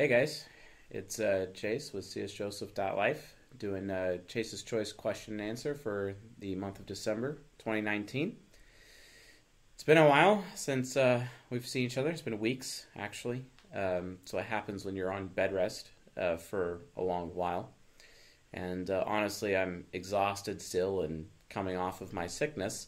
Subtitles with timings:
[0.00, 0.46] Hey guys,
[0.90, 6.78] it's uh, Chase with csjoseph.life doing uh, Chase's Choice question and answer for the month
[6.78, 8.34] of December 2019.
[9.74, 12.08] It's been a while since uh, we've seen each other.
[12.08, 13.44] It's been weeks, actually.
[13.74, 17.68] Um, so it happens when you're on bed rest uh, for a long while.
[18.54, 22.86] And uh, honestly, I'm exhausted still and coming off of my sickness.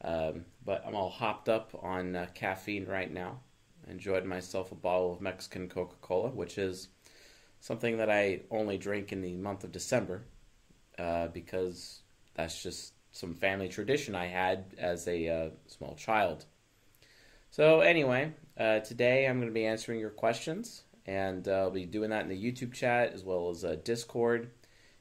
[0.00, 3.40] Um, but I'm all hopped up on uh, caffeine right now
[3.88, 6.88] enjoyed myself a bottle of Mexican Coca Cola, which is
[7.60, 10.22] something that I only drink in the month of December
[10.98, 12.00] uh, because
[12.34, 16.44] that's just some family tradition I had as a uh, small child.
[17.50, 21.86] So, anyway, uh, today I'm going to be answering your questions, and uh, I'll be
[21.86, 24.50] doing that in the YouTube chat as well as uh, Discord.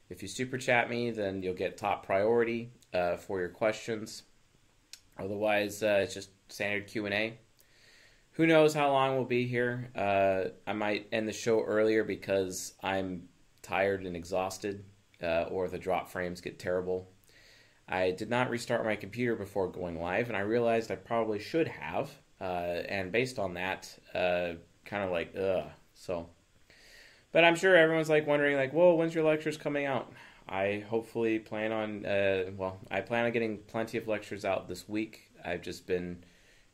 [0.10, 4.24] If you super chat me, then you'll get top priority uh, for your questions.
[5.18, 7.38] Otherwise, it's just standard Q and A
[8.34, 9.92] who knows how long we'll be here.
[9.96, 13.30] Uh, I might end the show earlier because I'm
[13.62, 14.84] tired and exhausted,
[15.22, 17.10] uh, or the drop frames get terrible.
[17.88, 21.68] I did not restart my computer before going live, and I realized I probably should
[21.68, 22.12] have.
[22.42, 24.54] Uh, and based on that, uh,
[24.86, 25.66] kind of like, ugh.
[25.94, 26.28] So,
[27.32, 30.12] but I'm sure everyone's like wondering, like, well, when's your lectures coming out?
[30.50, 34.90] I hopefully plan on, uh, well, I plan on getting plenty of lectures out this
[34.90, 35.32] week.
[35.46, 36.24] I've just been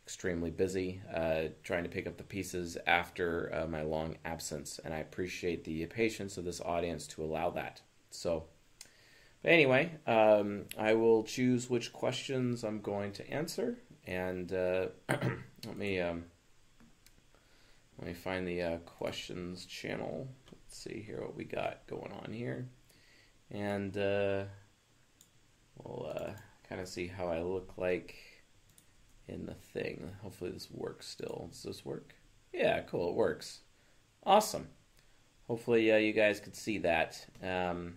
[0.10, 4.92] extremely busy uh, trying to pick up the pieces after uh, my long absence, and
[4.92, 7.82] I appreciate the patience of this audience to allow that.
[8.10, 8.46] So,
[9.44, 15.78] but anyway, um, I will choose which questions I'm going to answer, and uh, let
[15.78, 16.26] me um,
[18.00, 20.28] let me find the uh, questions channel.
[20.52, 22.68] Let's see here what we got going on here,
[23.52, 24.46] and uh,
[25.78, 26.32] we'll uh,
[26.68, 28.16] kind of see how I look like
[29.30, 30.12] in the thing.
[30.22, 31.48] Hopefully this works still.
[31.52, 32.16] Does this work?
[32.54, 33.10] Yeah, cool.
[33.10, 33.60] It works.
[34.26, 34.68] Awesome.
[35.48, 37.26] Hopefully uh, you guys could see that.
[37.44, 37.96] Um,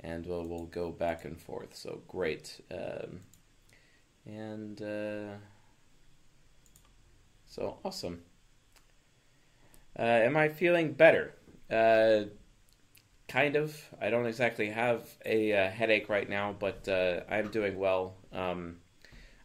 [0.00, 1.74] and we'll, we'll go back and forth.
[1.74, 2.60] So great.
[2.70, 3.20] Um,
[4.26, 5.36] and uh,
[7.46, 8.22] so awesome.
[9.98, 11.34] Uh, am I feeling better?
[11.70, 12.24] Uh,
[13.26, 13.76] kind of.
[14.00, 18.14] I don't exactly have a, uh, headache right now, but uh, I'm doing well.
[18.32, 18.76] Um,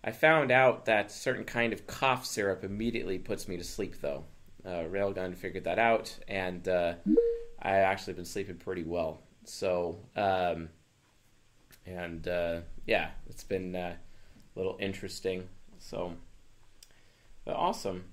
[0.03, 4.25] I found out that certain kind of cough syrup immediately puts me to sleep, though.
[4.66, 6.96] Uh, Railgun figured that out, and uh,
[7.62, 9.22] I actually been sleeping pretty well.
[9.46, 10.69] So, um,
[11.86, 13.96] and uh, yeah, it's been uh,
[14.56, 15.47] a little interesting.
[15.80, 16.14] So,
[17.46, 18.06] but awesome.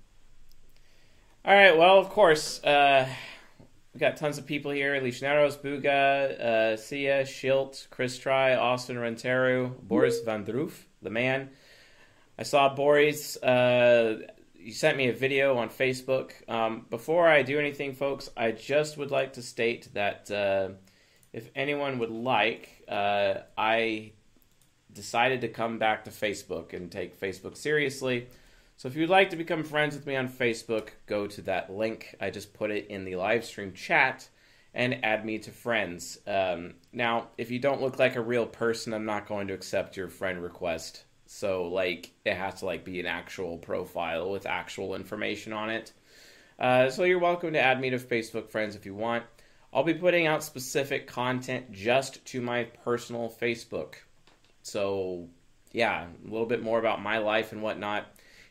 [1.44, 3.08] All right, well, of course, uh,
[3.94, 9.80] we got tons of people here: Lesionaros, Buga, uh, Sia, Schilt, Chris Try, Austin Renteru,
[9.82, 11.50] Boris Van Droof, the man.
[12.40, 13.36] I saw Boris.
[13.36, 14.20] Uh,
[14.54, 16.32] you sent me a video on Facebook.
[16.48, 20.70] Um, before I do anything, folks, I just would like to state that uh,
[21.34, 24.12] if anyone would like, uh, I
[24.90, 28.28] decided to come back to Facebook and take Facebook seriously.
[28.78, 32.16] So if you'd like to become friends with me on Facebook, go to that link.
[32.22, 34.26] I just put it in the live stream chat
[34.72, 36.16] and add me to friends.
[36.26, 39.98] Um, now, if you don't look like a real person, I'm not going to accept
[39.98, 41.04] your friend request.
[41.32, 45.92] So like it has to like be an actual profile with actual information on it.
[46.58, 49.22] Uh, so you're welcome to add me to Facebook friends if you want.
[49.72, 53.94] I'll be putting out specific content just to my personal Facebook.
[54.64, 55.28] So
[55.70, 58.06] yeah, a little bit more about my life and whatnot.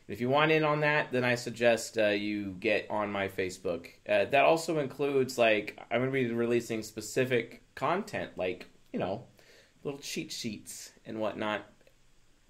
[0.07, 3.87] If you want in on that, then I suggest uh, you get on my Facebook.
[4.07, 9.25] Uh, that also includes like I'm going to be releasing specific content, like you know,
[9.83, 11.65] little cheat sheets and whatnot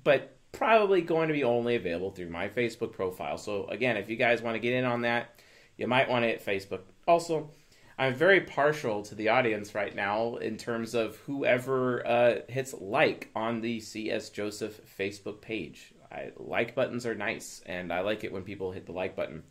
[0.03, 3.37] but probably going to be only available through my Facebook profile.
[3.37, 5.41] So again, if you guys want to get in on that,
[5.77, 6.81] you might want to hit Facebook.
[7.07, 7.51] Also,
[7.97, 13.29] I'm very partial to the audience right now in terms of whoever uh, hits like
[13.35, 15.93] on the CS Joseph Facebook page.
[16.11, 19.43] I, like buttons are nice, and I like it when people hit the like button.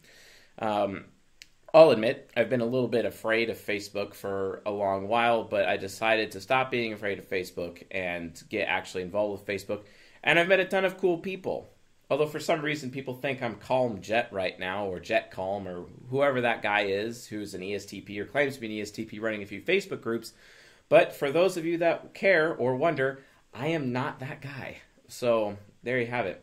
[0.58, 1.04] Um,
[1.74, 5.68] I'll admit I've been a little bit afraid of Facebook for a long while, but
[5.68, 9.82] I decided to stop being afraid of Facebook and get actually involved with Facebook
[10.22, 11.68] and I've met a ton of cool people.
[12.10, 15.84] Although for some reason people think I'm Calm Jet right now, or Jet Calm, or
[16.08, 19.46] whoever that guy is who's an ESTP or claims to be an ESTP running a
[19.46, 20.32] few Facebook groups.
[20.88, 23.22] But for those of you that care or wonder,
[23.52, 24.78] I am not that guy.
[25.08, 26.42] So there you have it.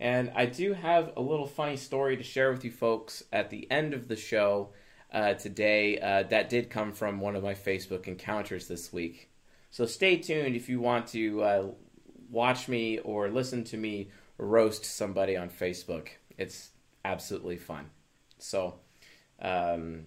[0.00, 3.70] And I do have a little funny story to share with you folks at the
[3.70, 4.70] end of the show
[5.12, 9.30] uh, today uh, that did come from one of my Facebook encounters this week.
[9.70, 11.66] So stay tuned if you want to uh,
[12.30, 16.08] watch me or listen to me roast somebody on Facebook.
[16.38, 16.70] It's
[17.04, 17.90] absolutely fun.
[18.38, 18.80] So,
[19.40, 20.06] um,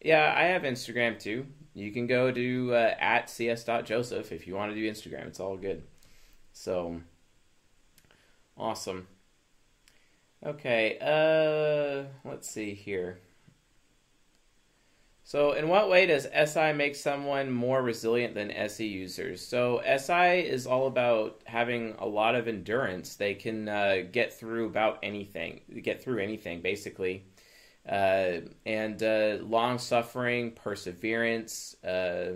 [0.00, 1.46] Yeah, I have Instagram too.
[1.74, 5.26] You can go to uh, at cs.joseph if you want to do Instagram.
[5.26, 5.82] It's all good.
[6.52, 7.00] So,
[8.56, 9.06] awesome.
[10.44, 13.18] Okay, uh, let's see here.
[15.26, 19.40] So, in what way does SI make someone more resilient than SE users?
[19.40, 23.16] So, SI is all about having a lot of endurance.
[23.16, 27.24] They can uh, get through about anything, get through anything, basically.
[27.88, 32.32] Uh, and uh, long suffering, perseverance, uh,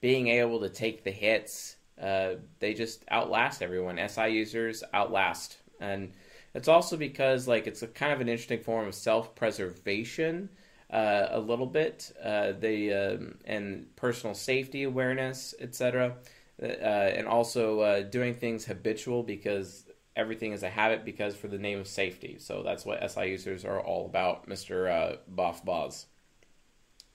[0.00, 1.76] being able to take the hits.
[2.00, 4.00] Uh, they just outlast everyone.
[4.08, 5.58] SI users outlast.
[5.80, 6.12] And
[6.54, 10.48] it's also because, like, it's a kind of an interesting form of self preservation
[10.92, 16.16] uh, a little bit, uh, the um, and personal safety awareness, etc.,
[16.62, 21.58] uh, and also uh, doing things habitual because everything is a habit because for the
[21.58, 22.36] name of safety.
[22.38, 26.06] So that's what SI users are all about, Mister uh, Boff Boz.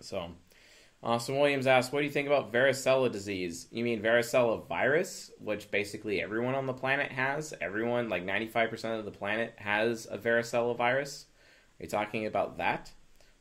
[0.02, 0.32] So.
[1.04, 3.68] Austin Williams asks, "What do you think about varicella disease?
[3.72, 7.54] You mean varicella virus, which basically everyone on the planet has?
[7.62, 11.28] Everyone, like ninety-five percent of the planet, has a varicella virus.
[11.80, 12.92] Are you talking about that?"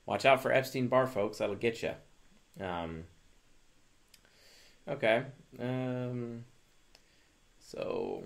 [0.07, 1.39] Watch out for Epstein Barr, folks.
[1.39, 1.93] That'll get you.
[2.65, 3.05] Um,
[4.89, 5.25] okay.
[5.59, 6.45] Um,
[7.59, 8.23] so.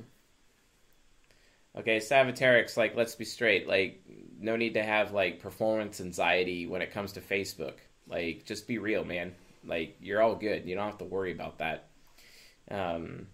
[1.76, 3.66] Okay, Savatarix, like, let's be straight.
[3.66, 4.02] Like,
[4.38, 7.76] no need to have, like, performance anxiety when it comes to Facebook.
[8.06, 9.34] Like, just be real, man.
[9.64, 10.68] Like, you're all good.
[10.68, 11.88] You don't have to worry about that.
[12.70, 13.28] Um,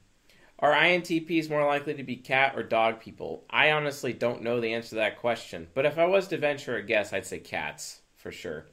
[0.59, 3.45] are INTPs more likely to be cat or dog people?
[3.51, 5.67] I honestly don't know the answer to that question.
[5.75, 8.67] But if I was to venture a guess, I'd say cats for sure.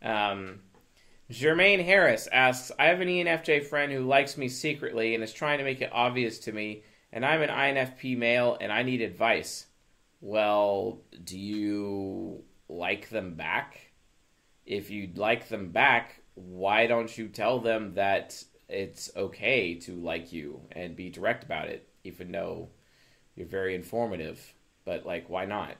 [0.00, 0.60] Um,
[1.28, 5.58] Jermaine Harris asks, I have an ENFJ friend who likes me secretly and is trying
[5.58, 9.66] to make it obvious to me, and I'm an INFP male and I need advice.
[10.20, 13.90] Well, do you like them back?
[14.66, 20.32] If you like them back, why don't you tell them that it's okay to like
[20.32, 22.68] you and be direct about it, even though
[23.34, 24.54] you're very informative?
[24.84, 25.74] But, like, why not?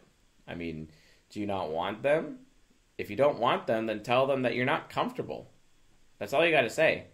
[0.48, 0.88] I mean,
[1.30, 2.40] do you not want them?
[2.98, 5.50] If you don't want them, then tell them that you're not comfortable.
[6.18, 7.06] That's all you got to say.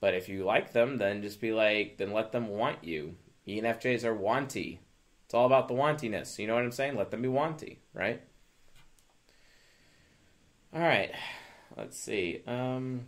[0.00, 3.14] But if you like them, then just be like, then let them want you.
[3.46, 4.78] ENFJs are wanty.
[5.24, 6.38] It's all about the wantiness.
[6.38, 6.96] You know what I'm saying?
[6.96, 8.20] Let them be wanty, right?
[10.74, 11.12] All right.
[11.76, 12.42] Let's see.
[12.46, 13.02] Um,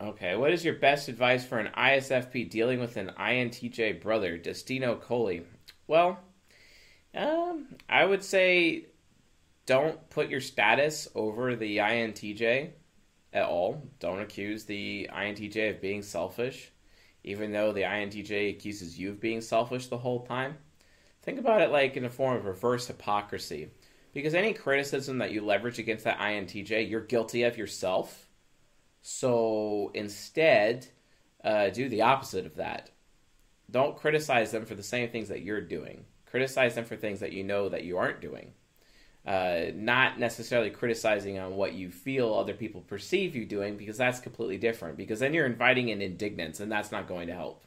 [0.00, 0.36] okay.
[0.36, 5.42] What is your best advice for an ISFP dealing with an INTJ brother, Destino Coley?
[5.86, 6.18] Well,
[7.14, 8.86] um, I would say
[9.68, 12.70] don't put your status over the INTJ
[13.34, 13.86] at all.
[14.00, 16.72] Don't accuse the INTJ of being selfish,
[17.22, 20.56] even though the INTJ accuses you of being selfish the whole time.
[21.20, 23.68] Think about it like in a form of reverse hypocrisy.
[24.14, 28.26] Because any criticism that you leverage against that INTJ, you're guilty of yourself.
[29.02, 30.86] So instead,
[31.44, 32.88] uh, do the opposite of that.
[33.70, 36.06] Don't criticize them for the same things that you're doing.
[36.24, 38.54] Criticize them for things that you know that you aren't doing
[39.28, 44.20] uh, not necessarily criticizing on what you feel other people perceive you doing because that's
[44.20, 47.62] completely different because then you're inviting in indignance and that's not going to help.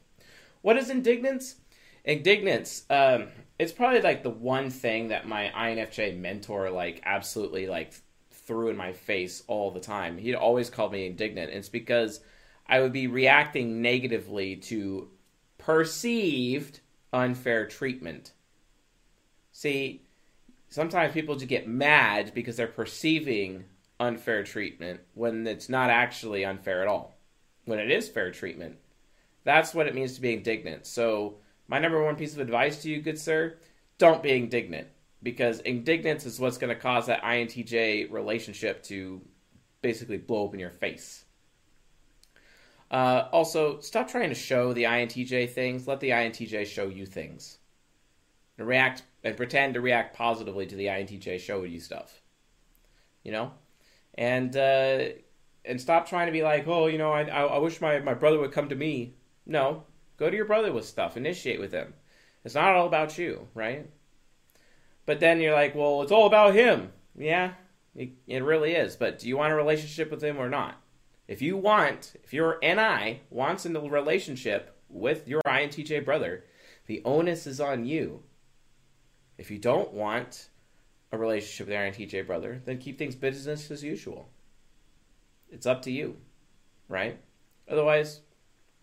[0.64, 1.58] What is indignance?
[2.04, 3.28] Indignance um,
[3.60, 7.94] it's probably like the one thing that my infj mentor like absolutely like
[8.32, 10.18] threw in my face all the time.
[10.18, 11.52] He'd always call me indignant.
[11.52, 12.22] And it's because
[12.68, 15.10] i would be reacting negatively to
[15.60, 16.80] perceived
[17.14, 18.32] unfair treatment.
[19.52, 20.08] See
[20.72, 23.66] sometimes people just get mad because they're perceiving
[24.00, 27.14] unfair treatment when it's not actually unfair at all.
[27.66, 28.78] When it is fair treatment,
[29.44, 30.88] that's what it means to be indignant.
[30.88, 31.36] So,
[31.68, 33.58] my number one piece of advice to you, good sir,
[34.00, 34.88] don't be indignant
[35.22, 39.22] because indignance is what's going to cause that INTJ relationship to
[39.82, 41.26] basically blow up in your face.
[42.90, 45.88] Uh, also, stop trying to show the INTJ things.
[45.88, 47.60] Let the INTJ show you things.
[48.62, 52.22] And react and pretend to react positively to the INTJ show you stuff.
[53.24, 53.54] You know,
[54.14, 55.06] and uh,
[55.66, 58.38] and stop trying to be like, oh, you know, I I wish my my brother
[58.38, 59.16] would come to me.
[59.48, 59.86] No,
[60.18, 61.18] go to your brother with stuff.
[61.18, 61.96] Initiate with him.
[62.46, 63.90] It's not all about you, right?
[65.08, 66.92] But then you're like, well, it's all about him.
[67.18, 67.54] Yeah,
[67.96, 68.96] it, it really is.
[68.96, 70.80] But do you want a relationship with him or not?
[71.28, 76.46] If you want, if your NI wants a relationship with your INTJ brother,
[76.86, 78.22] the onus is on you
[79.42, 80.50] if you don't want
[81.12, 84.30] a relationship with an INTJ brother, then keep things business as usual.
[85.50, 86.18] It's up to you,
[86.88, 87.20] right?
[87.68, 88.22] Otherwise,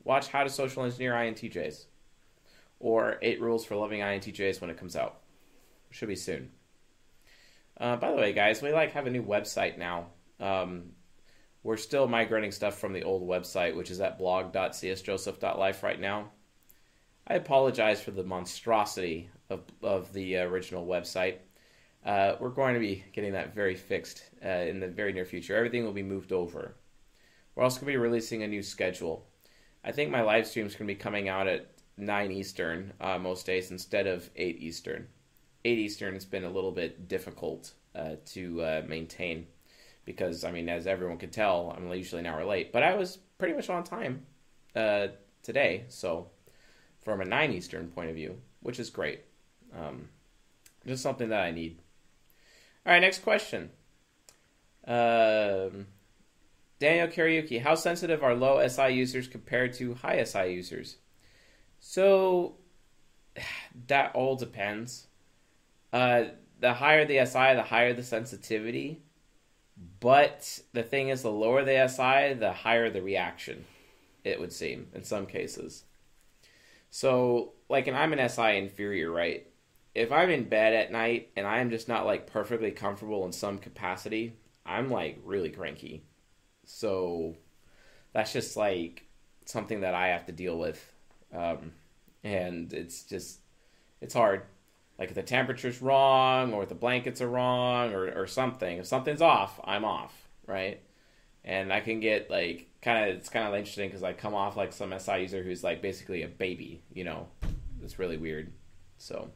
[0.03, 1.85] watch How to Social Engineer INTJs
[2.81, 5.21] or Eight Rules for Loving INTJs when it comes out.
[5.91, 6.50] Should be soon.
[7.81, 10.09] Uh, by the way, guys, we like have a new website now.
[10.41, 10.91] Um,
[11.62, 16.31] we're still migrating stuff from the old website, which is at blog.csjoseph.life right now.
[17.29, 21.37] I apologize for the monstrosity of, of the original website.
[22.05, 25.57] Uh, we're going to be getting that very fixed uh, in the very near future.
[25.57, 26.75] Everything will be moved over.
[27.55, 29.26] We're also going to be releasing a new schedule.
[29.85, 33.19] I think my live stream is going to be coming out at 9 Eastern uh,
[33.19, 35.09] most days instead of 8 Eastern.
[35.64, 39.47] 8 Eastern has been a little bit difficult uh, to uh, maintain
[40.05, 42.73] because, I mean, as everyone can tell, I'm usually an hour late.
[42.73, 44.25] But I was pretty much on time
[44.75, 45.09] uh,
[45.43, 46.31] today, so
[47.02, 49.23] from a 9 Eastern point of view, which is great.
[49.77, 50.09] Um,
[50.87, 51.79] just something that I need.
[52.87, 53.71] All right, next question.
[54.87, 55.87] Um,
[56.79, 60.97] Daniel Karaoke, how sensitive are low SI users compared to high SI users?
[61.81, 62.57] So
[63.89, 65.07] that all depends.
[65.93, 66.25] Uh,
[66.61, 69.03] the higher the SI, the higher the sensitivity.
[70.01, 73.65] But the thing is, the lower the SI, the higher the reaction,
[74.25, 75.85] it would seem, in some cases.
[76.91, 79.47] So, like, and I'm an SI inferior, right?
[79.95, 83.59] If I'm in bed at night and I'm just not, like, perfectly comfortable in some
[83.59, 86.04] capacity, I'm, like, really cranky.
[86.64, 87.37] So,
[88.12, 89.04] that's just, like,
[89.45, 90.92] something that I have to deal with.
[91.35, 91.73] Um,
[92.23, 93.40] and it's just,
[94.00, 94.42] it's hard
[94.99, 99.23] like if the temperature's wrong or the blankets are wrong or, or something if something's
[99.23, 100.83] off i'm off right
[101.45, 104.57] and i can get like kind of it's kind of interesting because i come off
[104.57, 107.28] like some si user who's like basically a baby you know
[107.83, 108.52] it's really weird
[108.99, 109.30] so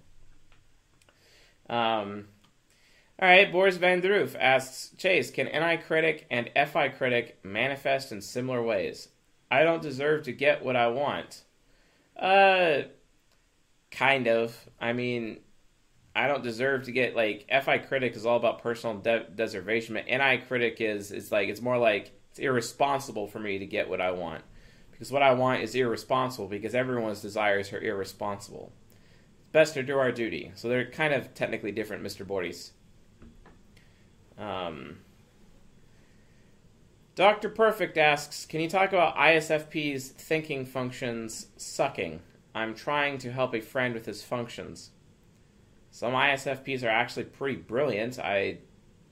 [1.73, 2.29] um
[3.21, 8.12] all right boris van der roof asks chase can ni critic and fi critic manifest
[8.12, 9.09] in similar ways?
[9.50, 11.43] I don't deserve to get what i want.
[12.17, 12.83] Uh
[13.91, 14.69] kind of.
[14.81, 15.38] I mean
[16.14, 20.07] I don't deserve to get like FI critic is all about personal de- deservation, but
[20.07, 24.00] NI critic is is like it's more like it's irresponsible for me to get what
[24.00, 24.43] I want.
[24.91, 28.73] Because what I want is irresponsible because everyone's desires are irresponsible.
[29.52, 30.50] Best to do our duty.
[30.54, 32.26] So they're kind of technically different, Mr.
[32.26, 32.73] Boris.
[34.38, 34.99] Um,
[37.14, 37.50] Dr.
[37.50, 42.21] Perfect asks, can you talk about ISFP's thinking functions sucking?
[42.54, 44.90] I'm trying to help a friend with his functions.
[45.90, 48.18] Some ISFPs are actually pretty brilliant.
[48.18, 48.59] I,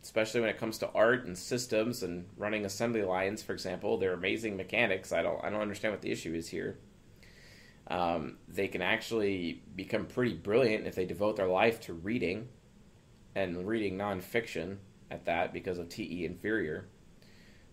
[0.03, 4.15] especially when it comes to art and systems and running assembly lines, for example, they're
[4.15, 5.13] amazing mechanics.
[5.13, 6.79] I don't, I don't understand what the issue is here.
[7.91, 12.49] Um, they can actually become pretty brilliant if they devote their life to reading
[13.35, 14.77] and reading nonfiction
[15.11, 16.87] at that because of TE inferior.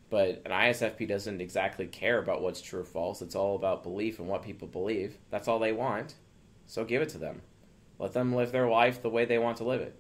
[0.10, 3.22] But an ISFP doesn't exactly care about what's true or false.
[3.22, 5.18] It's all about belief and what people believe.
[5.30, 6.16] That's all they want.
[6.66, 7.42] So give it to them.
[8.00, 10.00] Let them live their life the way they want to live it.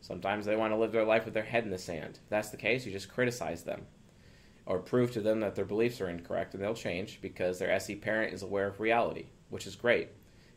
[0.00, 2.20] Sometimes they want to live their life with their head in the sand.
[2.22, 3.86] If that's the case, you just criticize them
[4.66, 7.94] or prove to them that their beliefs are incorrect and they'll change because their SE
[7.96, 10.08] parent is aware of reality, which is great.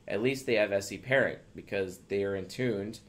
[0.07, 2.99] At least they have SE parent because they are in tuned,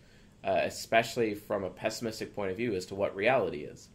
[0.45, 3.89] uh, especially from a pessimistic point of view, as to what reality is.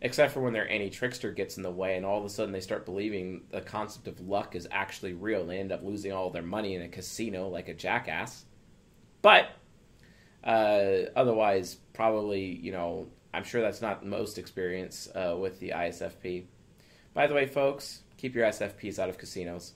[0.00, 2.52] Except for when their NE trickster gets in the way and all of a sudden
[2.52, 6.12] they start believing the concept of luck is actually real and they end up losing
[6.12, 8.44] all their money in a casino like a jackass
[9.26, 9.48] but
[10.44, 16.44] uh, otherwise, probably, you know, I'm sure that's not most experience uh, with the ISFP.
[17.12, 19.72] By the way, folks, keep your SFPs out of casinos.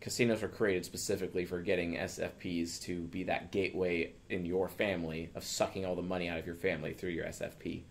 [0.00, 5.42] Casinos were created specifically for getting SFPs to be that gateway in your family of
[5.42, 7.82] sucking all the money out of your family through your SFP.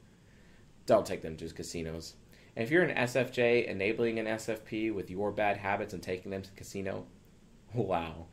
[0.86, 2.14] Don't take them to casinos.
[2.56, 6.42] And if you're an SFJ enabling an SFP with your bad habits and taking them
[6.42, 7.06] to the casino,
[7.74, 8.28] wow.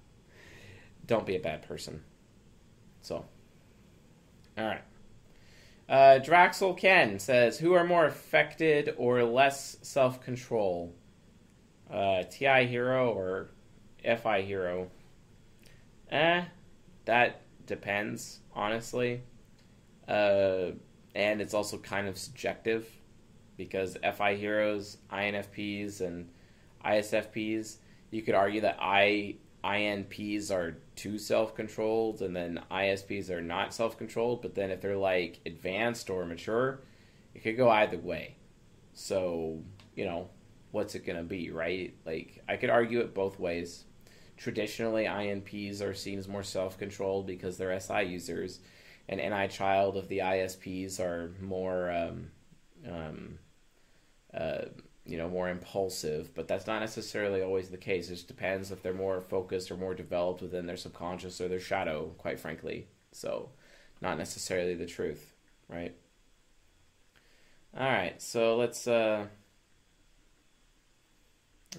[1.06, 2.02] Don't be a bad person.
[3.00, 3.24] So,
[4.56, 4.82] all right.
[5.86, 10.94] Uh, Draxel Ken says, "Who are more affected or less self control,
[11.90, 13.50] uh, Ti Hero or
[14.04, 14.90] Fi Hero?"
[16.10, 16.44] Eh,
[17.04, 19.22] that depends, honestly.
[20.06, 20.72] Uh,
[21.14, 22.86] and it's also kind of subjective
[23.56, 26.28] because FI heroes, INFPs, and
[26.84, 27.76] ISFPs.
[28.10, 33.72] You could argue that I INPs are too self controlled and then ISPs are not
[33.72, 36.80] self controlled, but then if they're like advanced or mature,
[37.34, 38.36] it could go either way.
[38.92, 39.62] So,
[39.96, 40.28] you know,
[40.70, 41.94] what's it going to be, right?
[42.04, 43.84] Like, I could argue it both ways.
[44.36, 48.60] Traditionally, INPs are seen as more self controlled because they're SI users,
[49.08, 51.90] and NI child of the ISPs are more.
[51.90, 52.30] Um,
[52.90, 53.38] um,
[54.32, 54.66] uh,
[55.06, 58.82] you know more impulsive but that's not necessarily always the case it just depends if
[58.82, 63.50] they're more focused or more developed within their subconscious or their shadow quite frankly so
[64.00, 65.34] not necessarily the truth
[65.68, 65.94] right
[67.76, 68.86] All right, so let's.
[68.86, 69.26] uh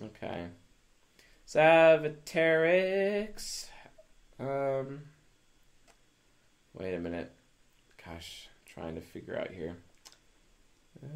[0.04, 0.48] Okay.
[1.46, 3.36] Sagittarius.
[4.40, 5.02] Um.
[6.74, 7.32] Wait a minute.
[8.04, 9.78] Gosh, trying to figure out here.
[11.04, 11.08] Uh,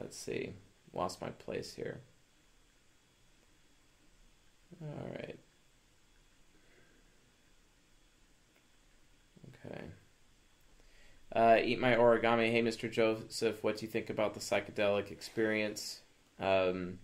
[0.00, 0.52] let's see.
[0.92, 2.00] Lost my place here.
[4.82, 5.38] All right.
[9.66, 9.82] Okay.
[11.34, 12.50] Uh, eat my origami.
[12.50, 12.90] Hey, Mr.
[12.90, 16.00] Joseph, what do you think about the psychedelic experience?
[16.40, 16.98] Um,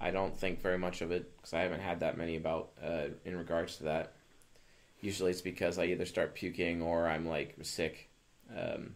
[0.00, 3.06] I don't think very much of it because I haven't had that many about uh,
[3.24, 4.14] in regards to that.
[5.00, 8.10] Usually, it's because I either start puking or I'm like sick.
[8.56, 8.94] Um,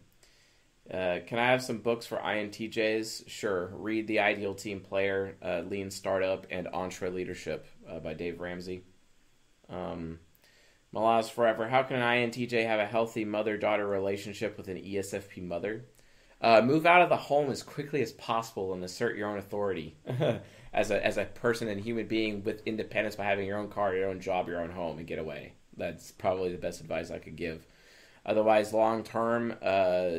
[0.91, 3.27] uh, can I have some books for INTJs?
[3.27, 3.71] Sure.
[3.73, 8.83] Read The Ideal Team Player, uh, Lean Startup, and EntreLeadership uh, by Dave Ramsey.
[9.69, 10.19] Um,
[10.93, 11.67] Malaz Forever.
[11.67, 15.85] How can an INTJ have a healthy mother daughter relationship with an ESFP mother?
[16.39, 19.97] Uh, move out of the home as quickly as possible and assert your own authority
[20.73, 23.95] as a as a person and human being with independence by having your own car,
[23.95, 25.53] your own job, your own home, and get away.
[25.75, 27.65] That's probably the best advice I could give.
[28.25, 30.11] Otherwise, long term, uh,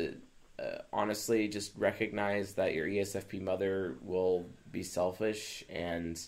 [0.59, 6.19] uh, honestly, just recognize that your ESFP mother will be selfish, and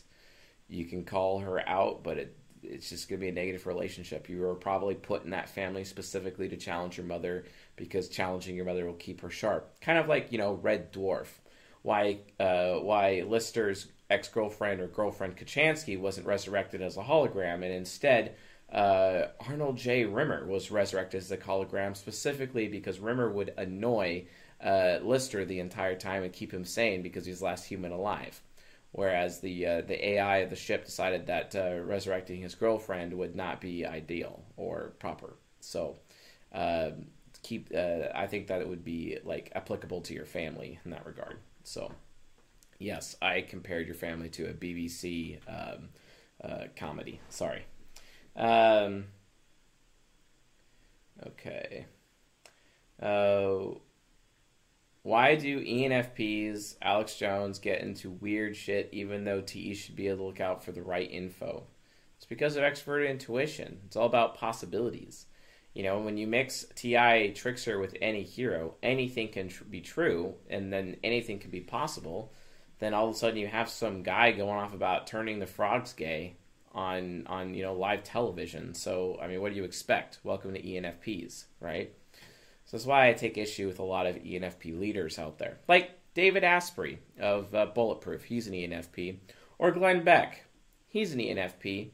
[0.70, 4.30] you can call her out, but it it's just going to be a negative relationship.
[4.30, 8.66] You were probably put in that family specifically to challenge your mother because challenging your
[8.66, 9.82] mother will keep her sharp.
[9.82, 11.28] Kind of like you know Red Dwarf.
[11.82, 17.74] Why uh, why Lister's ex girlfriend or girlfriend Kochanski wasn't resurrected as a hologram and
[17.74, 18.36] instead
[18.72, 20.06] uh, Arnold J.
[20.06, 24.26] Rimmer was resurrected as a hologram specifically because Rimmer would annoy
[24.64, 28.42] uh, Lister the entire time and keep him sane because he's the last human alive
[28.92, 33.36] whereas the uh, the AI of the ship decided that uh, resurrecting his girlfriend would
[33.36, 35.36] not be ideal or proper.
[35.60, 35.98] So
[36.54, 36.92] uh,
[37.44, 41.06] keep uh, I think that it would be like applicable to your family in that
[41.06, 41.38] regard.
[41.64, 41.92] So
[42.82, 45.90] yes, I compared your family to a BBC um,
[46.44, 47.20] uh, comedy.
[47.30, 47.66] Sorry.
[48.36, 49.06] Um,
[51.26, 51.86] okay.
[53.02, 53.76] Uh,
[55.04, 60.18] why do ENFPs, Alex Jones, get into weird shit even though TE should be able
[60.18, 61.64] to look out for the right info?
[62.18, 63.80] It's because of expert intuition.
[63.88, 65.26] It's all about possibilities.
[65.74, 70.36] You know, when you mix TI Trickster with NE hero, anything can tr- be true,
[70.50, 72.34] and then anything can be possible.
[72.82, 75.94] Then all of a sudden you have some guy going off about turning the frogs
[75.94, 76.36] gay
[76.74, 78.74] on on you know live television.
[78.74, 80.18] So I mean, what do you expect?
[80.24, 81.94] Welcome to ENFPs, right?
[82.66, 85.92] So that's why I take issue with a lot of ENFP leaders out there, like
[86.16, 88.24] David Asprey of uh, Bulletproof.
[88.24, 89.18] He's an ENFP,
[89.60, 90.46] or Glenn Beck.
[90.88, 91.92] He's an ENFP,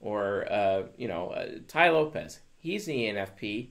[0.00, 2.40] or uh, you know uh, Tai Lopez.
[2.58, 3.70] He's an ENFP.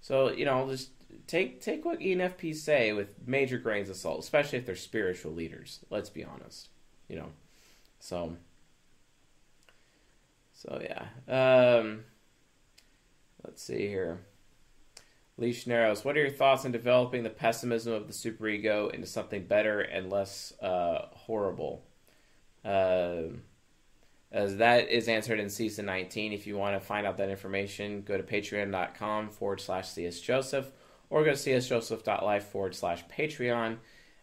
[0.00, 0.92] So you know, just
[1.26, 5.80] take take what ENFPs say with major grains of salt, especially if they're spiritual leaders.
[5.90, 6.68] Let's be honest.
[7.08, 7.28] You know,
[8.00, 8.36] so
[10.52, 11.78] so yeah.
[11.78, 12.04] Um,
[13.44, 14.20] let's see here.
[15.38, 19.44] Leash Narrows, what are your thoughts on developing the pessimism of the superego into something
[19.44, 21.84] better and less uh, horrible?
[22.64, 23.24] Uh,
[24.32, 26.32] as that is answered in season 19.
[26.32, 30.66] If you want to find out that information, go to patreon.com forward slash csjoseph
[31.10, 33.78] or go to csjoseph.life forward slash patreon.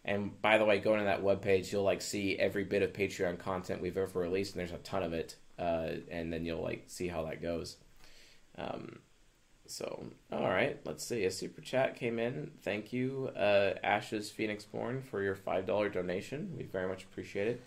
[0.06, 3.40] And by the way, going to that webpage, you'll like see every bit of Patreon
[3.40, 5.38] content we've ever released, and there's a ton of it.
[5.58, 7.78] Uh, and then you'll like see how that goes.
[8.58, 9.00] Um,
[9.66, 11.24] so, all right, let's see.
[11.24, 12.52] A super chat came in.
[12.64, 16.54] Thank you, uh, Ashes Phoenix Born, for your $5 donation.
[16.58, 17.62] We very much appreciate it.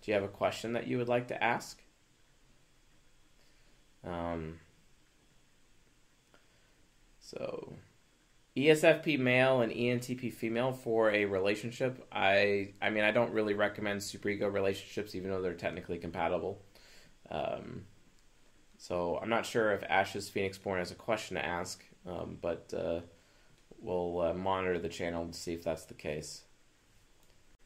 [0.00, 1.82] Do you have a question that you would like to ask?
[4.04, 4.60] Um,
[7.20, 7.74] so,
[8.66, 12.06] ESFP male and ENTP female for a relationship.
[12.12, 16.62] I I mean, I don't really recommend superego relationships, even though they're technically compatible.
[17.30, 17.82] Um,
[18.78, 22.72] so I'm not sure if Ashes Phoenix Born has a question to ask, um, but
[22.76, 23.00] uh,
[23.78, 26.44] we'll uh, monitor the channel to see if that's the case.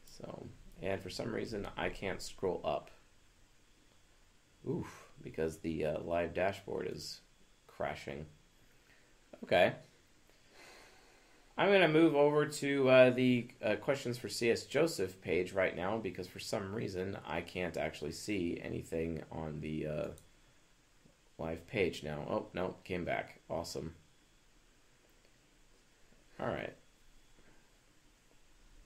[0.05, 0.47] So,
[0.81, 2.91] and for some reason I can't scroll up.
[4.69, 7.21] Oof, because the uh, live dashboard is
[7.67, 8.25] crashing.
[9.43, 9.73] Okay.
[11.57, 15.75] I'm going to move over to uh, the uh, questions for CS Joseph page right
[15.75, 20.07] now because for some reason I can't actually see anything on the uh,
[21.37, 22.25] live page now.
[22.29, 23.39] Oh, no, came back.
[23.49, 23.95] Awesome.
[26.39, 26.73] All right.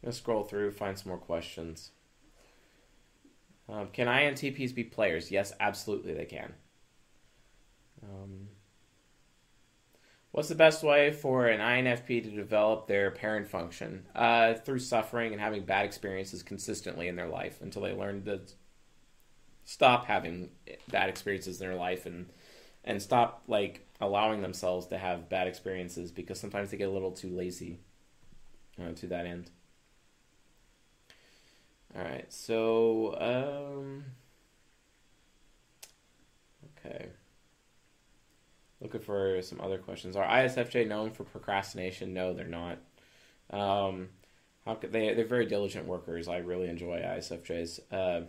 [0.01, 1.89] I'm going to scroll through, find some more questions.
[3.67, 5.31] Um, can INTPs be players?
[5.31, 6.53] Yes, absolutely they can.
[8.03, 8.47] Um,
[10.31, 14.05] What's the best way for an INFP to develop their parent function?
[14.15, 18.41] Uh, through suffering and having bad experiences consistently in their life until they learn to
[19.65, 20.49] stop having
[20.89, 22.27] bad experiences in their life and
[22.83, 27.11] and stop like allowing themselves to have bad experiences because sometimes they get a little
[27.11, 27.79] too lazy
[28.81, 29.51] uh, to that end.
[31.95, 34.05] All right, so um,
[36.85, 37.09] okay.
[38.81, 40.15] Looking for some other questions.
[40.15, 42.13] Are ISFJ known for procrastination?
[42.13, 42.77] No, they're not.
[43.49, 44.09] Um,
[44.65, 45.13] how could they?
[45.13, 46.27] They're very diligent workers.
[46.27, 47.79] I really enjoy ISFJs.
[47.91, 48.21] Uh,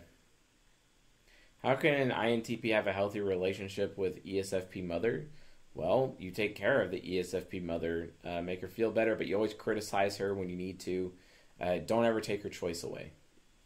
[1.63, 5.27] how can an INTP have a healthy relationship with ESFP mother?
[5.73, 9.35] Well, you take care of the ESFP mother, uh, make her feel better, but you
[9.35, 11.13] always criticize her when you need to.
[11.61, 13.11] Uh, don't ever take her choice away.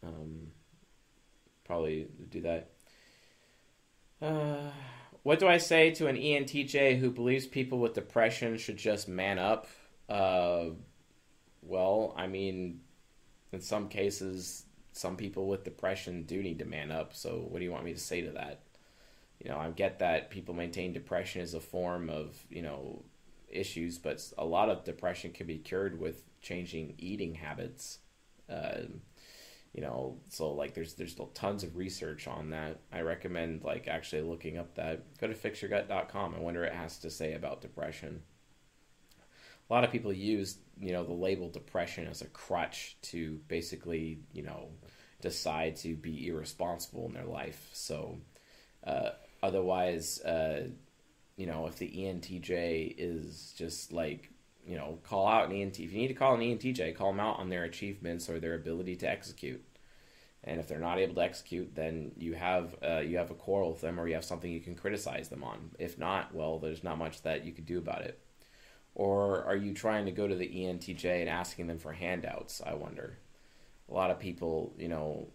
[0.04, 0.48] Um,
[1.64, 2.70] probably do that.
[4.20, 4.70] Uh,
[5.26, 9.40] what do I say to an ENTJ who believes people with depression should just man
[9.40, 9.66] up?
[10.08, 10.66] Uh,
[11.62, 12.82] well, I mean,
[13.50, 17.12] in some cases, some people with depression do need to man up.
[17.12, 18.60] So, what do you want me to say to that?
[19.42, 23.02] You know, I get that people maintain depression as a form of, you know,
[23.48, 27.98] issues, but a lot of depression can be cured with changing eating habits.
[28.48, 28.82] Uh,
[29.76, 32.80] you know so like there's there's still tons of research on that.
[32.90, 35.18] I recommend like actually looking up that.
[35.18, 38.22] Go to fixyourgut.com i wonder what it has to say about depression.
[39.68, 44.20] A lot of people use you know the label depression as a crutch to basically
[44.32, 44.70] you know
[45.20, 47.68] decide to be irresponsible in their life.
[47.74, 48.16] So
[48.86, 49.10] uh,
[49.42, 50.68] otherwise uh,
[51.36, 54.30] you know if the entj is just like
[54.66, 55.78] you know, call out an ENT.
[55.78, 58.54] If you need to call an ENTJ, call them out on their achievements or their
[58.54, 59.64] ability to execute.
[60.44, 63.72] And if they're not able to execute, then you have uh, you have a quarrel
[63.72, 65.70] with them, or you have something you can criticize them on.
[65.78, 68.20] If not, well, there's not much that you could do about it.
[68.94, 72.62] Or are you trying to go to the ENTJ and asking them for handouts?
[72.64, 73.18] I wonder.
[73.90, 75.28] A lot of people, you know,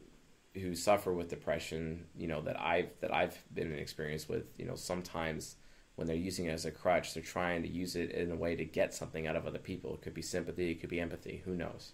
[0.56, 4.66] who suffer with depression, you know, that I've that I've been in experience with, you
[4.66, 5.58] know, sometimes
[6.02, 8.56] when they're using it as a crutch, they're trying to use it in a way
[8.56, 9.94] to get something out of other people.
[9.94, 11.92] It could be sympathy, it could be empathy, who knows?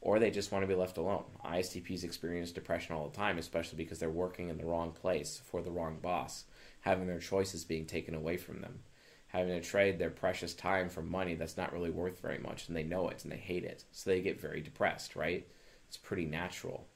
[0.00, 1.24] Or they just want to be left alone.
[1.44, 5.60] ISTPs experience depression all the time, especially because they're working in the wrong place for
[5.60, 6.44] the wrong boss,
[6.82, 8.78] having their choices being taken away from them,
[9.26, 12.76] having to trade their precious time for money that's not really worth very much, and
[12.76, 13.82] they know it and they hate it.
[13.90, 15.44] So they get very depressed, right?
[15.88, 16.86] It's pretty natural.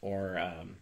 [0.00, 0.76] Or, um,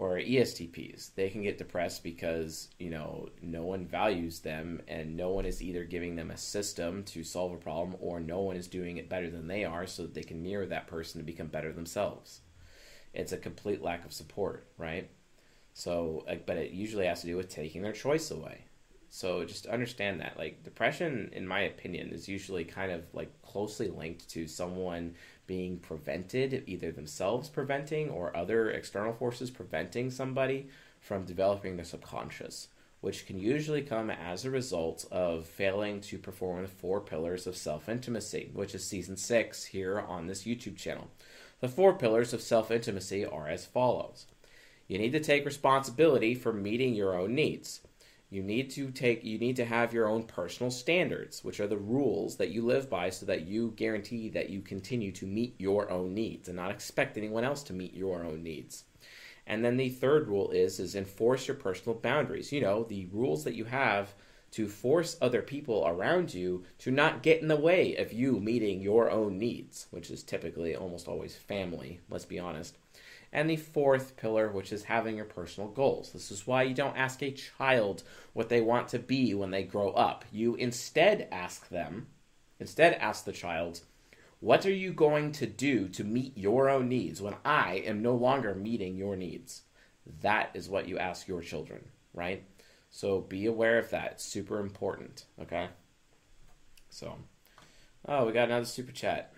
[0.00, 1.14] or ESTPs.
[1.14, 5.62] They can get depressed because, you know, no one values them and no one is
[5.62, 9.10] either giving them a system to solve a problem or no one is doing it
[9.10, 12.40] better than they are so that they can mirror that person to become better themselves.
[13.12, 15.10] It's a complete lack of support, right?
[15.74, 18.64] So, uh, but it usually has to do with taking their choice away.
[19.10, 23.88] So just understand that like depression in my opinion is usually kind of like closely
[23.88, 25.14] linked to someone
[25.50, 30.68] being prevented, either themselves preventing or other external forces preventing somebody
[31.00, 32.68] from developing their subconscious,
[33.00, 37.56] which can usually come as a result of failing to perform the four pillars of
[37.56, 41.08] self intimacy, which is season six here on this YouTube channel.
[41.58, 44.26] The four pillars of self intimacy are as follows
[44.86, 47.80] You need to take responsibility for meeting your own needs.
[48.32, 51.76] You need to take you need to have your own personal standards, which are the
[51.76, 55.90] rules that you live by so that you guarantee that you continue to meet your
[55.90, 58.84] own needs and not expect anyone else to meet your own needs.
[59.48, 62.52] And then the third rule is is enforce your personal boundaries.
[62.52, 64.14] You know, the rules that you have
[64.52, 68.80] to force other people around you to not get in the way of you meeting
[68.80, 72.76] your own needs, which is typically almost always family, let's be honest
[73.32, 76.12] and the fourth pillar, which is having your personal goals.
[76.12, 79.62] This is why you don't ask a child what they want to be when they
[79.62, 80.24] grow up.
[80.32, 82.08] You instead ask them,
[82.58, 83.80] instead ask the child,
[84.40, 88.14] what are you going to do to meet your own needs when I am no
[88.14, 89.62] longer meeting your needs?
[90.22, 92.42] That is what you ask your children, right?
[92.90, 94.12] So be aware of that.
[94.12, 95.68] It's super important, okay?
[96.88, 97.14] So,
[98.08, 99.32] oh, we got another super chat.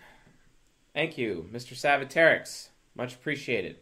[0.93, 1.75] Thank you, Mr.
[1.75, 2.69] Savaterix.
[2.95, 3.77] Much appreciated.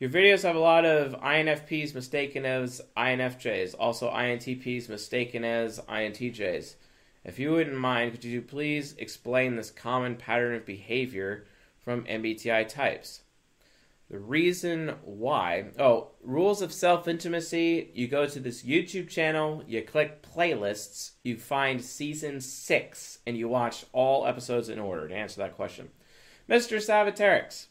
[0.00, 6.76] Your videos have a lot of INFPs mistaken as INFJs, also INTPs mistaken as INTJs.
[7.24, 11.46] If you wouldn't mind, could you please explain this common pattern of behavior
[11.80, 13.22] from MBTI types?
[14.08, 17.90] The reason why, oh, rules of self intimacy.
[17.92, 23.48] You go to this YouTube channel, you click playlists, you find season six, and you
[23.48, 25.88] watch all episodes in order to answer that question.
[26.48, 26.76] Mr.
[26.76, 27.66] Savaterix,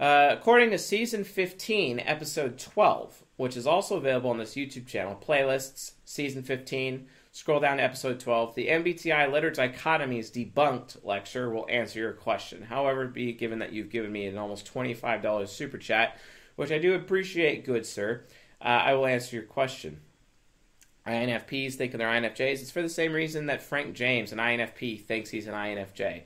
[0.00, 5.20] uh, according to season 15, episode 12, which is also available on this YouTube channel,
[5.20, 8.54] playlists, season 15, Scroll down to episode 12.
[8.54, 12.60] The MBTI letter dichotomies debunked lecture will answer your question.
[12.60, 16.18] However, be given that you've given me an almost $25 super chat,
[16.56, 18.24] which I do appreciate, good sir,
[18.60, 20.00] uh, I will answer your question.
[21.06, 22.60] INFPs think they're INFJs.
[22.60, 26.24] It's for the same reason that Frank James, an INFP, thinks he's an INFJ.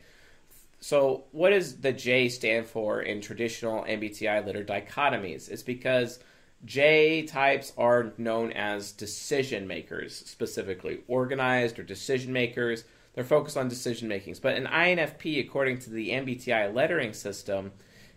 [0.86, 5.48] So, what does the J stand for in traditional MBTI letter dichotomies?
[5.48, 6.20] It's because
[6.64, 12.84] J types are known as decision makers, specifically organized or decision makers.
[13.14, 14.38] They're focused on decision makings.
[14.38, 17.72] But an INFP, according to the MBTI lettering system,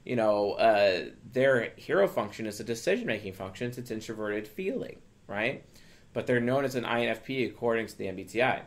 [0.06, 3.74] you know, uh, their hero function is a decision making function.
[3.76, 5.66] It's introverted feeling, right?
[6.14, 8.62] But they're known as an INFP according to the MBTI.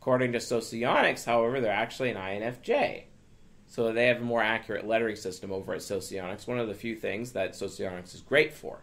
[0.00, 3.06] According to Socionics, however, they're actually an INFJ.
[3.70, 6.48] So they have a more accurate lettering system over at Socionics.
[6.48, 8.82] One of the few things that Socionics is great for.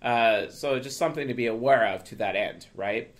[0.00, 3.14] Uh, so just something to be aware of to that end, right?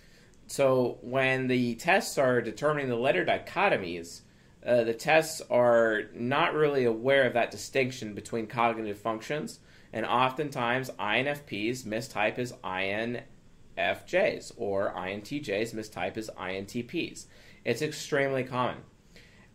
[0.47, 4.23] So when the tests are determining the letter dichotomies,
[4.67, 9.61] uh, the tests are not really aware of that distinction between cognitive functions,
[9.93, 17.27] and oftentimes INFPs mistype as INFJs or INTJs mistype as INTPs.
[17.63, 18.79] It's extremely common.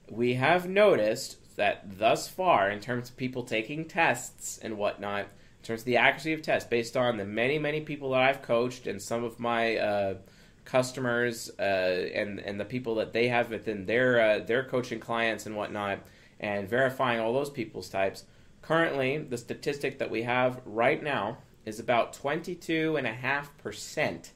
[0.10, 5.64] We have noticed that thus far, in terms of people taking tests and whatnot, in
[5.64, 8.88] terms of the accuracy of tests, based on the many, many people that I've coached
[8.88, 10.16] and some of my uh,
[10.66, 15.46] customers uh, and and the people that they have within their uh, their coaching clients
[15.46, 16.00] and whatnot,
[16.40, 18.24] and verifying all those people's types.
[18.62, 24.30] Currently, the statistic that we have right now is about 22.5%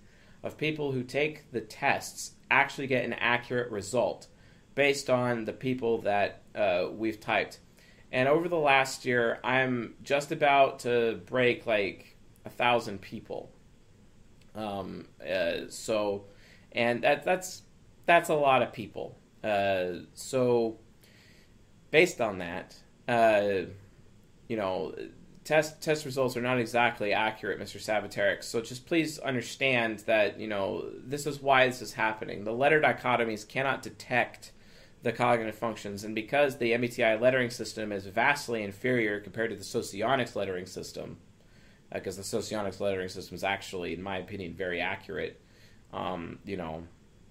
[0.44, 4.28] of people who take the tests actually get an accurate result
[4.76, 7.60] based on the people that uh, we've typed.
[8.12, 13.52] And over the last year, I'm just about to break like a thousand people
[14.56, 16.26] um, uh, so,
[16.72, 17.64] and that that's
[18.06, 19.18] that's a lot of people.
[19.44, 20.78] Uh, so,
[21.90, 22.76] based on that,
[23.08, 23.68] uh,
[24.48, 24.94] you know,
[25.44, 27.78] test test results are not exactly accurate, Mr.
[27.78, 28.44] Savatarix.
[28.44, 32.44] So just please understand that you know this is why this is happening.
[32.44, 34.52] The letter dichotomies cannot detect
[35.04, 39.64] the cognitive functions, and because the MBTI lettering system is vastly inferior compared to the
[39.64, 41.18] Socionics lettering system,
[41.92, 45.42] because uh, the Socionics lettering system is actually, in my opinion, very accurate.
[45.92, 46.84] Um, you know,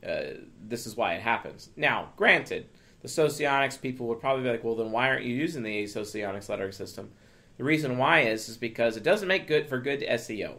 [0.07, 1.71] uh, this is why it happens.
[1.77, 2.67] Now, granted,
[3.03, 6.49] the Socionics people would probably be like, well, then why aren't you using the Socionics
[6.49, 7.11] lettering system?
[7.57, 10.57] The reason why is is because it doesn't make good for good SEO.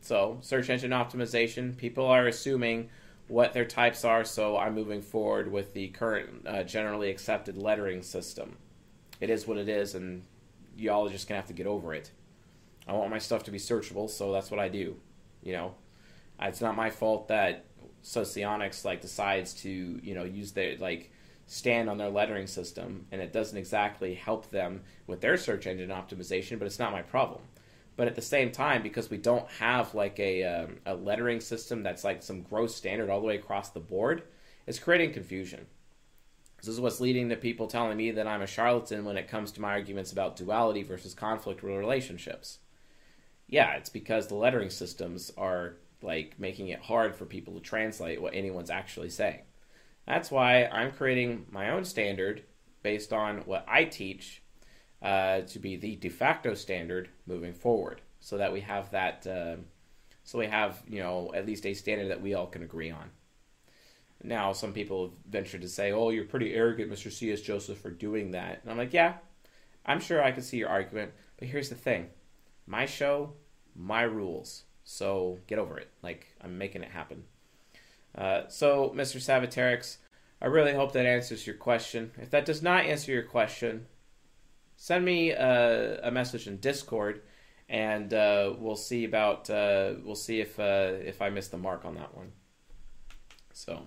[0.00, 2.88] So, search engine optimization, people are assuming
[3.30, 8.02] what their types are, so I'm moving forward with the current uh, generally accepted lettering
[8.02, 8.56] system.
[9.20, 10.24] It is what it is, and
[10.76, 12.10] y'all are just gonna have to get over it.
[12.88, 14.96] I want my stuff to be searchable, so that's what I do.
[15.44, 15.74] You know,
[16.40, 17.66] it's not my fault that
[18.02, 21.12] Socionics like decides to you know use their like
[21.46, 25.90] stand on their lettering system, and it doesn't exactly help them with their search engine
[25.90, 26.58] optimization.
[26.58, 27.42] But it's not my problem.
[28.00, 31.82] But at the same time, because we don't have like a um, a lettering system
[31.82, 34.22] that's like some gross standard all the way across the board,
[34.66, 35.66] it's creating confusion.
[36.56, 39.52] This is what's leading to people telling me that I'm a charlatan when it comes
[39.52, 42.60] to my arguments about duality versus conflict relationships
[43.50, 48.22] yeah, it's because the lettering systems are like making it hard for people to translate
[48.22, 49.40] what anyone's actually saying.
[50.06, 52.44] That's why I'm creating my own standard
[52.82, 54.42] based on what I teach
[55.02, 59.56] uh, to be the de facto standard moving forward, so that we have that, uh,
[60.24, 63.10] so we have you know at least a standard that we all can agree on.
[64.22, 67.10] Now, some people have ventured to say, "Oh, you're pretty arrogant, Mr.
[67.10, 67.40] C.S.
[67.40, 69.14] Joseph, for doing that," and I'm like, "Yeah,
[69.86, 72.10] I'm sure I can see your argument, but here's the thing:
[72.66, 73.32] my show,
[73.74, 74.64] my rules.
[74.84, 75.88] So get over it.
[76.02, 77.24] Like I'm making it happen.
[78.14, 79.18] Uh, so, Mr.
[79.18, 79.98] Savatarix,
[80.42, 82.10] I really hope that answers your question.
[82.18, 83.86] If that does not answer your question,
[84.80, 87.20] send me a, a message in Discord,
[87.68, 91.84] and uh, we'll see about uh, we'll see if uh, if I missed the mark
[91.84, 92.32] on that one.
[93.52, 93.82] So,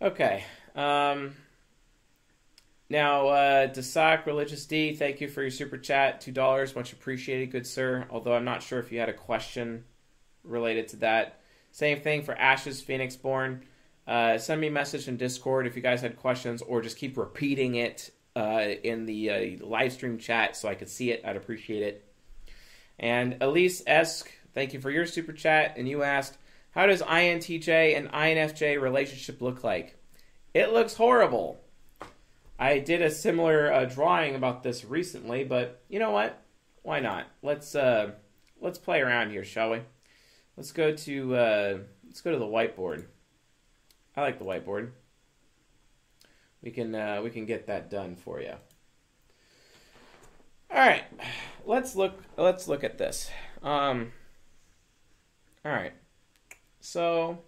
[0.00, 0.44] okay.
[0.76, 1.34] Um,
[2.88, 6.20] now, uh, Desak Religious D, thank you for your super chat.
[6.20, 8.06] $2, much appreciated, good sir.
[8.10, 9.84] Although I'm not sure if you had a question
[10.44, 11.40] related to that.
[11.72, 13.64] Same thing for Ashes Phoenix Born.
[14.06, 17.16] Uh, send me a message in Discord if you guys had questions, or just keep
[17.16, 21.22] repeating it uh, in the uh, live stream chat so I could see it.
[21.24, 22.04] I'd appreciate it.
[22.98, 25.74] And Elise Esk, thank you for your super chat.
[25.76, 26.36] And you asked,
[26.72, 29.96] how does INTJ and INFJ relationship look like?
[30.54, 31.60] It looks horrible.
[32.58, 36.42] I did a similar uh, drawing about this recently, but you know what?
[36.82, 37.26] Why not?
[37.42, 38.12] Let's uh,
[38.60, 39.80] let's play around here, shall we?
[40.56, 43.06] Let's go to uh, let's go to the whiteboard.
[44.16, 44.90] I like the whiteboard.
[46.62, 48.54] We can uh, we can get that done for you.
[50.70, 51.04] All right,
[51.64, 52.22] let's look.
[52.36, 53.30] Let's look at this.
[53.62, 54.12] Um,
[55.64, 55.94] all right,
[56.80, 57.38] so.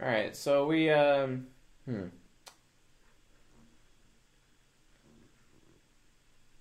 [0.00, 1.46] All right, so we um,
[1.86, 2.08] hmm.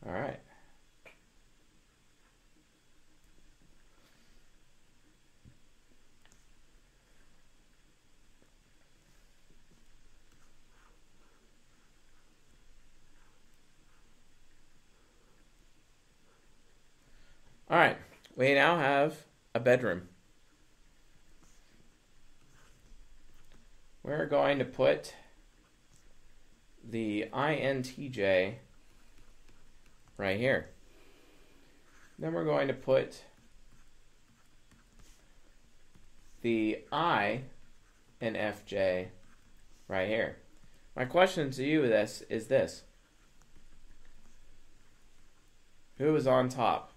[0.06, 0.40] All right.
[17.68, 17.98] All right,
[18.36, 19.26] we now have
[19.56, 20.04] a bedroom.
[24.04, 25.16] We're going to put
[26.88, 28.54] the INTJ
[30.16, 30.70] right here.
[32.20, 33.24] Then we're going to put
[36.44, 37.42] the I
[38.22, 39.08] and FJ
[39.88, 40.38] right here.
[40.96, 42.84] My question to you this is this.
[45.98, 46.92] Who is on top?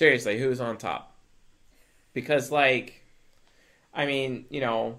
[0.00, 1.14] Seriously, who's on top?
[2.14, 3.04] Because, like,
[3.92, 4.98] I mean, you know,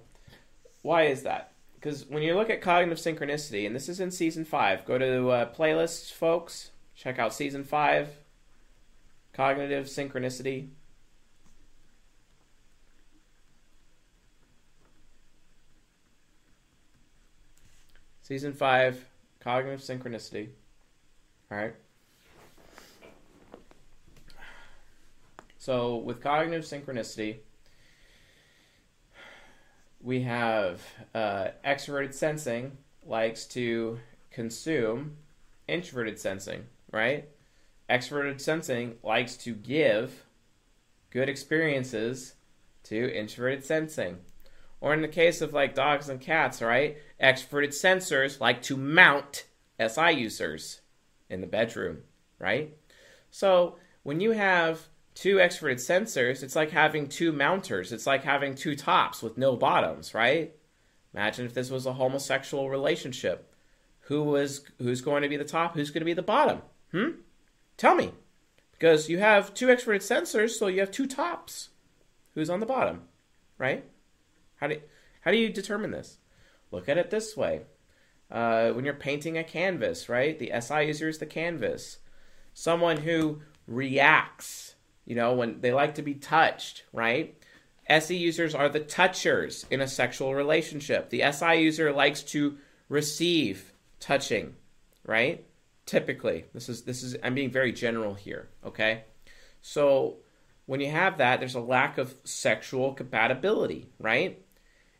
[0.83, 1.53] why is that?
[1.73, 5.29] Because when you look at cognitive synchronicity, and this is in season five, go to
[5.29, 6.69] uh, playlists, folks.
[6.93, 8.09] Check out season five,
[9.33, 10.67] cognitive synchronicity.
[18.21, 19.03] Season five,
[19.39, 20.49] cognitive synchronicity.
[21.49, 21.73] All right.
[25.62, 27.41] So with cognitive synchronicity,
[30.02, 30.82] we have
[31.13, 34.00] uh, extroverted sensing likes to
[34.32, 35.17] consume
[35.67, 37.30] introverted sensing, right?
[37.88, 40.26] Extroverted sensing likes to give
[41.12, 42.34] good experiences
[42.86, 44.17] to introverted sensing.
[44.80, 46.97] Or in the case of like dogs and cats, right?
[47.21, 49.45] Extroverted sensors like to mount
[49.80, 50.82] SI users
[51.30, 52.00] in the bedroom,
[52.39, 52.76] right?
[53.30, 57.91] So when you have two extroverted sensors, it's like having two mounters.
[57.91, 60.54] It's like having two tops with no bottoms, right?
[61.13, 63.54] Imagine if this was a homosexual relationship.
[64.06, 65.76] Who was who's going to be the top?
[65.76, 66.62] Who's going to be the bottom?
[66.91, 67.10] Hmm?
[67.78, 68.12] Tell me.
[68.71, 71.69] Because you have two extroverted sensors, so you have two tops.
[72.34, 73.04] Who's on the bottom?
[73.58, 73.86] Right?
[74.56, 74.78] How do
[75.21, 76.17] how do you determine this?
[76.71, 77.62] Look at it this way.
[78.30, 80.39] Uh, when you're painting a canvas, right?
[80.39, 81.97] The SI user is the canvas.
[82.54, 84.70] Someone who reacts
[85.05, 87.35] you know, when they like to be touched, right?
[87.87, 91.09] SE users are the touchers in a sexual relationship.
[91.09, 92.57] The SI user likes to
[92.89, 94.55] receive touching,
[95.05, 95.45] right?
[95.85, 99.03] Typically, this is this is I'm being very general here, okay?
[99.61, 100.17] So
[100.65, 104.43] when you have that, there's a lack of sexual compatibility, right?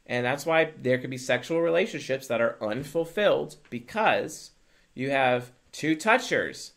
[0.06, 4.52] And that's why there could be sexual relationships that are unfulfilled because
[4.94, 6.74] you have two touchers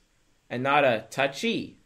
[0.49, 1.79] and not a touchy,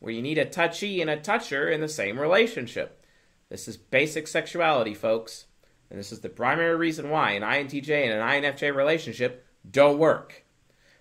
[0.00, 3.04] where you need a touchy and a toucher in the same relationship.
[3.48, 5.46] This is basic sexuality, folks.
[5.90, 10.44] And this is the primary reason why an INTJ and an INFJ relationship don't work.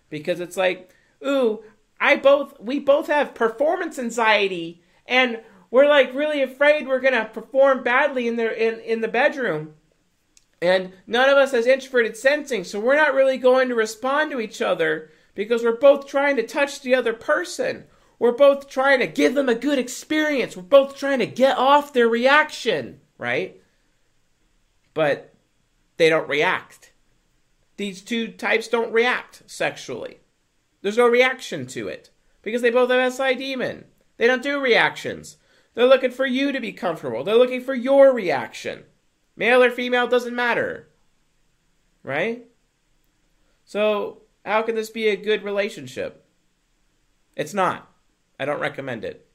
[0.09, 0.93] Because it's like,
[1.25, 1.63] ooh,
[1.99, 7.83] I both we both have performance anxiety and we're like really afraid we're gonna perform
[7.83, 9.75] badly in the in, in the bedroom.
[10.61, 14.41] And none of us has introverted sensing, so we're not really going to respond to
[14.41, 17.85] each other because we're both trying to touch the other person.
[18.19, 20.55] We're both trying to give them a good experience.
[20.55, 23.61] We're both trying to get off their reaction, right?
[24.93, 25.33] But
[25.95, 26.91] they don't react.
[27.77, 30.19] These two types don't react sexually.
[30.81, 32.09] There's no reaction to it
[32.41, 33.85] because they both have SI demon.
[34.17, 35.37] They don't do reactions.
[35.73, 37.23] They're looking for you to be comfortable.
[37.23, 38.83] They're looking for your reaction.
[39.37, 40.89] Male or female doesn't matter.
[42.03, 42.47] Right?
[43.63, 46.25] So, how can this be a good relationship?
[47.35, 47.88] It's not.
[48.39, 49.27] I don't recommend it.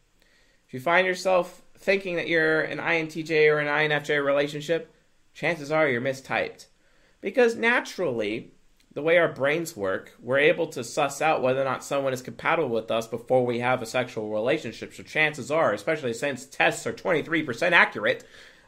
[0.67, 4.93] If you find yourself thinking that you're an INTJ or an INFJ relationship,
[5.35, 6.67] chances are you're mistyped.
[7.21, 8.53] Because naturally,
[8.95, 12.23] the way our brains work, we're able to suss out whether or not someone is
[12.23, 14.95] compatible with us before we have a sexual relationship.
[14.95, 18.25] So chances are, especially since tests are 23% accurate,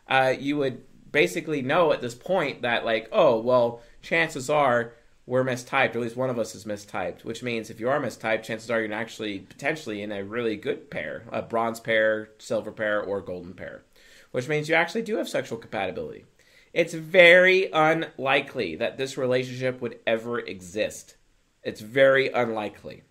[0.08, 0.82] uh, you would
[1.12, 4.92] basically know at this point that, like, oh, well, chances are
[5.26, 8.00] we're mistyped, or at least one of us is mistyped, which means if you are
[8.00, 12.70] mistyped, chances are you're actually potentially in a really good pair a bronze pair, silver
[12.70, 13.82] pair, or golden pair,
[14.30, 16.24] which means you actually do have sexual compatibility.
[16.72, 21.16] It's very unlikely that this relationship would ever exist.
[21.62, 23.02] It's very unlikely.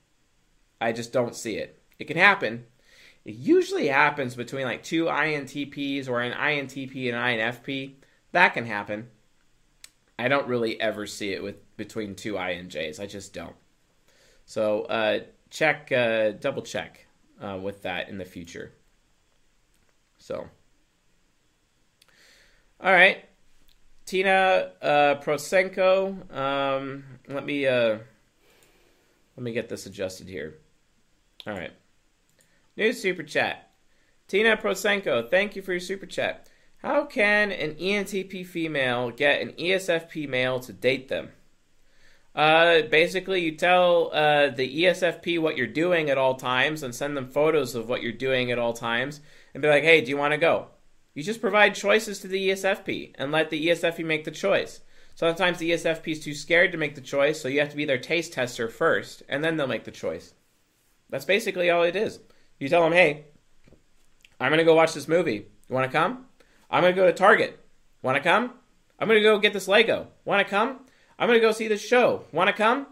[0.80, 1.82] I just don't see it.
[1.99, 2.66] It can happen.
[3.26, 7.95] It usually happens between like two INTPs or an INTP and INFP.
[8.32, 9.09] That can happen.
[10.18, 12.99] I don't really ever see it with between two INJs.
[12.99, 13.55] I just don't.
[14.45, 15.19] So uh,
[15.49, 17.05] check, uh, double check
[17.41, 18.73] uh, with that in the future.
[20.17, 20.47] So,
[22.80, 23.26] all right,
[24.05, 26.34] Tina uh, Prosenko.
[26.36, 27.97] Um, let me uh,
[29.36, 30.55] let me get this adjusted here.
[31.45, 31.73] All right,
[32.78, 33.71] new super chat.
[34.28, 36.49] Tina Prosenko, thank you for your super chat.
[36.78, 41.30] How can an ENTP female get an ESFP male to date them?
[42.36, 47.16] Uh, basically, you tell uh, the ESFP what you're doing at all times and send
[47.16, 49.22] them photos of what you're doing at all times
[49.54, 50.68] and be like, hey, do you want to go?
[51.14, 54.82] You just provide choices to the ESFP and let the ESFP make the choice.
[55.16, 57.86] Sometimes the ESFP is too scared to make the choice, so you have to be
[57.86, 60.34] their taste tester first, and then they'll make the choice.
[61.10, 62.20] That's basically all it is.
[62.60, 63.28] You tell them, hey,
[64.42, 65.48] I'm going to go watch this movie.
[65.70, 66.26] You want to come?
[66.70, 67.58] I'm going to go to Target.
[68.02, 68.52] Want to come?
[69.00, 70.08] I'm going to go get this Lego.
[70.26, 70.82] Want to come?
[71.18, 72.26] I'm to go see this show.
[72.32, 72.88] Want to come?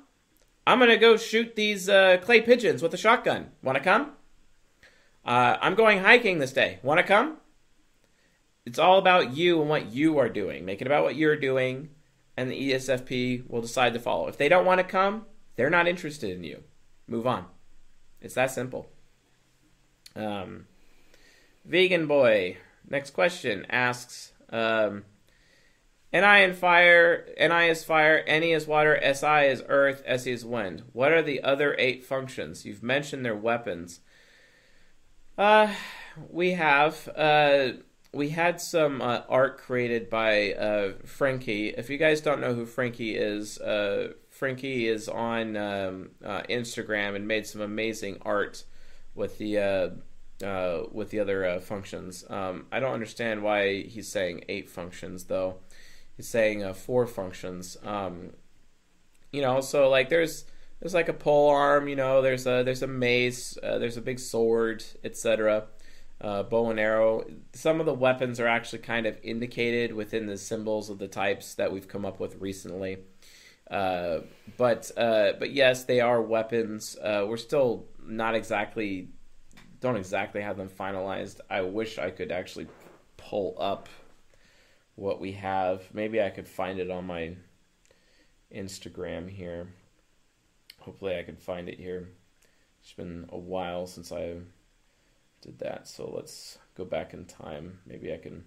[0.66, 3.52] I'm to go shoot these uh, clay pigeons with a shotgun.
[3.62, 4.12] Want to come?
[5.26, 6.80] Uh, I'm going hiking this day.
[6.84, 7.38] Want to come?
[8.66, 10.64] It's all about you and what you are doing.
[10.64, 11.90] Make it about what you're doing,
[12.38, 14.28] and the ESFP will decide to follow.
[14.28, 16.64] If they don't want to come, they're not interested in you.
[17.08, 17.46] Move on.
[18.22, 18.88] It's that simple.
[20.16, 20.68] Um,
[21.66, 22.58] Vegan Boy,
[22.90, 25.04] next question asks um,
[26.14, 30.84] NI and fire, NI is fire, NE is water, SI is earth, SE is wind.
[30.94, 32.66] What are the other eight functions?
[32.66, 34.00] You've mentioned their weapons.
[35.38, 35.74] Uh,
[36.30, 37.10] we have.
[37.16, 37.70] Uh,
[38.14, 41.70] we had some uh, art created by uh, Frankie.
[41.70, 47.16] If you guys don't know who Frankie is, uh, Frankie is on um, uh, Instagram
[47.16, 48.66] and made some amazing art
[49.16, 52.24] with the uh, uh, with the other functions.
[52.30, 55.56] Um, I don't understand why he's saying eight functions though.
[56.20, 57.76] Saying four functions.
[57.84, 58.32] Um,
[59.32, 60.46] you know, so like there's
[60.80, 61.88] there's like a pole arm.
[61.88, 63.58] You know, there's a there's a mace.
[63.62, 65.68] there's a big sword, etc
[66.24, 67.26] uh, bow and arrow.
[67.54, 71.56] Some of the weapons are actually kind of indicated within the symbols of the types
[71.56, 73.00] that we've come up with recently.
[73.70, 74.20] Uh,
[74.58, 76.98] but uh, but yes, they are weapons.
[77.02, 79.10] Uh, we're still not exactly
[79.82, 81.42] don't exactly have them finalized.
[81.50, 82.68] I wish I could actually
[83.18, 83.90] pull up
[84.96, 85.84] what we have.
[85.94, 87.36] Maybe I could find it on my
[88.54, 89.68] Instagram here.
[90.80, 92.10] Hopefully, I can find it here.
[92.82, 94.36] It's been a while since I
[95.42, 95.88] did that.
[95.88, 97.80] So let's go back in time.
[97.86, 98.44] Maybe I can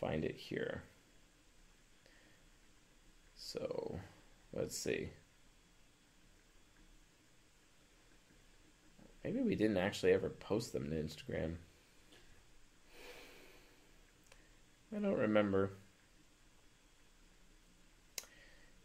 [0.00, 0.82] find it here.
[3.36, 4.00] So
[4.52, 5.10] let's see.
[9.22, 11.56] Maybe we didn't actually ever post them to Instagram.
[14.94, 15.72] I don't remember.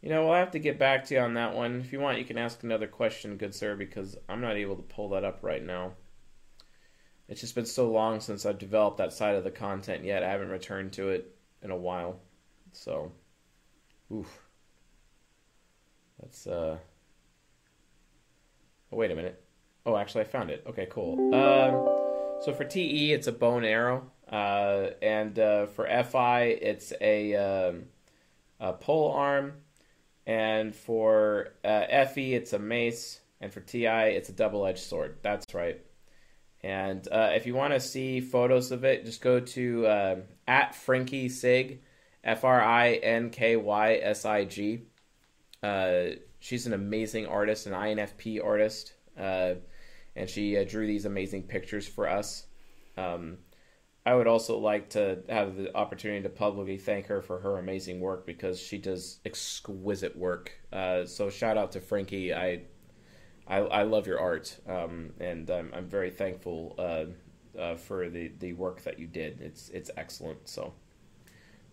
[0.00, 1.80] You know, we'll have to get back to you on that one.
[1.80, 4.82] If you want, you can ask another question, good sir, because I'm not able to
[4.82, 5.92] pull that up right now.
[7.28, 10.24] It's just been so long since I've developed that side of the content yet.
[10.24, 12.20] I haven't returned to it in a while.
[12.72, 13.12] So,
[14.12, 14.42] oof.
[16.20, 16.78] That's, uh.
[18.92, 19.42] Oh, wait a minute.
[19.86, 20.64] Oh, actually, I found it.
[20.66, 21.34] Okay, cool.
[21.34, 24.11] Uh, so for TE, it's a bone arrow.
[24.32, 27.84] Uh, and uh, for FI, it's a, um,
[28.58, 29.52] a pole arm.
[30.26, 33.20] And for uh, FE, it's a mace.
[33.40, 35.18] And for TI, it's a double edged sword.
[35.22, 35.80] That's right.
[36.64, 40.16] And uh, if you want to see photos of it, just go to uh,
[40.46, 41.82] at Frankie Sig,
[42.22, 44.82] F R I N K Y S I G.
[45.60, 46.02] Uh,
[46.38, 49.54] she's an amazing artist, an INFP artist, uh,
[50.14, 52.46] and she drew these amazing pictures for us.
[52.96, 53.38] Um,
[54.04, 58.00] I would also like to have the opportunity to publicly thank her for her amazing
[58.00, 60.52] work because she does exquisite work.
[60.72, 62.34] Uh, so shout out to Frankie.
[62.34, 62.62] I
[63.46, 68.32] I, I love your art, um, and I'm, I'm very thankful uh, uh, for the,
[68.38, 69.40] the work that you did.
[69.40, 70.48] It's it's excellent.
[70.48, 70.72] So,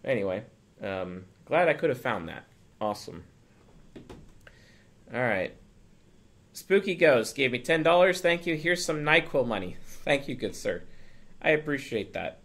[0.03, 0.43] anyway,
[0.81, 2.47] um, glad I could have found that.
[2.81, 3.23] Awesome.
[5.13, 5.55] All right.
[6.53, 8.19] Spooky Ghost gave me ten dollars.
[8.21, 8.55] Thank you.
[8.55, 9.77] Here's some Nyquil money.
[9.85, 10.83] Thank you, good sir.
[11.41, 12.39] I appreciate that.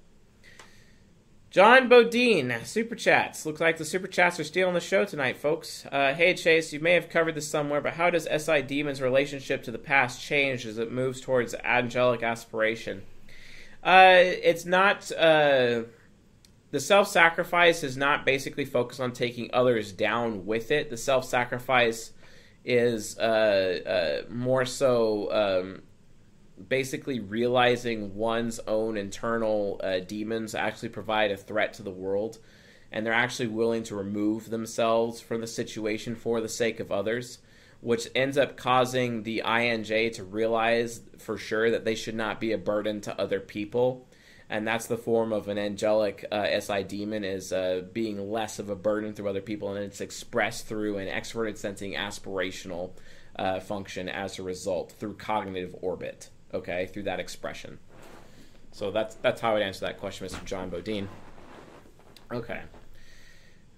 [1.54, 3.46] John Bodine, super chats.
[3.46, 5.86] Looks like the super chats are stealing the show tonight, folks.
[5.92, 9.62] Uh, hey, Chase, you may have covered this somewhere, but how does SI Demon's relationship
[9.62, 13.02] to the past change as it moves towards angelic aspiration?
[13.84, 15.12] Uh, it's not.
[15.12, 15.82] Uh,
[16.72, 20.90] the self sacrifice is not basically focused on taking others down with it.
[20.90, 22.10] The self sacrifice
[22.64, 25.82] is uh, uh, more so um,
[26.68, 32.38] basically realizing one's own internal uh, demons actually provide a threat to the world,
[32.92, 37.38] and they're actually willing to remove themselves from the situation for the sake of others,
[37.80, 42.52] which ends up causing the INJ to realize for sure that they should not be
[42.52, 44.06] a burden to other people.
[44.48, 48.68] And that's the form of an angelic uh, SI demon is uh, being less of
[48.68, 52.92] a burden through other people, and it's expressed through an extroverted sensing aspirational
[53.36, 57.78] uh, function as a result through cognitive orbit okay, through that expression.
[58.72, 60.44] So that's that's how I'd answer that question, Mr.
[60.44, 61.08] John Bodine.
[62.32, 62.62] Okay.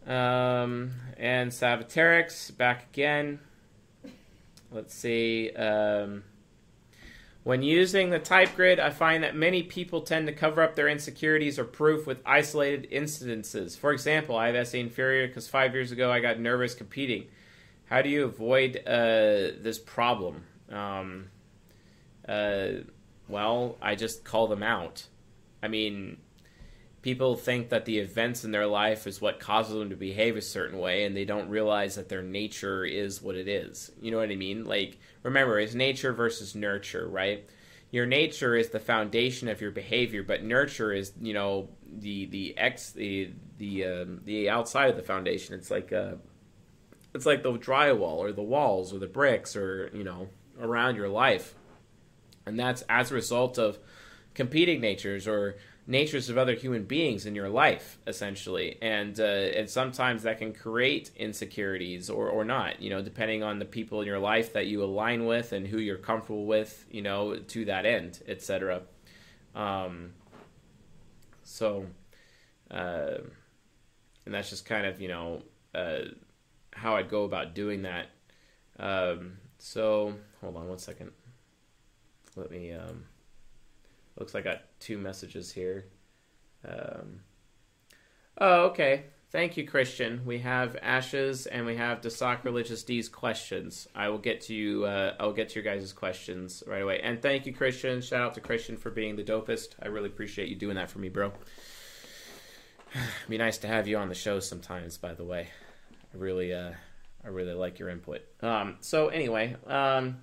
[0.07, 3.41] Um, and Savaterix back again.
[4.71, 5.51] Let's see.
[5.51, 6.25] Um,
[7.43, 10.89] when using the type grid, I find that many people tend to cover up their
[10.89, 13.79] insecurities or proof with isolated incidences.
[13.79, 17.27] For example, I have SE inferior because five years ago I got nervous competing.
[17.85, 20.43] How do you avoid uh, this problem?
[20.71, 21.27] Um,
[22.29, 22.69] uh,
[23.29, 25.07] well, I just call them out.
[25.63, 26.19] I mean,
[27.03, 30.43] people think that the events in their life is what causes them to behave a
[30.43, 33.91] certain way, and they don't realize that their nature is what it is.
[34.01, 34.65] You know what I mean?
[34.65, 37.49] Like, remember, it's nature versus nurture, right?
[37.91, 42.59] Your nature is the foundation of your behavior, but nurture is, you know, the the
[42.59, 45.55] ex the the um, the outside of the foundation.
[45.55, 46.15] It's like uh,
[47.15, 50.29] it's like the drywall or the walls or the bricks or you know
[50.61, 51.55] around your life
[52.47, 53.79] and that's as a result of
[54.35, 58.79] competing natures or natures of other human beings in your life essentially.
[58.83, 63.59] And uh, and sometimes that can create insecurities or, or not you know depending on
[63.59, 67.03] the people in your life that you align with and who you're comfortable with you
[67.03, 68.83] know to that end etc
[69.55, 70.13] um,
[71.43, 71.87] so
[72.71, 73.19] uh,
[74.25, 75.43] and that's just kind of you know
[75.75, 76.01] uh,
[76.73, 78.09] how I'd go about doing that.
[78.79, 81.13] Um, so hold on one second
[82.37, 82.73] let me.
[82.73, 83.05] Um,
[84.19, 85.87] looks like I got two messages here.
[86.67, 87.21] Um,
[88.39, 89.05] oh, okay.
[89.33, 90.23] Thank you, Christian.
[90.25, 93.89] We have Ashes and we have Desac Religious D's questions.
[93.95, 94.85] I will get to you.
[94.85, 97.01] Uh, I will get to your guys' questions right away.
[97.01, 98.01] And thank you, Christian.
[98.01, 99.75] Shout out to Christian for being the dopest.
[99.83, 101.33] I really appreciate you doing that for me, bro.
[102.95, 104.97] It'd be nice to have you on the show sometimes.
[104.97, 105.49] By the way,
[106.15, 106.71] I really, uh,
[107.25, 108.23] I really like your input.
[108.41, 110.19] Um, so anyway, um,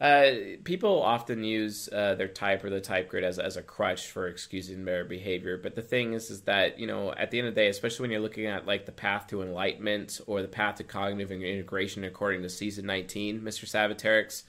[0.00, 0.32] uh,
[0.64, 4.26] people often use uh, their type or the type grid as, as a crutch for
[4.26, 5.56] excusing their behavior.
[5.56, 8.04] But the thing is, is that you know, at the end of the day, especially
[8.04, 12.02] when you're looking at like the path to enlightenment or the path to cognitive integration,
[12.04, 13.66] according to season 19, Mr.
[13.66, 14.42] Savaterix,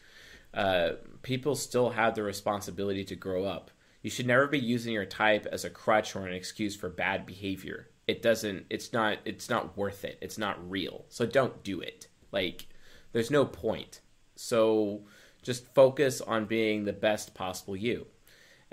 [0.55, 3.69] uh, people still have the responsibility to grow up.
[4.01, 7.25] You should never be using your type as a crutch or an excuse for bad
[7.25, 7.89] behavior.
[8.07, 8.65] It doesn't.
[8.69, 9.19] It's not.
[9.25, 10.17] It's not worth it.
[10.21, 11.05] It's not real.
[11.09, 12.07] So don't do it.
[12.31, 12.67] Like,
[13.11, 14.01] there's no point.
[14.35, 15.05] So
[15.45, 18.07] just focus on being the best possible you.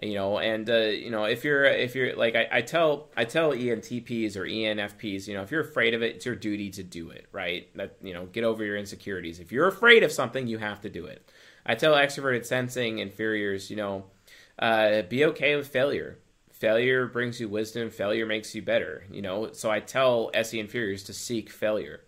[0.02, 3.24] You know and uh, you know if you're if you're like I, I, tell i
[3.24, 6.82] tell entps or enfps you know if you're afraid of it it's your duty to
[6.82, 7.68] do it right?
[7.76, 9.38] That you know get over your insecurities.
[9.38, 11.30] If you're afraid of something you have to do it.
[11.64, 14.06] I tell extroverted sensing inferiors you know
[14.58, 16.18] uh, be okay with failure.
[16.50, 17.90] Failure brings you wisdom.
[17.90, 19.52] Failure makes you better you know?
[19.52, 22.00] So i tell se inferiors to seek failure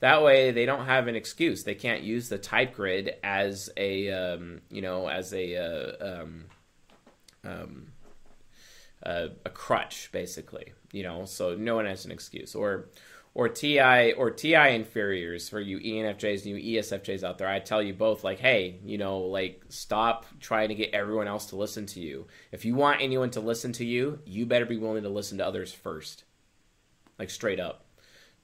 [0.00, 1.62] that way, they don't have an excuse.
[1.62, 6.44] They can't use the type grid as a um, you know as a uh, um,
[7.44, 7.86] um,
[9.04, 10.72] uh, a crutch, basically.
[10.92, 12.54] You know, so no one has an excuse.
[12.54, 12.88] Or
[13.34, 17.48] or TI or TI inferiors for you ENFJs and you ESFJs out there.
[17.48, 21.46] I tell you both, like, hey, you know, like, stop trying to get everyone else
[21.46, 22.26] to listen to you.
[22.50, 25.46] If you want anyone to listen to you, you better be willing to listen to
[25.46, 26.24] others first,
[27.18, 27.84] like straight up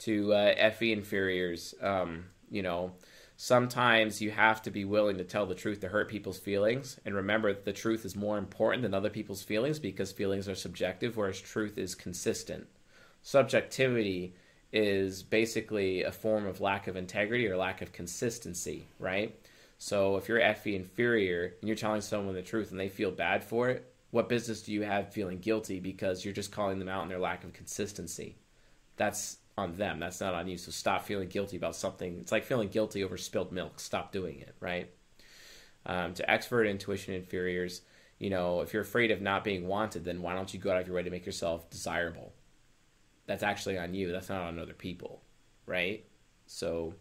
[0.01, 1.75] to uh, FE inferiors.
[1.81, 2.93] Um, you know,
[3.37, 6.99] sometimes you have to be willing to tell the truth to hurt people's feelings.
[7.05, 11.17] And remember, the truth is more important than other people's feelings because feelings are subjective,
[11.17, 12.67] whereas truth is consistent.
[13.23, 14.35] Subjectivity
[14.73, 19.39] is basically a form of lack of integrity or lack of consistency, right?
[19.79, 23.45] So if you're FE inferior and you're telling someone the truth and they feel bad
[23.45, 27.03] for it, what business do you have feeling guilty because you're just calling them out
[27.03, 28.37] on their lack of consistency?
[28.97, 29.99] That's on them.
[29.99, 30.59] That's not on you.
[30.59, 32.19] So stop feeling guilty about something.
[32.21, 33.81] It's like feeling guilty over spilled milk.
[33.81, 34.91] Stop doing it, right?
[35.87, 37.81] Um, to expert intuition inferiors,
[38.19, 40.81] you know, if you're afraid of not being wanted, then why don't you go out
[40.81, 42.35] of your way to make yourself desirable?
[43.27, 44.13] That's actually on you.
[44.13, 45.23] That's not on other people,
[45.65, 46.05] right?
[46.47, 46.95] So,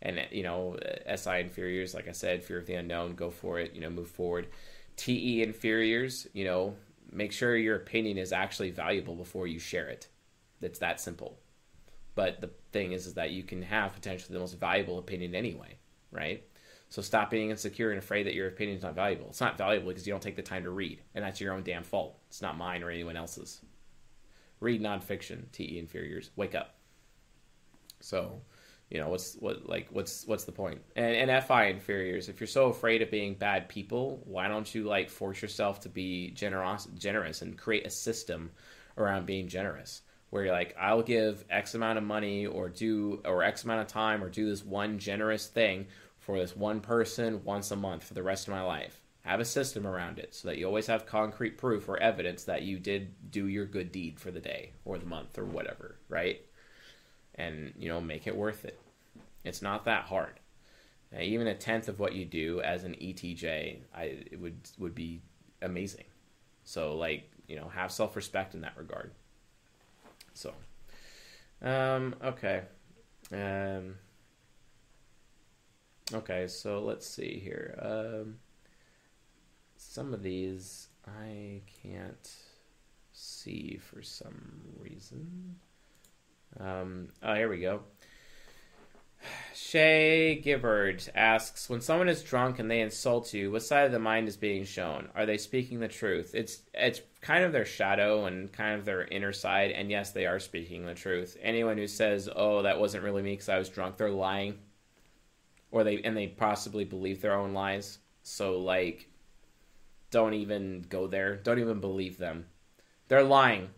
[0.00, 0.78] and you know,
[1.12, 3.74] SI inferiors, like I said, fear of the unknown, go for it.
[3.74, 4.48] You know, move forward.
[4.96, 6.76] TE inferiors, you know,
[7.12, 10.08] make sure your opinion is actually valuable before you share it.
[10.62, 11.38] It's that simple.
[12.16, 15.78] But the thing is, is that you can have potentially the most valuable opinion anyway,
[16.10, 16.42] right?
[16.88, 19.26] So stop being insecure and afraid that your opinion is not valuable.
[19.28, 21.62] It's not valuable because you don't take the time to read, and that's your own
[21.62, 22.18] damn fault.
[22.28, 23.60] It's not mine or anyone else's.
[24.60, 26.30] Read nonfiction, TE inferiors.
[26.36, 26.76] Wake up.
[28.00, 28.40] So,
[28.88, 30.80] you know what's what like what's what's the point?
[30.94, 32.30] And, and FI inferiors.
[32.30, 35.90] If you're so afraid of being bad people, why don't you like force yourself to
[35.90, 38.52] be generous, generous, and create a system
[38.96, 40.00] around being generous?
[40.30, 43.86] Where you're like, I'll give X amount of money or do or X amount of
[43.86, 45.86] time or do this one generous thing
[46.18, 49.00] for this one person once a month for the rest of my life.
[49.22, 52.62] Have a system around it so that you always have concrete proof or evidence that
[52.62, 56.40] you did do your good deed for the day or the month or whatever, right?
[57.34, 58.78] And you know, make it worth it.
[59.44, 60.40] It's not that hard.
[61.12, 64.94] Now, even a tenth of what you do as an ETJ, I it would would
[64.94, 65.22] be
[65.62, 66.04] amazing.
[66.64, 69.12] So like, you know, have self-respect in that regard.
[70.36, 70.52] So,
[71.62, 72.62] um, okay.
[73.32, 73.94] Um,
[76.12, 77.78] okay, so let's see here.
[77.80, 78.36] Um,
[79.78, 82.30] some of these I can't
[83.12, 85.56] see for some reason.
[86.60, 87.80] Um, oh, here we go.
[89.54, 93.98] Shay Gibbard asks, when someone is drunk and they insult you, what side of the
[93.98, 95.08] mind is being shown?
[95.14, 96.32] Are they speaking the truth?
[96.34, 100.26] It's it's kind of their shadow and kind of their inner side, and yes, they
[100.26, 101.36] are speaking the truth.
[101.42, 104.58] Anyone who says, "Oh, that wasn't really me because I was drunk," they're lying,
[105.70, 107.98] or they and they possibly believe their own lies.
[108.22, 109.08] So like,
[110.10, 111.36] don't even go there.
[111.36, 112.46] Don't even believe them.
[113.08, 113.70] They're lying.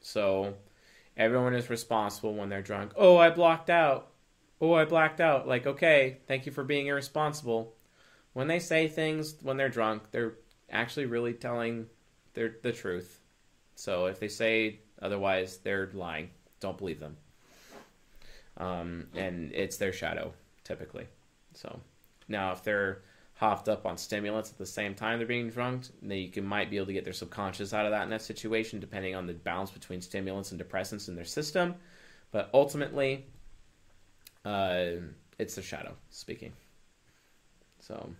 [0.00, 0.54] So
[1.16, 2.92] everyone is responsible when they're drunk.
[2.96, 4.13] Oh, I blocked out
[4.72, 5.46] oh, I blacked out.
[5.46, 7.74] Like, okay, thank you for being irresponsible.
[8.32, 10.34] When they say things when they're drunk, they're
[10.70, 11.86] actually really telling
[12.34, 13.20] their the truth.
[13.76, 16.30] So if they say otherwise, they're lying.
[16.60, 17.16] Don't believe them.
[18.56, 21.06] Um, and it's their shadow typically.
[21.52, 21.80] So
[22.28, 23.02] now if they're
[23.34, 26.70] hopped up on stimulants at the same time they're being drunk, then you can, might
[26.70, 29.34] be able to get their subconscious out of that in that situation, depending on the
[29.34, 31.74] balance between stimulants and depressants in their system.
[32.30, 33.26] But ultimately,
[34.44, 34.84] uh,
[35.38, 36.52] it's the shadow speaking.
[37.80, 38.10] So,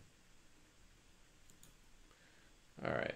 [2.84, 3.14] all right.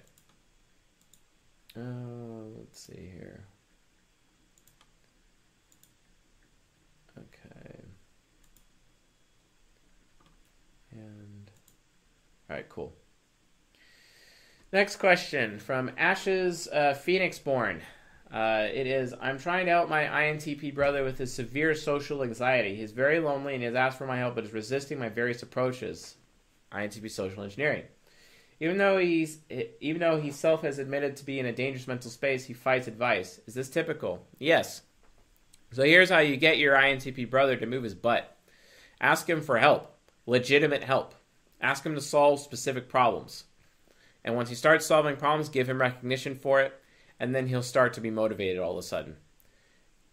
[1.76, 3.44] Uh, let's see here.
[7.18, 7.80] Okay.
[10.92, 11.50] And
[12.48, 12.94] all right, cool.
[14.72, 17.80] Next question from Ashes uh, Phoenix Born.
[18.32, 22.76] Uh, it is I'm trying to help my INTP brother with his severe social anxiety.
[22.76, 25.42] He's very lonely and he has asked for my help, but is resisting my various
[25.42, 26.16] approaches.
[26.70, 27.84] INTP social engineering.
[28.60, 29.38] Even though he's
[29.80, 32.86] even though he self has admitted to be in a dangerous mental space, he fights
[32.86, 33.40] advice.
[33.46, 34.26] Is this typical?
[34.38, 34.82] Yes.
[35.72, 38.36] So here's how you get your INTP brother to move his butt.
[39.00, 41.14] Ask him for help, legitimate help.
[41.60, 43.44] Ask him to solve specific problems.
[44.24, 46.78] And once he starts solving problems, give him recognition for it
[47.20, 49.16] and then he'll start to be motivated all of a sudden.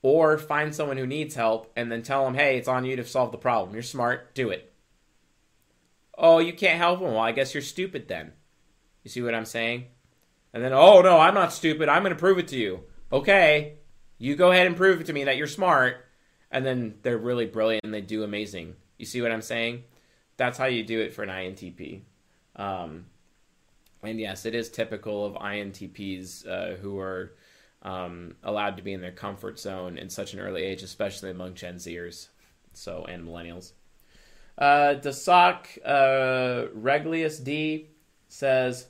[0.02, 3.06] Or find someone who needs help and then tell them, hey, it's on you to
[3.06, 3.74] solve the problem.
[3.74, 4.72] You're smart, do it.
[6.18, 7.08] Oh, you can't help him?
[7.08, 8.34] Well, I guess you're stupid then.
[9.04, 9.86] You see what I'm saying?
[10.54, 11.90] And then, oh, no, I'm not stupid.
[11.90, 12.82] I'm going to prove it to you.
[13.12, 13.80] Okay,
[14.18, 15.98] you go ahead and prove it to me that you're smart.
[16.52, 18.76] And then they're really brilliant and they do amazing.
[18.98, 19.84] You see what I'm saying?
[20.38, 22.02] That's how you do it for an INTP.
[22.56, 23.06] Um,
[24.06, 27.34] and yes, it is typical of INTPs uh, who are
[27.82, 31.54] um, allowed to be in their comfort zone in such an early age, especially among
[31.54, 32.30] Gen Zers,
[32.74, 33.74] so and millennials.
[34.58, 37.90] Uh, Desoc uh, Reglius D
[38.28, 38.88] says,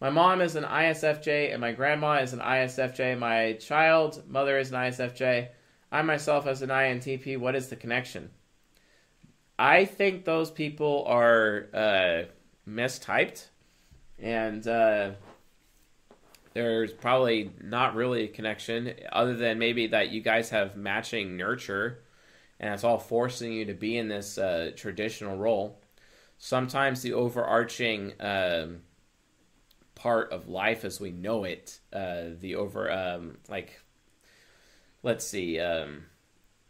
[0.00, 3.18] "My mom is an ISFJ and my grandma is an ISFJ.
[3.18, 5.48] My child mother is an ISFJ.
[5.90, 7.38] I myself as an INTP.
[7.38, 8.30] What is the connection?"
[9.58, 12.22] I think those people are uh,
[12.68, 13.46] mistyped
[14.22, 15.10] and uh,
[16.54, 21.98] there's probably not really a connection other than maybe that you guys have matching nurture
[22.60, 25.80] and it's all forcing you to be in this uh, traditional role.
[26.38, 28.82] Sometimes the overarching um,
[29.96, 33.80] part of life as we know it uh, the over um, like
[35.02, 36.04] let's see um,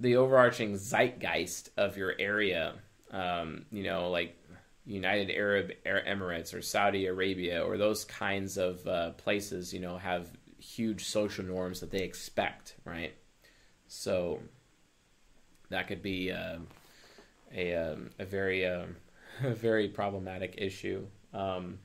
[0.00, 2.74] the overarching zeitgeist of your area
[3.10, 4.36] um, you know like
[4.84, 10.28] United Arab Emirates or Saudi Arabia or those kinds of uh, places, you know, have
[10.58, 13.14] huge social norms that they expect, right?
[13.86, 14.40] So
[15.70, 16.58] that could be uh,
[17.54, 18.96] a um, a very um,
[19.42, 21.06] a very problematic issue.
[21.32, 21.78] Um,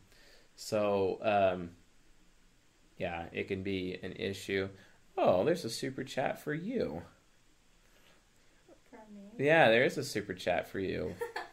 [0.55, 1.71] so um,
[2.97, 4.69] yeah, it can be an issue.
[5.17, 7.01] Oh, there's a super chat for you.
[9.37, 11.13] Yeah, there is a super chat for you.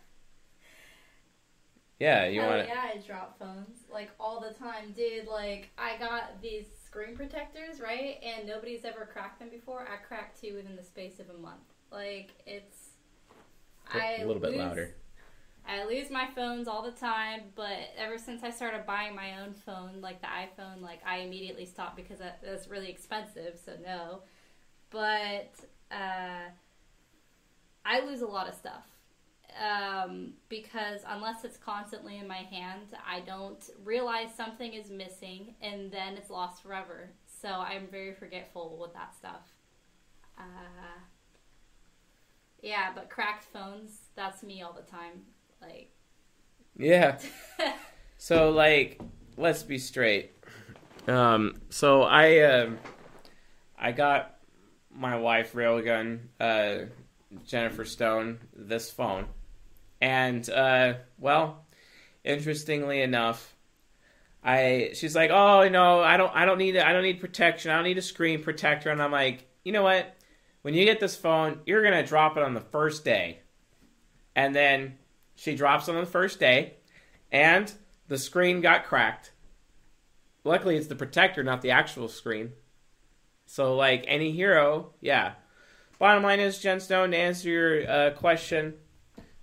[2.04, 5.26] Yeah, you want yeah, I drop phones like all the time, dude.
[5.26, 8.22] Like I got these screen protectors, right?
[8.22, 9.88] And nobody's ever cracked them before.
[9.90, 11.62] I cracked two within the space of a month.
[11.90, 12.90] Like it's.
[13.90, 14.94] I A little bit lose- louder.
[15.66, 19.54] I lose my phones all the time, but ever since I started buying my own
[19.54, 23.58] phone, like the iPhone, like I immediately stopped because that's really expensive.
[23.64, 24.24] So no,
[24.90, 25.54] but
[25.90, 26.50] uh,
[27.82, 28.84] I lose a lot of stuff
[29.60, 35.90] um, because unless it's constantly in my hand, I don't realize something is missing, and
[35.90, 37.10] then it's lost forever.
[37.40, 39.52] So I'm very forgetful with that stuff.
[40.38, 40.98] Uh,
[42.62, 45.22] yeah, but cracked phones—that's me all the time.
[45.60, 45.90] Like.
[46.76, 47.18] Yeah.
[48.24, 49.02] So like,
[49.36, 50.32] let's be straight.
[51.06, 52.78] Um, so I um
[53.78, 54.36] I got
[54.90, 56.86] my wife Railgun, uh,
[57.44, 59.26] Jennifer Stone, this phone,
[60.04, 61.64] and uh, well,
[62.24, 63.54] interestingly enough,
[64.44, 67.70] I she's like, oh no, I don't I don't need I don't need protection.
[67.70, 70.14] I don't need a screen protector, and I'm like, you know what?
[70.60, 73.38] When you get this phone, you're gonna drop it on the first day,
[74.36, 74.98] and then
[75.36, 76.74] she drops it on the first day,
[77.32, 77.72] and
[78.08, 79.32] the screen got cracked.
[80.44, 82.52] Luckily, it's the protector, not the actual screen.
[83.46, 85.32] So, like any hero, yeah.
[85.98, 88.74] Bottom line is, Jen Stone, to answer your uh, question,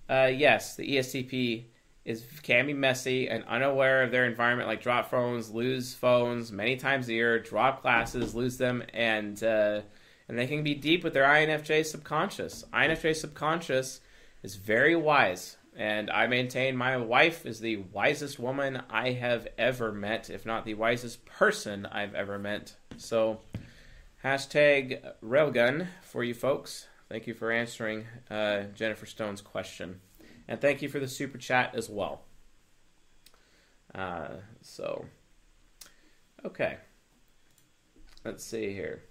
[0.08, 1.64] uh, yes, the ESTP
[2.04, 4.68] is can be messy and unaware of their environment.
[4.68, 9.82] Like drop phones, lose phones many times a year, drop classes, lose them, and uh,
[10.28, 12.64] and they can be deep with their INFJ subconscious.
[12.72, 14.00] INFJ subconscious
[14.42, 19.92] is very wise, and I maintain my wife is the wisest woman I have ever
[19.92, 22.74] met, if not the wisest person I've ever met.
[22.96, 23.40] So,
[24.24, 26.88] hashtag railgun for you folks.
[27.12, 30.00] Thank you for answering uh, Jennifer Stone's question,
[30.48, 32.22] and thank you for the super chat as well.
[33.94, 34.28] Uh,
[34.62, 35.04] so,
[36.42, 36.78] okay,
[38.24, 39.02] let's see here.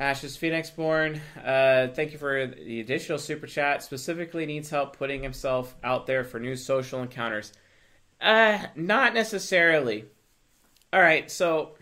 [0.00, 3.84] Ashes Phoenix Born, uh, thank you for the additional super chat.
[3.84, 7.52] Specifically, needs help putting himself out there for new social encounters.
[8.20, 10.06] Uh, not necessarily.
[10.92, 11.76] All right, so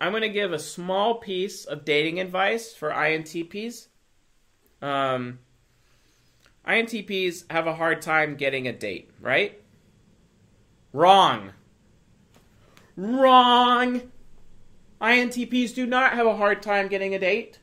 [0.00, 3.88] I'm going to give a small piece of dating advice for INTPs.
[4.82, 5.38] Um,
[6.66, 9.60] INTPs have a hard time getting a date, right?
[10.92, 11.52] Wrong.
[12.96, 14.02] Wrong.
[15.00, 17.58] INTPs do not have a hard time getting a date.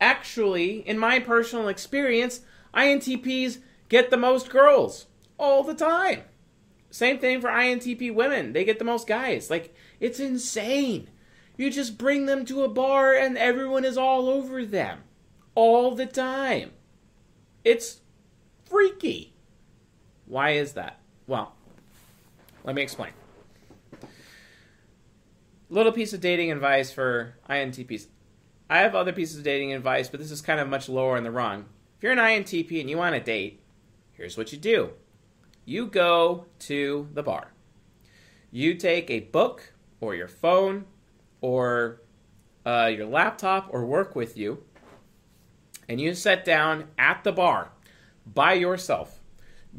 [0.00, 2.40] Actually, in my personal experience,
[2.74, 3.58] INTPs
[3.88, 5.06] get the most girls
[5.38, 6.22] all the time.
[6.90, 8.52] Same thing for INTP women.
[8.52, 9.50] They get the most guys.
[9.50, 11.08] Like, it's insane.
[11.56, 15.04] You just bring them to a bar and everyone is all over them
[15.54, 16.70] all the time.
[17.64, 18.00] It's
[18.66, 19.32] freaky.
[20.26, 21.00] Why is that?
[21.26, 21.54] Well,
[22.62, 23.10] let me explain.
[25.68, 28.06] Little piece of dating advice for INTPs.
[28.70, 31.24] I have other pieces of dating advice, but this is kind of much lower in
[31.24, 31.66] the rung.
[31.96, 33.60] If you're an INTP and you want a date,
[34.12, 34.90] here's what you do
[35.64, 37.52] you go to the bar.
[38.52, 40.84] You take a book or your phone
[41.40, 42.02] or
[42.64, 44.62] uh, your laptop or work with you,
[45.88, 47.70] and you sit down at the bar
[48.26, 49.20] by yourself.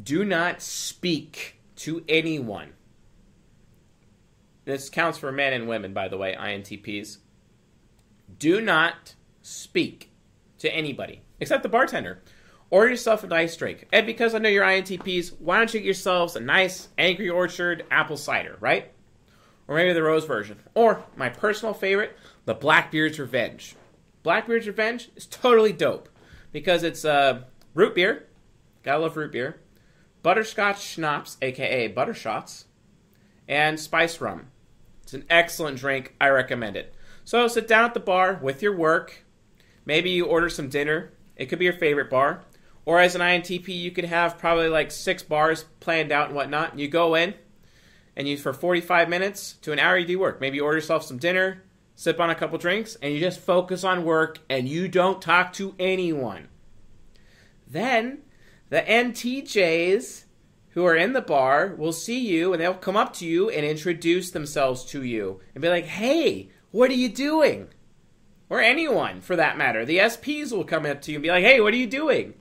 [0.01, 2.73] Do not speak to anyone.
[4.65, 7.17] This counts for men and women, by the way, INTPs.
[8.37, 10.11] Do not speak
[10.59, 12.21] to anybody except the bartender.
[12.69, 13.87] Order yourself a nice drink.
[13.93, 17.85] And because I know you're INTPs, why don't you get yourselves a nice Angry Orchard
[17.89, 18.91] apple cider, right?
[19.67, 20.59] Or maybe the rose version.
[20.73, 23.75] Or my personal favorite, the Blackbeard's Revenge.
[24.23, 26.09] Blackbeard's Revenge is totally dope
[26.51, 27.43] because it's uh,
[27.73, 28.27] root beer.
[28.83, 29.59] Gotta love root beer.
[30.23, 32.65] Butterscotch schnapps, aka buttershots,
[33.47, 34.47] and spice rum.
[35.03, 36.15] It's an excellent drink.
[36.19, 36.93] I recommend it.
[37.23, 39.25] So sit down at the bar with your work.
[39.85, 41.11] Maybe you order some dinner.
[41.35, 42.43] It could be your favorite bar.
[42.85, 46.79] Or as an INTP, you could have probably like six bars planned out and whatnot.
[46.79, 47.33] You go in,
[48.17, 50.41] and you for 45 minutes to an hour you do work.
[50.41, 51.63] Maybe you order yourself some dinner,
[51.95, 55.53] sip on a couple drinks, and you just focus on work and you don't talk
[55.53, 56.47] to anyone.
[57.67, 58.23] Then
[58.69, 60.23] the NTJs
[60.69, 63.63] who are in the bar will see you and they'll come up to you and
[63.63, 67.67] introduce themselves to you and be like, hey, what are you doing?
[68.49, 69.85] Or anyone for that matter.
[69.85, 72.33] The SPs will come up to you and be like, hey, what are you doing?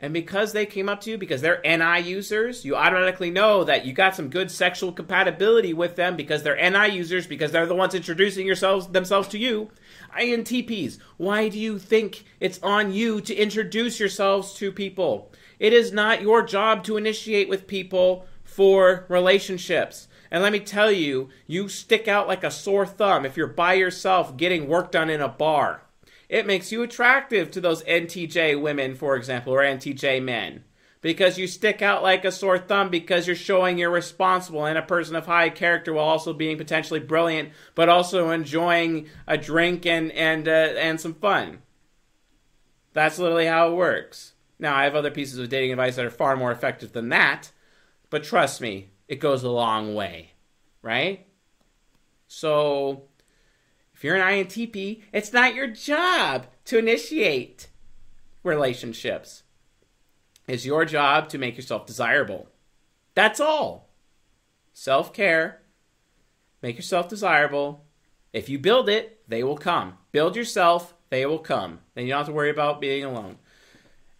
[0.00, 3.84] And because they came up to you, because they're NI users, you automatically know that
[3.84, 7.74] you got some good sexual compatibility with them because they're NI users, because they're the
[7.74, 9.70] ones introducing yourselves themselves to you.
[10.16, 15.32] INTPs, why do you think it's on you to introduce yourselves to people?
[15.58, 20.06] It is not your job to initiate with people for relationships.
[20.30, 23.74] And let me tell you, you stick out like a sore thumb if you're by
[23.74, 25.82] yourself getting work done in a bar.
[26.28, 30.64] It makes you attractive to those NTJ women, for example, or NTJ men.
[31.00, 34.82] Because you stick out like a sore thumb because you're showing you're responsible and a
[34.82, 40.10] person of high character while also being potentially brilliant, but also enjoying a drink and
[40.12, 41.62] and uh, and some fun.
[42.94, 44.32] That's literally how it works.
[44.58, 47.52] Now I have other pieces of dating advice that are far more effective than that,
[48.10, 50.32] but trust me, it goes a long way,
[50.82, 51.28] right?
[52.26, 53.07] So
[53.98, 57.66] if you're an INTP, it's not your job to initiate
[58.44, 59.42] relationships.
[60.46, 62.48] It's your job to make yourself desirable.
[63.14, 63.88] That's all.
[64.72, 65.62] Self care,
[66.62, 67.86] make yourself desirable.
[68.32, 69.98] If you build it, they will come.
[70.12, 71.80] Build yourself, they will come.
[71.94, 73.38] Then you don't have to worry about being alone.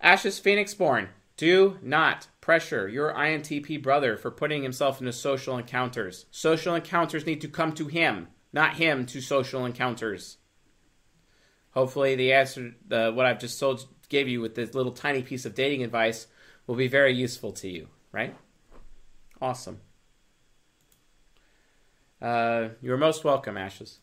[0.00, 6.26] Ashes Phoenix Born, do not pressure your INTP brother for putting himself into social encounters.
[6.32, 10.38] Social encounters need to come to him not him, to social encounters.
[11.72, 15.44] Hopefully, the answer, the, what I've just told, gave you with this little tiny piece
[15.44, 16.26] of dating advice,
[16.66, 18.36] will be very useful to you, right?
[19.40, 19.80] Awesome.
[22.20, 24.00] Uh, you're most welcome, Ashes.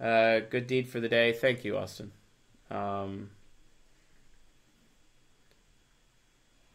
[0.00, 1.32] Uh, good deed for the day.
[1.32, 2.12] Thank you, Austin.
[2.70, 3.30] Um,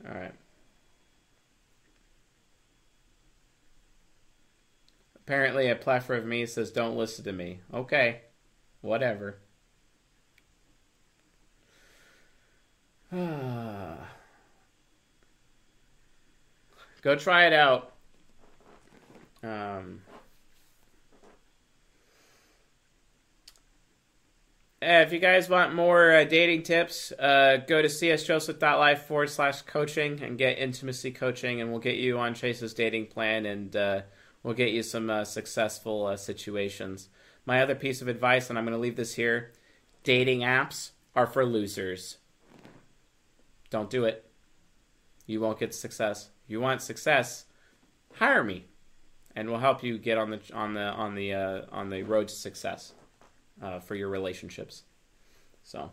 [0.08, 0.34] all right.
[5.26, 7.62] Apparently, a plethora of me says, Don't listen to me.
[7.74, 8.22] Okay.
[8.82, 9.40] Whatever.
[17.02, 17.94] Go try it out.
[19.42, 20.02] Um,
[24.82, 30.22] if you guys want more uh, dating tips, uh, go to csjoseph.life forward slash coaching
[30.22, 34.02] and get intimacy coaching, and we'll get you on Chase's dating plan and uh,
[34.46, 37.10] will get you some uh, successful uh, situations.
[37.48, 39.52] My other piece of advice, and I'm going to leave this here
[40.04, 42.18] dating apps are for losers.
[43.72, 44.30] Don't do it.
[45.26, 46.30] You won't get success.
[46.44, 47.46] If you want success,
[48.14, 48.66] hire me,
[49.36, 52.28] and we'll help you get on the on the on the uh, on the road
[52.28, 52.94] to success
[53.64, 54.84] uh, for your relationships.
[55.64, 55.90] So,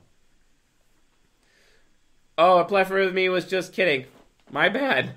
[2.36, 4.04] oh, a plethora of me was just kidding.
[4.50, 5.14] My bad.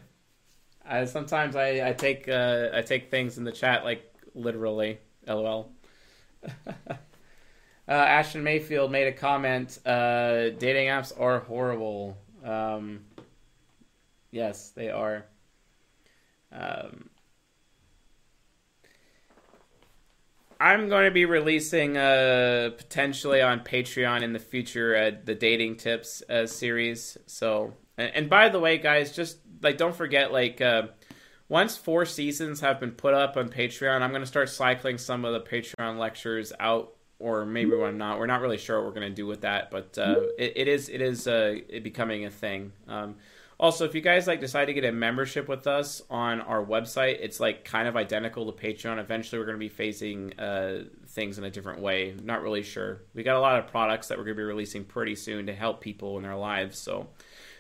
[0.87, 4.99] I, sometimes I, I take uh, I take things in the chat like literally.
[5.27, 5.71] LOL.
[6.67, 6.91] uh,
[7.87, 9.79] Ashton Mayfield made a comment.
[9.85, 12.17] Uh, dating apps are horrible.
[12.43, 13.01] Um,
[14.31, 15.25] yes, they are.
[16.51, 17.09] Um,
[20.59, 25.77] I'm going to be releasing uh, potentially on Patreon in the future uh, the dating
[25.77, 27.17] tips uh, series.
[27.25, 30.83] So, and, and, by the way, guys, just like don't forget like uh,
[31.49, 35.25] once four seasons have been put up on Patreon, I'm going to start cycling some
[35.25, 38.19] of the Patreon lectures out, or maybe we're not.
[38.19, 40.67] We're not really sure what we're going to do with that, but uh, it, it
[40.67, 42.71] is it is uh, it becoming a thing.
[42.87, 43.15] Um,
[43.57, 47.19] also, if you guys like decide to get a membership with us on our website,
[47.21, 48.99] it's like kind of identical to Patreon.
[48.99, 52.15] Eventually, we're going to be phasing uh, things in a different way.
[52.21, 53.03] Not really sure.
[53.13, 55.53] We got a lot of products that we're going to be releasing pretty soon to
[55.53, 56.77] help people in their lives.
[56.77, 57.07] So,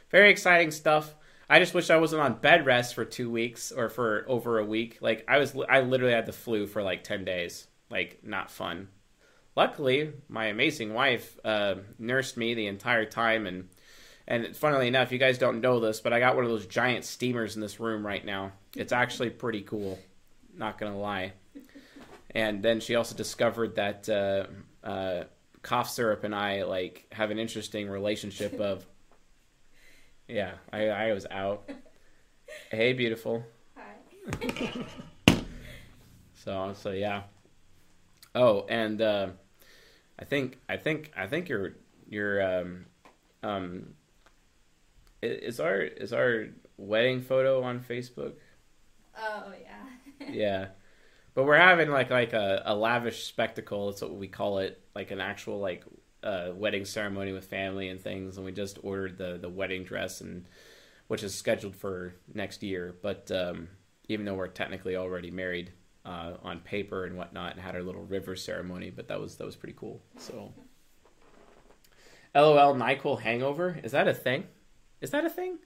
[0.09, 1.15] very exciting stuff.
[1.49, 4.65] I just wish I wasn't on bed rest for two weeks or for over a
[4.65, 4.97] week.
[5.01, 7.67] Like I was, I literally had the flu for like ten days.
[7.89, 8.87] Like not fun.
[9.55, 13.69] Luckily, my amazing wife uh, nursed me the entire time, and
[14.27, 17.05] and funnily enough, you guys don't know this, but I got one of those giant
[17.05, 18.51] steamers in this room right now.
[18.75, 19.99] It's actually pretty cool.
[20.57, 21.33] Not gonna lie.
[22.31, 24.47] And then she also discovered that uh,
[24.85, 25.23] uh,
[25.61, 28.85] cough syrup and I like have an interesting relationship of
[30.27, 31.69] yeah, I I was out.
[32.71, 33.43] hey, beautiful.
[33.75, 35.43] Hi.
[36.33, 37.23] so so yeah.
[38.33, 39.27] Oh, and uh,
[40.19, 41.75] I think I think I think your
[42.07, 42.85] your um
[43.43, 43.93] um
[45.21, 46.47] is our is our
[46.77, 48.33] wedding photo on Facebook?
[49.17, 50.27] Oh yeah.
[50.31, 50.67] yeah.
[51.33, 53.87] But we're having like like a, a lavish spectacle.
[53.87, 54.81] That's what we call it.
[54.95, 55.83] Like an actual like
[56.25, 60.21] uh, wedding ceremony with family and things, and we just ordered the the wedding dress
[60.21, 60.45] and
[61.07, 62.95] which is scheduled for next year.
[63.01, 63.69] But um,
[64.09, 65.71] even though we're technically already married
[66.03, 69.45] uh, on paper and whatnot, and had our little river ceremony, but that was that
[69.45, 70.01] was pretty cool.
[70.17, 70.53] So.
[72.33, 73.79] LOL Nyquil hangover.
[73.81, 74.45] Is that a thing?
[74.99, 75.57] Is that a thing?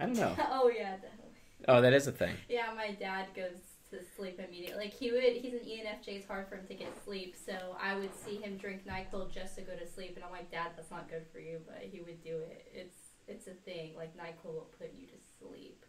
[0.00, 0.34] I don't know.
[0.50, 1.32] oh yeah, definitely.
[1.68, 2.34] Oh, that is a thing.
[2.48, 4.84] Yeah, my dad goes to sleep immediately.
[4.84, 6.08] Like he would, he's an ENFJ.
[6.08, 9.56] It's hard for him to get sleep, so I would see him drink Nyquil just
[9.56, 12.00] to go to sleep, and I'm like, Dad, that's not good for you, but he
[12.00, 12.66] would do it.
[12.72, 13.92] It's it's a thing.
[13.96, 15.84] Like Nyquil will put you to sleep.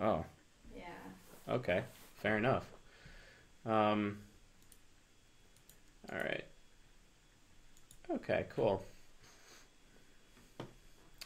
[0.00, 0.24] Oh,
[0.74, 1.54] Yeah.
[1.54, 1.82] okay.
[2.16, 2.64] Fair enough.
[3.64, 4.18] Um.
[6.12, 6.44] All right.
[8.10, 8.84] Okay, cool.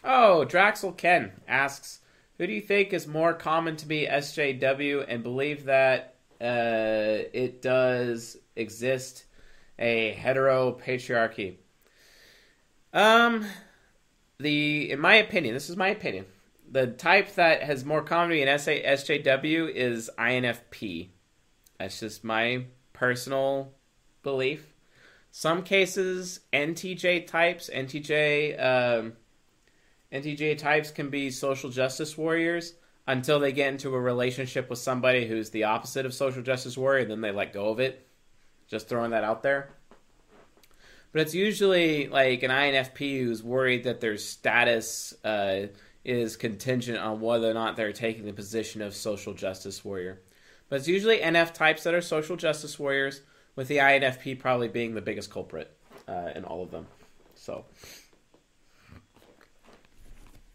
[0.03, 2.01] Oh, Draxel Ken asks,
[2.41, 7.61] "Who do you think is more common to be SJW and believe that uh, it
[7.61, 9.27] does exist
[9.79, 11.57] a hetero patriarchy?"
[12.95, 13.45] Um,
[14.39, 16.25] the in my opinion, this is my opinion.
[16.71, 21.09] The type that has more common to be an SA, SJW is INFP.
[21.79, 22.65] That's just my
[22.95, 23.75] personal
[24.23, 24.73] belief.
[25.31, 29.13] Some cases, NTJ types, NTJ, um,
[30.13, 32.75] NTJ types can be social justice warriors
[33.07, 37.05] until they get into a relationship with somebody who's the opposite of social justice warrior,
[37.05, 38.07] then they let go of it.
[38.69, 39.71] Just throwing that out there.
[41.13, 45.67] But it's usually like an INFP who's worried that their status uh,
[46.05, 50.21] is contingent on whether or not they're taking the position of social justice warrior.
[50.69, 53.23] But it's usually NF types that are social justice warriors,
[53.57, 55.77] with the INFP probably being the biggest culprit
[56.09, 56.87] uh, in all of them.
[57.35, 57.65] So,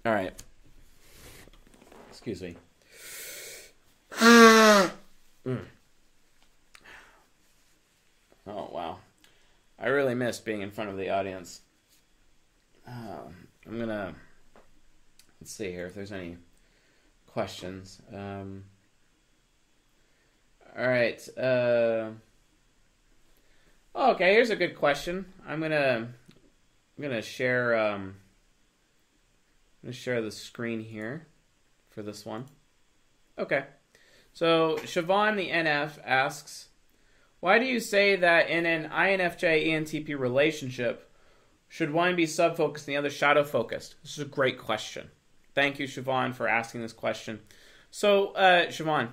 [0.05, 0.33] all right.
[2.09, 2.55] Excuse me.
[5.45, 5.65] Mm.
[8.47, 8.97] Oh wow,
[9.79, 11.61] I really miss being in front of the audience.
[12.87, 14.15] Um, I'm gonna
[15.41, 16.37] let's see here if there's any
[17.27, 18.01] questions.
[18.13, 18.65] Um,
[20.77, 21.27] all right.
[21.37, 22.09] Uh,
[23.95, 25.25] okay, here's a good question.
[25.47, 26.07] I'm gonna
[26.97, 28.15] I'm gonna share um,
[29.85, 31.27] I'm gonna share the screen here
[31.91, 32.45] for this one.
[33.37, 33.65] Okay.
[34.33, 36.69] So Siobhan the NF asks,
[37.39, 41.11] why do you say that in an INFJ ENTP relationship
[41.67, 43.93] should one be sub focused and the other shadow focused?
[44.01, 45.11] This is a great question.
[45.53, 47.41] Thank you, Siobhan, for asking this question.
[47.91, 49.09] So, uh, Siobhan,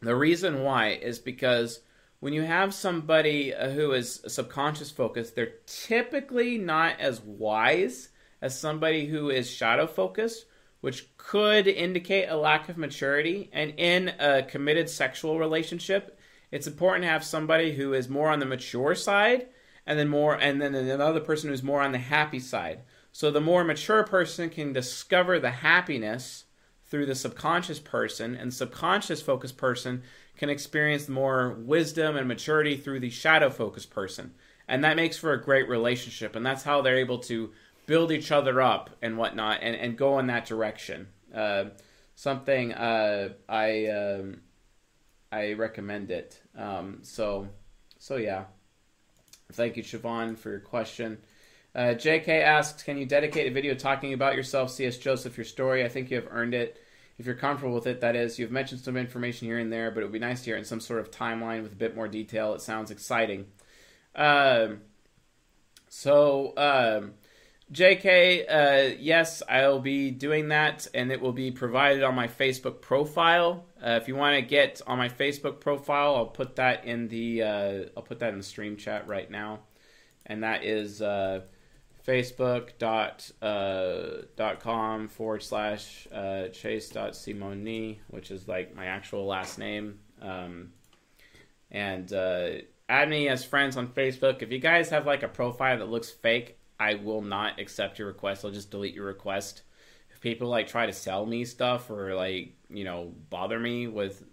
[0.00, 1.80] the reason why is because
[2.20, 8.08] when you have somebody uh, who is subconscious focused, they're typically not as wise
[8.40, 10.46] as somebody who is shadow focused,
[10.80, 13.50] which could indicate a lack of maturity.
[13.52, 16.18] And in a committed sexual relationship,
[16.50, 19.46] it's important to have somebody who is more on the mature side
[19.86, 22.80] and then more and then another person who's more on the happy side.
[23.12, 26.44] So the more mature person can discover the happiness
[26.84, 30.02] through the subconscious person and subconscious focused person
[30.36, 34.34] can experience more wisdom and maturity through the shadow focused person.
[34.68, 36.36] And that makes for a great relationship.
[36.36, 37.52] And that's how they're able to
[37.86, 41.08] build each other up and whatnot and, and go in that direction.
[41.34, 41.66] Uh,
[42.14, 44.40] something uh, I um,
[45.32, 46.40] I recommend it.
[46.56, 47.48] Um, so
[47.98, 48.44] so yeah.
[49.52, 51.18] Thank you, Siobhan, for your question.
[51.74, 54.96] Uh, JK asks, can you dedicate a video talking about yourself, C.S.
[54.96, 55.84] Joseph, your story?
[55.84, 56.80] I think you have earned it.
[57.18, 58.38] If you're comfortable with it, that is.
[58.38, 60.60] You've mentioned some information here and there, but it would be nice to hear it
[60.60, 62.54] in some sort of timeline with a bit more detail.
[62.54, 63.46] It sounds exciting.
[64.14, 64.80] Um,
[65.88, 67.12] so, um,
[67.72, 72.80] JK, uh, yes, I'll be doing that, and it will be provided on my Facebook
[72.80, 73.64] profile.
[73.84, 77.42] Uh, if you want to get on my Facebook profile, I'll put that in the
[77.42, 79.60] uh, I'll put that in the stream chat right now,
[80.26, 81.40] and that is uh,
[82.06, 88.86] facebook dot uh, dot com forward slash uh, chase dot simoni, which is like my
[88.86, 90.70] actual last name, um,
[91.72, 92.50] and uh,
[92.88, 94.40] add me as friends on Facebook.
[94.42, 98.08] If you guys have like a profile that looks fake, I will not accept your
[98.08, 98.44] request.
[98.44, 99.62] I'll just delete your request.
[100.10, 104.24] If people like try to sell me stuff or like, you know, bother me with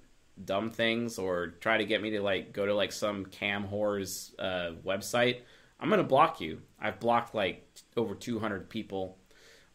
[0.44, 4.32] dumb things or try to get me to like go to like some cam whores
[4.40, 5.42] uh, website,
[5.80, 6.62] I'm gonna block you.
[6.80, 7.68] I've blocked like
[7.98, 9.18] over 200 people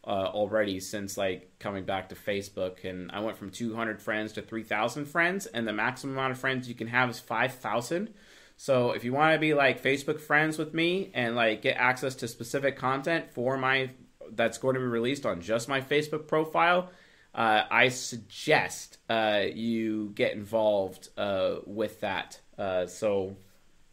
[0.04, 4.42] uh, already since like coming back to Facebook, and I went from 200 friends to
[4.42, 8.14] 3,000 friends, and the maximum amount of friends you can have is 5,000.
[8.60, 12.16] So if you want to be like Facebook friends with me and like get access
[12.16, 13.90] to specific content for my
[14.32, 16.90] that's going to be released on just my Facebook profile,
[17.36, 22.40] uh, I suggest uh, you get involved uh, with that.
[22.58, 23.36] Uh, so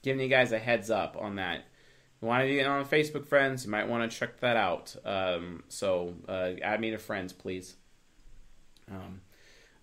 [0.02, 1.60] giving you guys a heads up on that.
[1.60, 4.96] If you want to get on Facebook friends, you might want to check that out.
[5.06, 7.76] Um, so uh, add me to friends, please.
[8.92, 9.22] Um,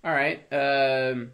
[0.03, 0.41] all right.
[0.53, 1.31] Um,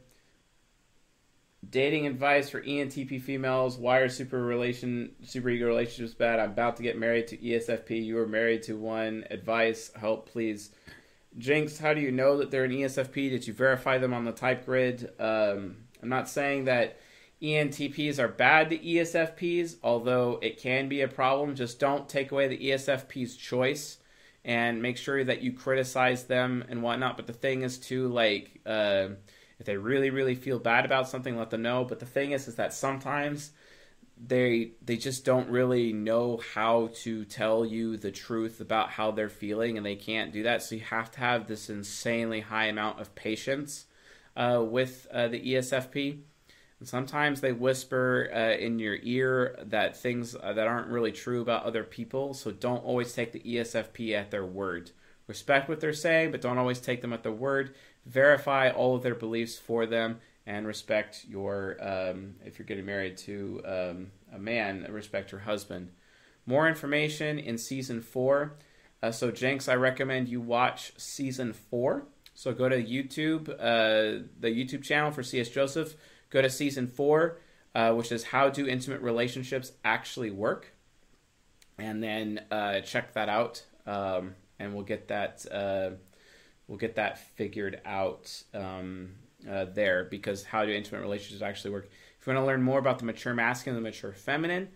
[1.70, 3.76] dating advice for ENTP females.
[3.76, 6.40] Why are super relation super ego relationships bad?
[6.40, 8.04] I'm about to get married to ESFP.
[8.04, 9.24] You are married to one.
[9.30, 10.70] Advice, help, please.
[11.36, 13.30] Jinx, how do you know that they're an ESFP?
[13.30, 15.12] Did you verify them on the type grid?
[15.20, 16.98] Um, I'm not saying that
[17.42, 21.54] ENTPs are bad to ESFPs, although it can be a problem.
[21.54, 23.98] Just don't take away the ESFP's choice
[24.44, 27.16] and make sure that you criticize them and whatnot.
[27.16, 29.08] But the thing is, too, like, uh,
[29.58, 31.84] if they really, really feel bad about something, let them know.
[31.84, 33.50] But the thing is, is that sometimes
[34.20, 39.28] they they just don't really know how to tell you the truth about how they're
[39.28, 40.62] feeling, and they can't do that.
[40.62, 43.86] So you have to have this insanely high amount of patience
[44.36, 46.20] uh, with uh, the ESFP.
[46.78, 51.42] And sometimes they whisper uh, in your ear that things uh, that aren't really true
[51.42, 52.34] about other people.
[52.34, 54.92] So don't always take the ESFP at their word.
[55.26, 57.74] Respect what they're saying, but don't always take them at their word.
[58.08, 61.76] Verify all of their beliefs for them, and respect your.
[61.80, 65.90] Um, if you're getting married to um, a man, respect your husband.
[66.46, 68.56] More information in season four.
[69.02, 72.06] Uh, so Jenks, I recommend you watch season four.
[72.34, 75.94] So go to YouTube, uh, the YouTube channel for CS Joseph.
[76.30, 77.38] Go to season four,
[77.74, 80.72] uh, which is how do intimate relationships actually work,
[81.78, 85.90] and then uh, check that out, um, and we'll get that uh,
[86.68, 89.10] we'll get that figured out um,
[89.50, 91.88] uh, there because how do intimate relationships actually work.
[92.20, 94.68] If you want to learn more about the mature masculine and the mature feminine,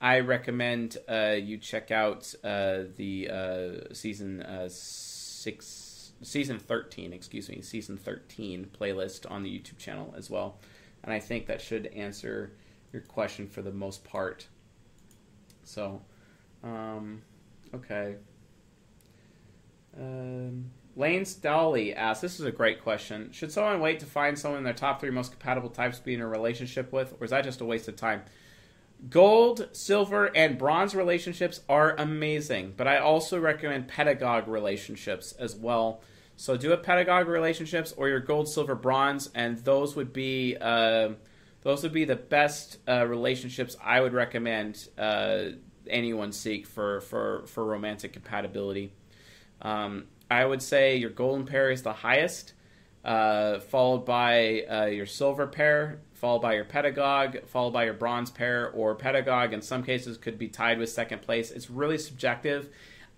[0.00, 7.48] I recommend uh, you check out uh, the uh, season uh, six, season thirteen, excuse
[7.48, 10.58] me, season thirteen playlist on the YouTube channel as well,
[11.02, 12.52] and I think that should answer
[12.92, 14.46] your question for the most part.
[15.64, 16.00] So,
[16.62, 17.22] um,
[17.74, 18.16] okay.
[20.00, 23.30] Um, Lane Stolly asks, this is a great question.
[23.30, 26.12] Should someone wait to find someone in their top three most compatible types to be
[26.12, 28.22] in a relationship with, or is that just a waste of time?
[29.08, 36.02] Gold, silver, and bronze relationships are amazing, but I also recommend pedagogue relationships as well.
[36.34, 41.10] So do a pedagogue relationships or your gold, silver, bronze, and those would be uh,
[41.62, 45.50] those would be the best uh, relationships I would recommend uh,
[45.88, 48.92] anyone seek for for for romantic compatibility.
[49.62, 52.52] Um, I would say your golden pair is the highest,
[53.04, 58.30] uh, followed by uh, your silver pair, followed by your pedagogue, followed by your bronze
[58.30, 61.50] pair, or pedagogue in some cases could be tied with second place.
[61.50, 62.68] It's really subjective.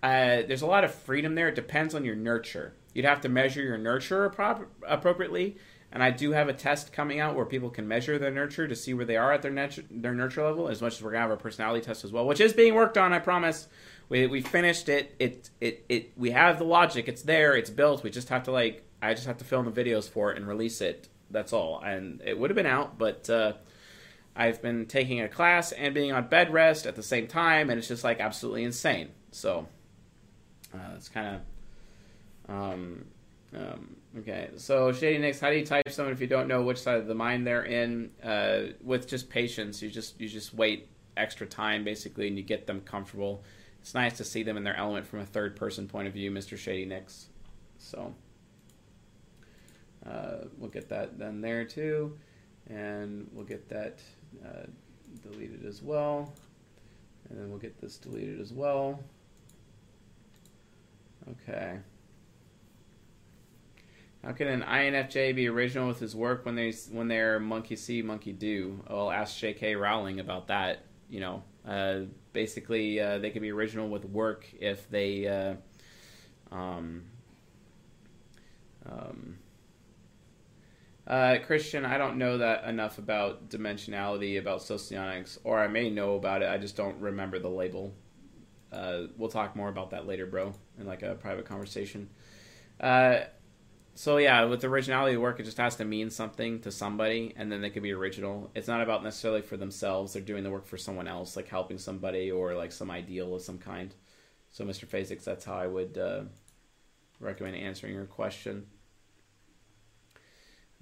[0.03, 1.49] Uh, there's a lot of freedom there.
[1.49, 2.75] It depends on your nurture.
[2.95, 5.57] You'd have to measure your nurture appro- appropriately.
[5.93, 8.77] And I do have a test coming out where people can measure their nurture to
[8.77, 11.23] see where they are at their nurture, their nurture level, as much as we're gonna
[11.23, 13.13] have our personality test as well, which is being worked on.
[13.13, 13.67] I promise.
[14.11, 15.15] We we finished it.
[15.19, 16.13] It it it.
[16.19, 17.09] We have the logic.
[17.09, 17.55] It's there.
[17.55, 18.03] It's built.
[18.03, 18.85] We just have to like.
[19.01, 21.09] I just have to film the videos for it and release it.
[21.31, 21.81] That's all.
[21.81, 23.55] And it would have been out, but uh,
[24.37, 27.79] I've been taking a class and being on bed rest at the same time, and
[27.79, 29.11] it's just like absolutely insane.
[29.31, 29.69] So
[30.75, 31.43] uh, it's kind of.
[32.53, 33.05] Um,
[33.57, 36.79] um, okay, so Shady Nix, how do you type someone if you don't know which
[36.79, 38.11] side of the mind they're in?
[38.23, 42.67] Uh, with just patience, you just you just wait extra time basically, and you get
[42.67, 43.45] them comfortable.
[43.81, 46.31] It's nice to see them in their element from a third person point of view,
[46.31, 47.27] Mister Shady Nix.
[47.79, 48.15] So
[50.07, 52.17] uh, we'll get that done there too,
[52.69, 54.01] and we'll get that
[54.45, 54.67] uh,
[55.23, 56.33] deleted as well,
[57.29, 59.01] and then we'll get this deleted as well.
[61.29, 61.79] Okay.
[64.25, 68.03] How can an INFJ be original with his work when they when they're monkey see,
[68.03, 68.85] monkey do?
[68.89, 69.77] I'll ask J.K.
[69.77, 70.85] Rowling about that.
[71.09, 72.01] You know, uh,
[72.33, 75.55] basically uh, they can be original with work if they, uh,
[76.55, 77.05] um,
[78.87, 79.39] um,
[81.07, 81.85] uh, Christian.
[81.85, 86.49] I don't know that enough about dimensionality about socionics, or I may know about it.
[86.49, 87.93] I just don't remember the label.
[88.73, 92.09] Uh, we'll talk more about that later, bro, in like a private conversation.
[94.01, 97.53] So yeah, with originality of work, it just has to mean something to somebody, and
[97.53, 98.51] then they can be original.
[98.55, 101.77] It's not about necessarily for themselves; they're doing the work for someone else, like helping
[101.77, 103.95] somebody or like some ideal of some kind.
[104.53, 104.87] So, Mr.
[104.87, 106.23] Phasix, that's how I would uh,
[107.21, 108.69] recommend answering your question.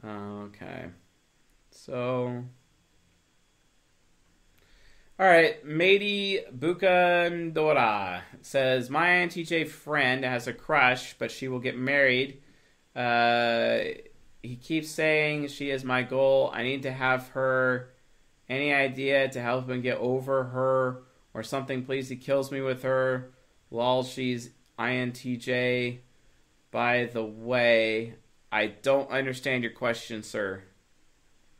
[0.06, 0.84] Okay,
[1.72, 2.44] so
[5.18, 11.76] all right, Mady Bukandora says my INTJ friend has a crush, but she will get
[11.76, 12.42] married.
[12.98, 13.94] Uh,
[14.42, 16.50] he keeps saying she is my goal.
[16.52, 17.90] I need to have her.
[18.48, 21.02] Any idea to help him get over her
[21.32, 21.84] or something?
[21.84, 23.30] Please, he kills me with her.
[23.70, 25.98] Lol, she's INTJ.
[26.72, 28.14] By the way,
[28.50, 30.64] I don't understand your question, sir.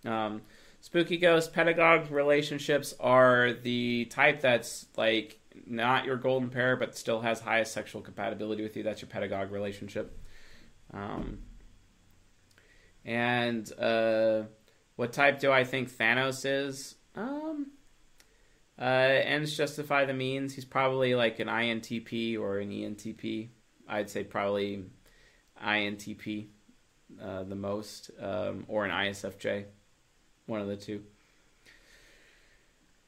[0.04, 0.42] Um,
[0.80, 7.20] spooky ghost pedagogue relationships are the type that's like not your golden pair, but still
[7.20, 8.82] has highest sexual compatibility with you.
[8.82, 10.18] That's your pedagogue relationship.
[10.92, 11.38] Um,
[13.04, 14.42] and uh,
[14.96, 16.96] what type do I think Thanos is?
[17.14, 17.72] Um,
[18.80, 20.54] uh, ends justify the means.
[20.54, 23.48] He's probably like an INTP or an ENTP.
[23.88, 24.84] I'd say probably
[25.64, 26.46] INTP
[27.22, 29.64] uh, the most, um, or an ISFJ,
[30.46, 31.02] one of the two.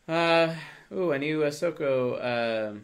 [0.08, 0.54] Uh,
[0.92, 2.74] ooh, a new Ahsoka.
[2.74, 2.78] Uh,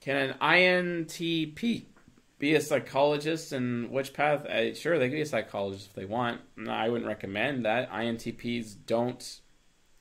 [0.00, 1.84] can an INTP
[2.38, 4.46] be a psychologist and which path?
[4.46, 6.40] Uh, sure, they can be a psychologist if they want.
[6.56, 7.90] No, I wouldn't recommend that.
[7.90, 9.40] INTPs don't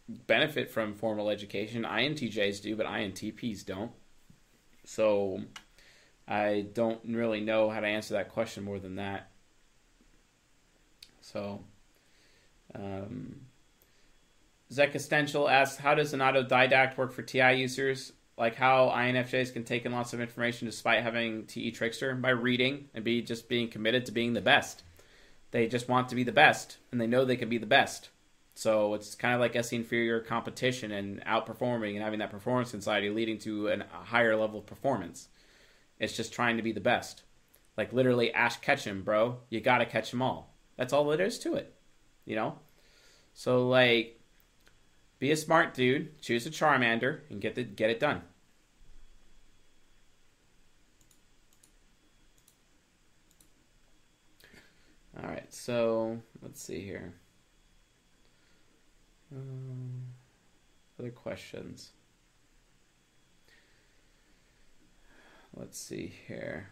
[0.07, 1.83] benefit from formal education.
[1.83, 3.91] INTJs do, but INTPs don't.
[4.85, 5.41] So
[6.27, 9.31] I don't really know how to answer that question more than that.
[11.21, 11.63] So,
[12.73, 13.41] um,
[14.71, 18.13] Zekastential asks, how does an autodidact work for TI users?
[18.37, 22.89] Like how INFJs can take in lots of information despite having TE Trickster by reading
[22.93, 24.83] and be just being committed to being the best.
[25.51, 28.09] They just want to be the best, and they know they can be the best.
[28.53, 33.09] So it's kind of like SE inferior competition and outperforming and having that performance anxiety
[33.09, 35.29] leading to an, a higher level of performance.
[35.99, 37.23] It's just trying to be the best.
[37.77, 39.37] Like literally Ash Ketchum, bro.
[39.49, 40.55] You gotta catch them all.
[40.75, 41.73] That's all it is to it.
[42.25, 42.59] You know?
[43.33, 44.16] So like
[45.19, 48.21] be a smart dude, choose a Charmander, and get the get it done.
[55.21, 57.13] All right, so let's see here.
[59.35, 60.03] Um,
[60.99, 61.91] other questions.
[65.55, 66.69] Let's see here.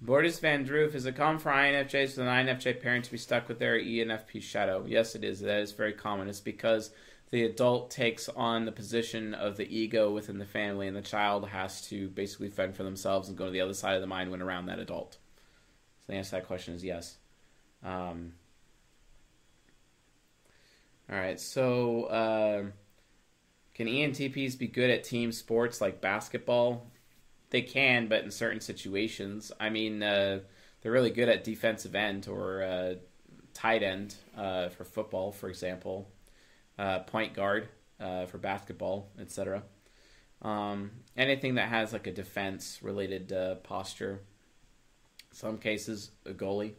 [0.00, 3.48] Borders Van Droof, is it common for INFJs with an INFJ parent to be stuck
[3.48, 4.84] with their ENFP shadow?
[4.86, 5.40] Yes, it is.
[5.40, 6.28] That is very common.
[6.28, 6.92] It's because
[7.30, 11.48] the adult takes on the position of the ego within the family, and the child
[11.48, 14.30] has to basically fend for themselves and go to the other side of the mind
[14.30, 15.14] when around that adult.
[16.00, 17.16] So the answer to that question is yes.
[17.84, 18.34] Um,
[21.10, 22.04] all right, so.
[22.04, 22.64] Uh,
[23.78, 26.90] can ENTPs be good at team sports like basketball?
[27.50, 29.52] They can, but in certain situations.
[29.58, 30.40] I mean, uh,
[30.80, 32.94] they're really good at defensive end or uh,
[33.54, 36.10] tight end uh, for football, for example,
[36.78, 37.68] uh, point guard
[38.00, 39.62] uh, for basketball, etc.
[40.42, 44.20] Um, anything that has like a defense related uh, posture.
[45.32, 46.72] Some cases, a goalie,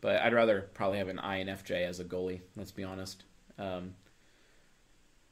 [0.00, 2.40] but I'd rather probably have an INFJ as a goalie.
[2.56, 3.24] Let's be honest.
[3.58, 3.94] Um,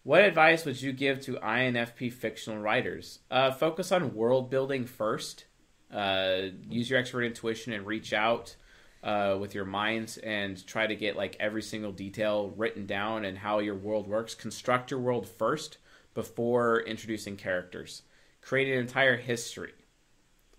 [0.03, 3.20] what advice would you give to INFP fictional writers?
[3.31, 5.45] Uh, focus on world building first.
[5.93, 8.57] Uh, use your expert intuition and reach out
[9.03, 13.39] uh, with your minds and try to get like every single detail written down and
[13.39, 14.35] how your world works.
[14.35, 15.79] Construct your world first
[16.15, 18.03] before introducing characters.
[18.41, 19.73] Create an entire history,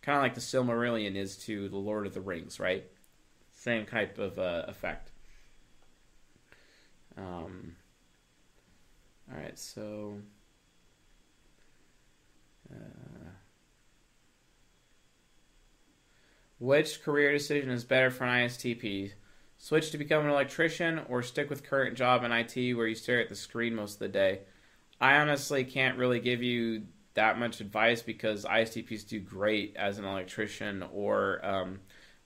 [0.02, 2.86] kind of like the Silmarillion is to the Lord of the Rings, right?
[3.52, 5.11] Same type of uh, effect.
[7.18, 7.76] Um,
[9.34, 10.19] all right, so.
[12.72, 13.30] Uh,
[16.60, 19.11] which career decision is better for an ISTP?
[19.57, 23.22] Switch to become an electrician or stick with current job in IT where you stare
[23.22, 24.41] at the screen most of the day?
[24.99, 26.84] I honestly can't really give you
[27.14, 31.80] that much advice because ISTPs do great as an electrician or um,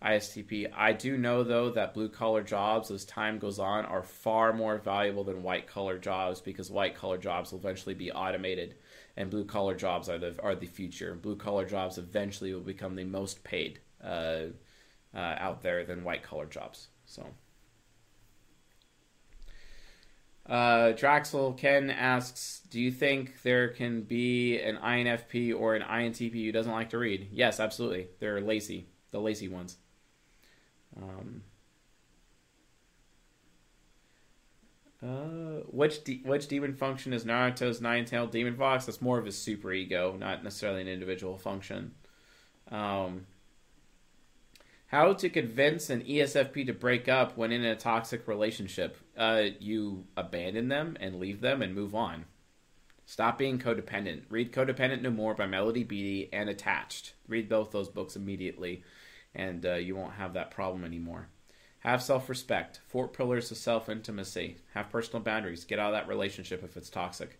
[0.03, 0.71] ISTP.
[0.75, 4.77] I do know though that blue collar jobs, as time goes on, are far more
[4.77, 8.75] valuable than white collar jobs because white collar jobs will eventually be automated,
[9.15, 11.15] and blue collar jobs are the are the future.
[11.15, 14.47] Blue collar jobs eventually will become the most paid uh,
[15.15, 16.89] uh, out there than white collar jobs.
[17.05, 17.25] So.
[20.45, 26.45] Uh, Draxel Ken asks, "Do you think there can be an INFP or an INTP
[26.45, 28.09] who doesn't like to read?" Yes, absolutely.
[28.19, 29.77] They're lazy, the lazy ones.
[31.01, 31.43] Um,
[35.03, 38.85] uh, which de- which demon function is Naruto's nine-tailed demon fox?
[38.85, 41.93] That's more of his super ego, not necessarily an individual function.
[42.71, 43.27] Um,
[44.87, 48.97] how to convince an ESFP to break up when in a toxic relationship?
[49.17, 52.25] Uh, you abandon them and leave them and move on.
[53.05, 54.23] Stop being codependent.
[54.29, 57.13] Read Codependent No More by Melody Beattie and Attached.
[57.27, 58.83] Read both those books immediately
[59.37, 61.29] and uh, you won't have that problem anymore.
[61.79, 62.81] Have self respect.
[62.87, 64.57] Four pillars of self intimacy.
[64.73, 65.63] Have personal boundaries.
[65.63, 67.39] Get out of that relationship if it's toxic.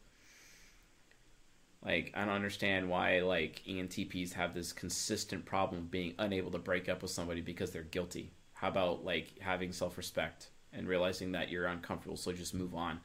[1.84, 6.88] Like I don't understand why like ENTPs have this consistent problem being unable to break
[6.88, 8.32] up with somebody because they're guilty.
[8.54, 13.00] How about like having self-respect and realizing that you're uncomfortable, so just move on.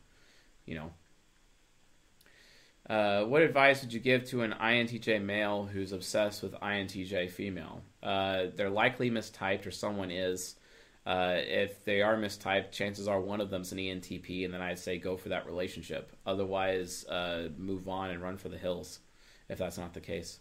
[0.66, 0.90] You know.
[2.88, 7.82] Uh, what advice would you give to an INTJ male who's obsessed with INTJ female?
[8.02, 10.56] Uh, they're likely mistyped, or someone is.
[11.04, 14.78] Uh, if they are mistyped, chances are one of them's an ENTP, and then I'd
[14.78, 16.12] say go for that relationship.
[16.26, 19.00] Otherwise, uh, move on and run for the hills
[19.48, 20.38] if that's not the case.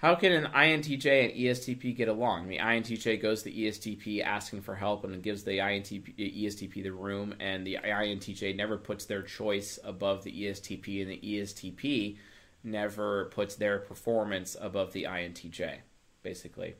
[0.00, 2.48] How can an INTJ and ESTP get along?
[2.48, 6.90] The INTJ goes to the ESTP asking for help and gives the INTP, ESTP the
[6.90, 12.16] room, and the INTJ never puts their choice above the ESTP, and the ESTP
[12.64, 15.76] never puts their performance above the INTJ,
[16.22, 16.74] basically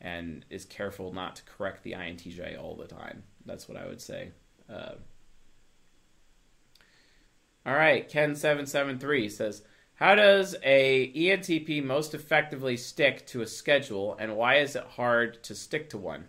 [0.00, 3.22] and is careful not to correct the INTJ all the time.
[3.44, 4.30] That's what I would say.
[4.68, 4.94] Uh,
[7.64, 9.62] all right, Ken773 says,
[9.96, 15.42] How does a ENTP most effectively stick to a schedule, and why is it hard
[15.44, 16.26] to stick to one?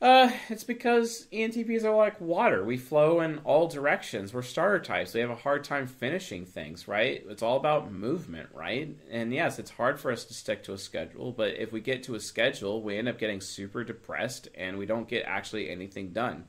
[0.00, 2.62] Uh, it's because ENTPs are like water.
[2.64, 4.34] We flow in all directions.
[4.34, 5.14] We're starter types.
[5.14, 7.24] We have a hard time finishing things, right?
[7.28, 8.94] It's all about movement, right?
[9.10, 12.02] And yes, it's hard for us to stick to a schedule, but if we get
[12.04, 16.10] to a schedule, we end up getting super depressed and we don't get actually anything
[16.10, 16.44] done.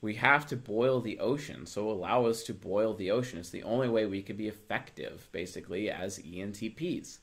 [0.00, 3.38] We have to boil the ocean, so allow us to boil the ocean.
[3.38, 7.18] It's the only way we can be effective, basically, as ENTPs.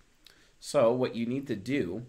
[0.60, 2.06] So, what you need to do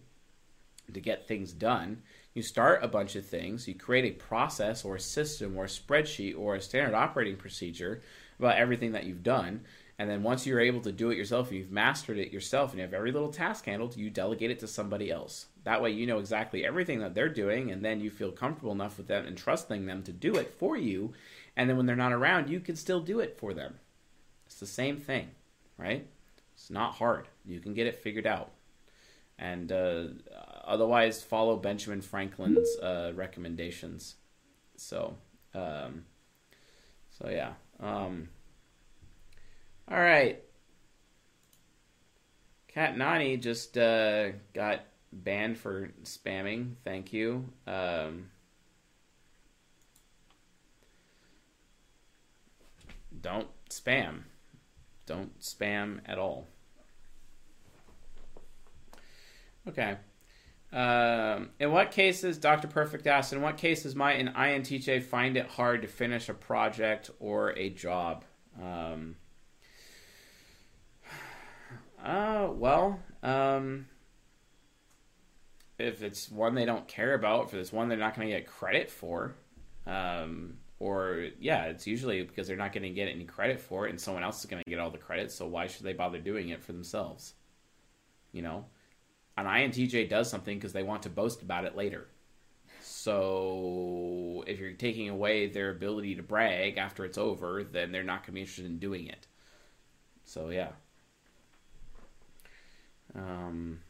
[0.93, 2.03] to get things done
[2.37, 5.69] you start a bunch of things, you create a process or a system or a
[5.69, 8.03] spreadsheet or a standard operating procedure
[8.39, 9.63] about everything that you've done.
[9.99, 12.85] And then once you're able to do it yourself, you've mastered it yourself, and you
[12.85, 15.47] have every little task handled, you delegate it to somebody else.
[15.67, 18.97] That way, you know exactly everything that they're doing, and then you feel comfortable enough
[18.97, 21.13] with them and trusting them to do it for you.
[21.57, 23.81] And then when they're not around, you can still do it for them.
[24.47, 25.31] It's the same thing,
[25.77, 26.07] right?
[26.55, 27.27] It's not hard.
[27.45, 28.53] You can get it figured out
[29.39, 30.05] and uh,
[30.65, 34.17] otherwise follow Benjamin Franklin's uh, recommendations.
[34.77, 35.17] So,
[35.55, 36.05] um,
[37.11, 37.53] so yeah.
[37.81, 38.29] Um,
[39.91, 40.43] all right.
[42.69, 44.83] Cat Nani just uh, got
[45.25, 46.75] banned for spamming.
[46.85, 47.49] Thank you.
[47.67, 48.31] Um,
[53.21, 54.23] don't spam.
[55.07, 56.47] Don't spam at all.
[59.69, 59.97] Okay.
[60.73, 62.69] Um, in what cases, Dr.
[62.69, 67.11] Perfect asks, in what cases might an INTJ find it hard to finish a project
[67.21, 68.25] or a job?
[68.61, 69.17] Um,
[72.05, 73.87] uh, well, um,
[75.79, 78.47] if it's one they don't care about, if it's one they're not going to get
[78.47, 79.35] credit for,
[79.87, 83.91] um, or yeah, it's usually because they're not going to get any credit for it,
[83.91, 85.31] and someone else is going to get all the credit.
[85.31, 87.35] So why should they bother doing it for themselves?
[88.33, 88.67] You know,
[89.37, 92.09] an INTJ does something because they want to boast about it later.
[92.83, 98.21] So if you're taking away their ability to brag after it's over, then they're not
[98.21, 99.27] going to be interested in doing it.
[100.25, 100.71] So yeah.
[103.15, 103.81] Um.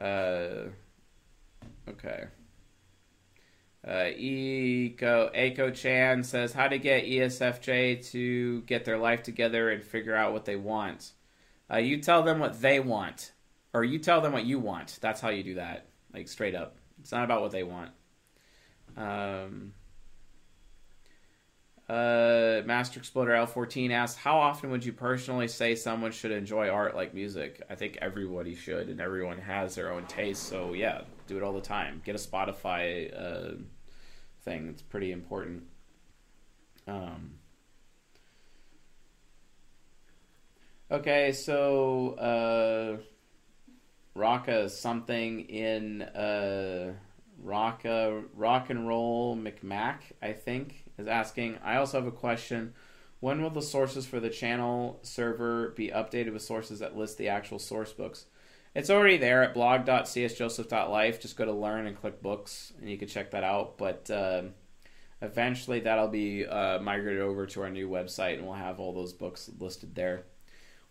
[0.00, 0.70] Uh.
[1.88, 2.24] Okay.
[3.86, 9.84] Uh, Eco Eco Chan says how to get ESFJ to get their life together and
[9.84, 11.12] figure out what they want.
[11.70, 13.32] Uh, you tell them what they want,
[13.74, 14.98] or you tell them what you want.
[15.02, 16.76] That's how you do that, like straight up.
[17.00, 17.90] It's not about what they want.
[18.96, 19.72] Um,
[21.88, 26.94] uh, Master Exploder L14 asks, How often would you personally say someone should enjoy art
[26.94, 27.62] like music?
[27.68, 30.44] I think everybody should, and everyone has their own taste.
[30.44, 32.00] So, yeah, do it all the time.
[32.04, 33.54] Get a Spotify uh,
[34.44, 35.64] thing, it's pretty important.
[36.86, 37.32] Um,
[40.90, 42.98] Okay, so uh,
[44.16, 46.92] Rocka something in uh,
[47.42, 51.58] Rocka Rock and Roll McMac, I think, is asking.
[51.62, 52.74] I also have a question.
[53.20, 57.28] When will the sources for the channel server be updated with sources that list the
[57.28, 58.26] actual source books?
[58.74, 61.20] It's already there at blog.csjoseph.life.
[61.20, 63.78] Just go to learn and click books, and you can check that out.
[63.78, 64.42] But uh,
[65.22, 69.12] eventually, that'll be uh, migrated over to our new website, and we'll have all those
[69.12, 70.24] books listed there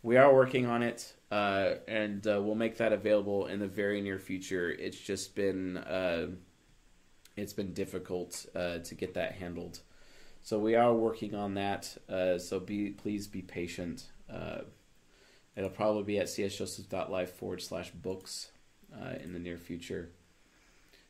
[0.04, 4.02] we are working on it, uh, and uh, we'll make that available in the very
[4.02, 4.70] near future.
[4.70, 6.28] It's just been uh,
[7.36, 9.80] it's been difficult uh, to get that handled,
[10.44, 11.98] so we are working on that.
[12.08, 14.06] Uh, so be please be patient.
[14.32, 14.60] Uh,
[15.56, 18.52] it'll probably be at csjoseph.life forward slash books
[19.24, 20.12] in the near future.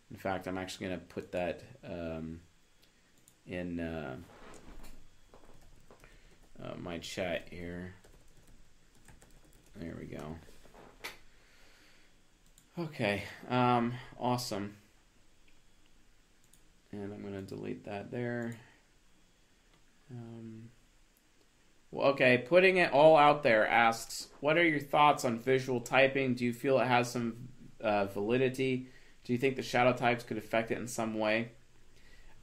[0.09, 2.39] In fact, I'm actually going to put that um,
[3.45, 4.15] in uh,
[6.77, 7.95] my chat here.
[9.75, 10.37] There we go.
[12.77, 14.75] Okay, um, awesome.
[16.91, 18.55] And I'm going to delete that there.
[20.13, 20.69] Um,
[21.91, 26.35] well, okay, putting it all out there asks, what are your thoughts on visual typing?
[26.35, 27.49] Do you feel it has some
[27.81, 28.87] uh, validity?
[29.23, 31.51] Do you think the shadow types could affect it in some way?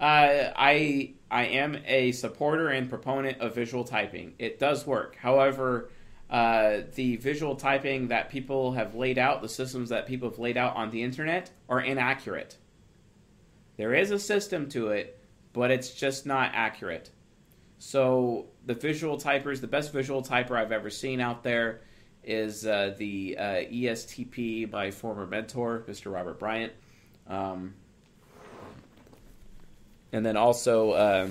[0.01, 4.35] Uh, I I am a supporter and proponent of visual typing.
[4.39, 5.17] It does work.
[5.17, 5.91] However,
[6.31, 10.57] uh, the visual typing that people have laid out, the systems that people have laid
[10.57, 12.57] out on the internet, are inaccurate.
[13.77, 15.19] There is a system to it,
[15.53, 17.11] but it's just not accurate.
[17.81, 21.81] So the visual typers, the best visual typer I've ever seen out there
[22.23, 26.13] is uh, the uh, ESTP by former mentor, Mr.
[26.13, 26.75] Robert Bryant.
[27.27, 27.73] Um,
[30.13, 31.29] and then also, uh,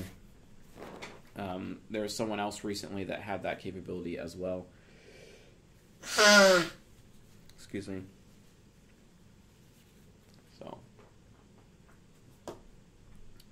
[1.37, 4.65] um, there was someone else recently that had that capability as well.
[7.55, 8.01] Excuse me.
[10.57, 10.79] So,
[12.47, 12.55] all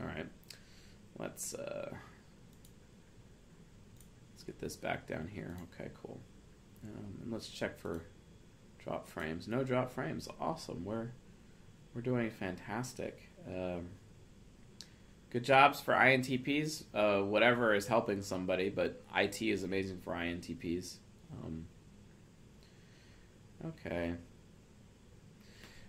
[0.07, 0.25] right,
[1.19, 1.93] let's uh,
[4.47, 5.55] get this back down here.
[5.73, 6.19] Okay, cool.
[6.83, 8.01] Um, and let's check for
[8.79, 9.47] drop frames.
[9.47, 10.27] No drop frames.
[10.39, 10.83] Awesome.
[10.83, 11.09] We're
[11.93, 13.29] we're doing fantastic.
[13.47, 13.89] Um,
[15.29, 16.83] good jobs for INTPs.
[16.93, 20.95] Uh, whatever is helping somebody, but IT is amazing for INTPs.
[21.43, 21.65] Um,
[23.65, 24.13] okay.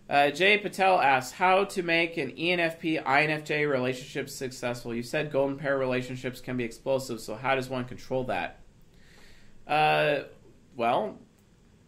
[0.09, 4.95] Uh, Jay Patel asks how to make an ENFP INFJ relationship successful.
[4.95, 8.61] You said golden pair relationships can be explosive, so how does one control that?
[9.67, 10.21] Uh,
[10.77, 11.19] well,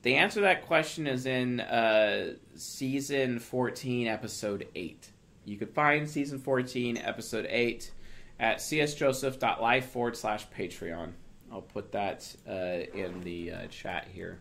[0.03, 5.11] the answer to that question is in uh, season 14, episode 8.
[5.47, 7.91] You could find season 14, episode 8
[8.39, 11.13] at csjoseph.life forward slash Patreon.
[11.51, 12.53] I'll put that uh,
[12.95, 14.41] in the uh, chat here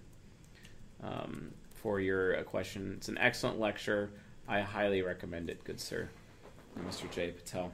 [1.01, 2.93] um, for your uh, question.
[2.97, 4.11] It's an excellent lecture.
[4.47, 6.09] I highly recommend it, good sir,
[6.87, 7.09] Mr.
[7.11, 7.31] J.
[7.31, 7.71] Patel.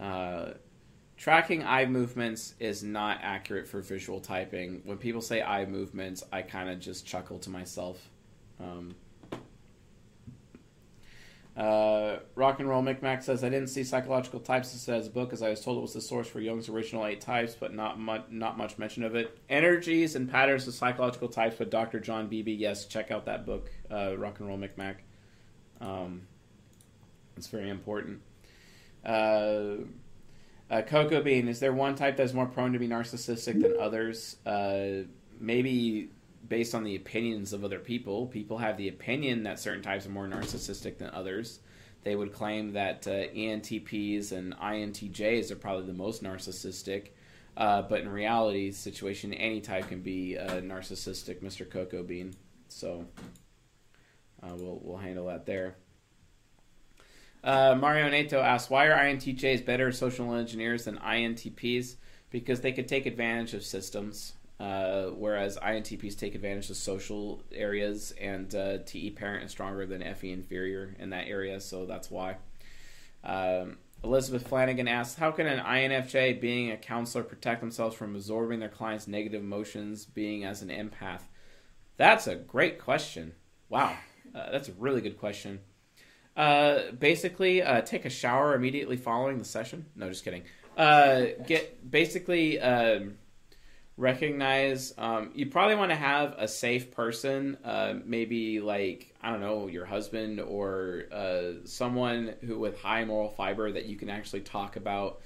[0.00, 0.52] Uh,
[1.16, 4.82] tracking eye movements is not accurate for visual typing.
[4.84, 8.08] When people say eye movements, I kind of just chuckle to myself.
[8.58, 8.94] Um,
[11.56, 15.32] uh, Rock and Roll Micmac says, I didn't see Psychological Types listed as a book
[15.34, 18.00] as I was told it was the source for Jung's original eight types, but not,
[18.00, 19.38] mu- not much mention of it.
[19.50, 22.00] Energies and Patterns of Psychological Types by Dr.
[22.00, 22.52] John Beebe.
[22.52, 25.02] Yes, check out that book, uh, Rock and Roll Micmac.
[25.80, 26.22] Um,
[27.36, 28.22] it's very important.
[29.04, 29.76] Uh,
[30.70, 34.36] uh, Cocoa Bean, is there one type that's more prone to be narcissistic than others?
[34.46, 35.04] Uh,
[35.38, 36.08] maybe
[36.52, 38.26] based on the opinions of other people.
[38.26, 41.60] People have the opinion that certain types are more narcissistic than others.
[42.02, 47.12] They would claim that uh, ENTPs and INTJs are probably the most narcissistic.
[47.56, 51.68] Uh, but in reality, situation any type can be uh, narcissistic, Mr.
[51.68, 52.34] Cocoa Bean.
[52.68, 53.06] So
[54.42, 55.76] uh, we'll we'll handle that there.
[57.42, 61.96] Uh, Mario Nato asks, why are INTJs better social engineers than INTPs?
[62.28, 68.14] Because they could take advantage of systems, uh, whereas INTPs take advantage of social areas,
[68.20, 72.36] and uh, TE parent is stronger than FE inferior in that area, so that's why.
[73.24, 78.60] Um, Elizabeth Flanagan asks, how can an INFJ being a counselor protect themselves from absorbing
[78.60, 81.22] their clients' negative emotions being as an empath?
[81.96, 83.32] That's a great question.
[83.68, 83.96] Wow,
[84.32, 85.58] uh, that's a really good question.
[86.36, 89.86] Uh, basically, uh, take a shower immediately following the session.
[89.96, 90.44] No, just kidding.
[90.76, 93.18] Uh, get basically um,
[93.96, 94.94] recognize.
[94.98, 99.68] Um, you probably want to have a safe person, uh, maybe like I don't know,
[99.68, 104.76] your husband or uh, someone who with high moral fiber that you can actually talk
[104.76, 105.20] about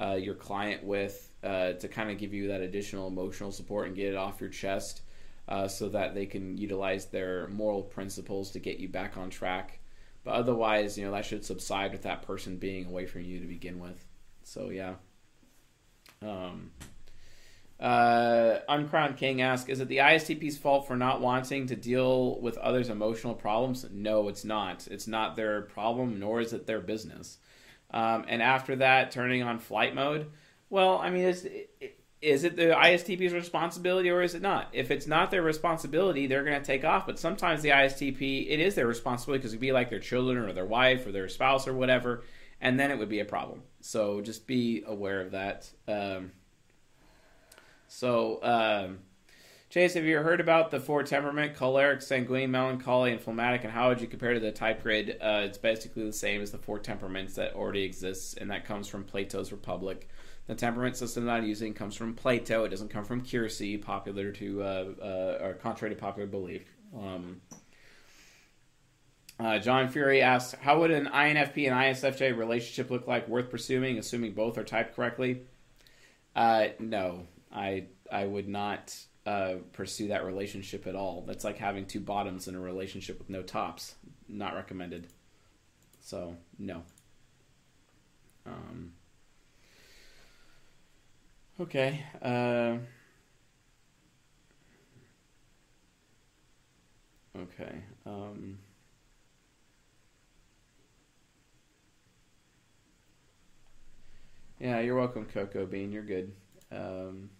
[0.00, 3.96] uh, your client with uh, to kind of give you that additional emotional support and
[3.96, 5.02] get it off your chest,
[5.48, 9.80] uh, so that they can utilize their moral principles to get you back on track.
[10.22, 13.46] But otherwise, you know, that should subside with that person being away from you to
[13.46, 14.04] begin with.
[14.42, 14.94] So yeah.
[16.22, 16.70] Um,
[17.80, 22.58] uh, Uncrowned King asks, is it the ISTP's fault for not wanting to deal with
[22.58, 23.86] others' emotional problems?
[23.90, 24.86] No, it's not.
[24.90, 27.38] It's not their problem, nor is it their business.
[27.90, 30.30] Um, and after that, turning on flight mode.
[30.68, 31.48] Well, I mean, is,
[32.20, 34.68] is it the ISTP's responsibility or is it not?
[34.72, 37.06] If it's not their responsibility, they're going to take off.
[37.06, 40.36] But sometimes the ISTP, it is their responsibility because it could be like their children
[40.38, 42.24] or their wife or their spouse or whatever,
[42.60, 43.62] and then it would be a problem.
[43.80, 45.70] So just be aware of that.
[45.88, 46.32] Um,
[47.90, 49.00] so, um,
[49.68, 53.88] Chase, have you heard about the four temperament choleric, sanguine, melancholy, and phlegmatic, and how
[53.88, 55.18] would you compare to the type grid?
[55.20, 58.86] Uh, it's basically the same as the four temperaments that already exists, and that comes
[58.86, 60.08] from Plato's Republic.
[60.46, 62.62] The temperament system that I'm using comes from Plato.
[62.62, 66.62] It doesn't come from Keirsey, popular to uh, uh, or contrary to popular belief.
[66.96, 67.40] Um,
[69.40, 73.26] uh, John Fury asks, "How would an INFP and ISFJ relationship look like?
[73.26, 75.42] Worth pursuing, assuming both are typed correctly?"
[76.36, 78.94] Uh, no, I I would not
[79.26, 81.24] uh, pursue that relationship at all.
[81.26, 83.94] That's like having two bottoms in a relationship with no tops.
[84.28, 85.08] Not recommended.
[86.00, 86.82] So no.
[88.46, 88.92] Um,
[91.60, 92.04] okay.
[92.22, 92.76] Uh,
[97.38, 97.82] okay.
[98.06, 98.58] Um,
[104.58, 105.92] yeah, you're welcome, Coco Bean.
[105.92, 106.32] You're good.
[106.72, 107.30] Um,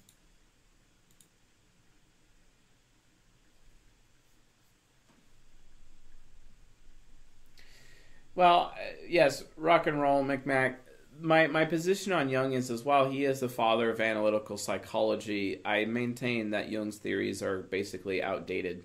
[8.41, 8.73] Well,
[9.07, 10.77] yes, rock and roll, McMac.
[11.21, 13.11] My my position on Jung is as well.
[13.11, 18.85] he is the father of analytical psychology, I maintain that Jung's theories are basically outdated.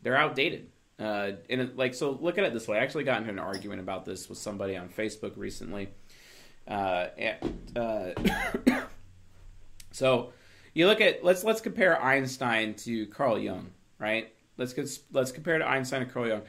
[0.00, 0.70] They're outdated.
[1.00, 2.78] Uh, and like so, look at it this way.
[2.78, 5.88] I actually got into an argument about this with somebody on Facebook recently.
[6.68, 8.12] Uh, and, uh,
[9.90, 10.32] so
[10.74, 14.32] you look at let's let's compare Einstein to Carl Jung, right?
[14.58, 16.42] Let's let's compare to Einstein and Carl Jung.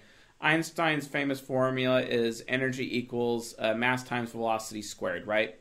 [0.43, 5.55] Einstein's famous formula is energy equals uh, mass times velocity squared, right?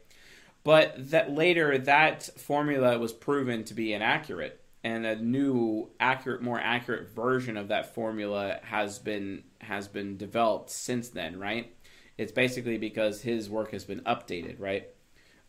[0.64, 6.60] But that later that formula was proven to be inaccurate, and a new, accurate, more
[6.60, 11.74] accurate version of that formula has been has been developed since then, right?
[12.18, 14.88] It's basically because his work has been updated, right?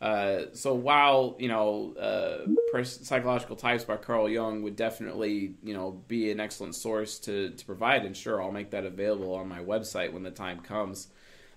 [0.03, 5.91] Uh, so while you know uh, psychological types by Carl Jung would definitely you know
[6.09, 9.59] be an excellent source to, to provide, and sure I'll make that available on my
[9.59, 11.07] website when the time comes.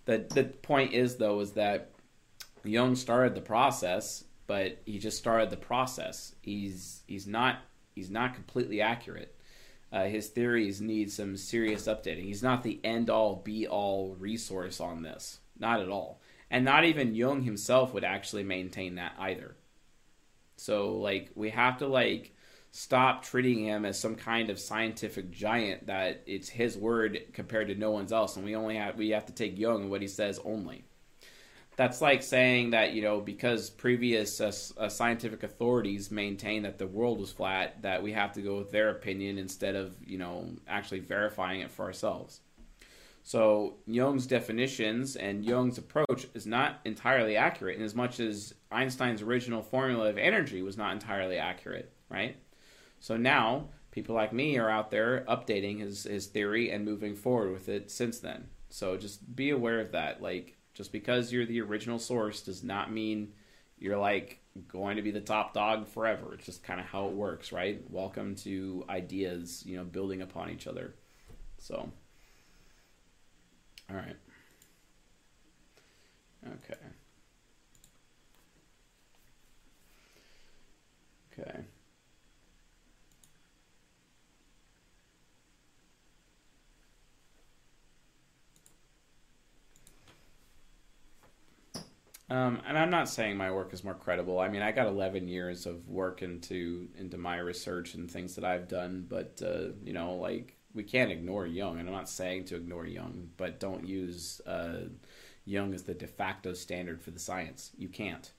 [0.04, 1.90] The the point is though is that
[2.62, 6.32] Jung started the process, but he just started the process.
[6.40, 7.58] He's he's not
[7.96, 9.34] he's not completely accurate.
[9.92, 12.26] Uh, his theories need some serious updating.
[12.26, 16.20] He's not the end all be all resource on this, not at all
[16.50, 19.56] and not even Jung himself would actually maintain that either.
[20.56, 22.34] So like we have to like
[22.70, 27.74] stop treating him as some kind of scientific giant that it's his word compared to
[27.74, 30.08] no one's else and we only have we have to take Jung and what he
[30.08, 30.84] says only.
[31.76, 36.86] That's like saying that you know because previous uh, uh, scientific authorities maintain that the
[36.86, 40.52] world was flat that we have to go with their opinion instead of you know
[40.66, 42.40] actually verifying it for ourselves.
[43.26, 49.20] So Jung's definitions and Jung's approach is not entirely accurate in as much as Einstein's
[49.20, 52.36] original formula of energy was not entirely accurate, right?
[53.00, 57.52] So now people like me are out there updating his, his theory and moving forward
[57.52, 58.46] with it since then.
[58.68, 60.22] So just be aware of that.
[60.22, 63.32] Like just because you're the original source does not mean
[63.76, 64.38] you're like
[64.68, 66.34] going to be the top dog forever.
[66.34, 67.82] It's just kind of how it works, right?
[67.90, 70.94] Welcome to ideas, you know, building upon each other.
[71.58, 71.90] So
[73.90, 74.16] all right.
[76.46, 76.78] Okay.
[81.32, 81.66] Okay.
[92.28, 94.40] Um, and I'm not saying my work is more credible.
[94.40, 98.44] I mean, I got 11 years of work into into my research and things that
[98.44, 102.44] I've done, but uh, you know, like we can't ignore Jung, and I'm not saying
[102.46, 104.88] to ignore Jung, but don't use uh,
[105.46, 107.70] Jung as the de facto standard for the science.
[107.78, 108.30] You can't.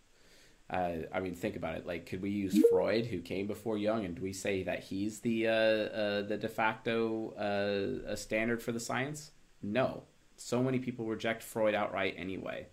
[0.69, 1.87] Uh, I mean, think about it.
[1.87, 5.19] Like, could we use Freud, who came before Jung, and do we say that he's
[5.21, 9.31] the uh, uh the de facto uh, standard for the science?
[9.63, 10.03] No.
[10.35, 12.67] So many people reject Freud outright anyway.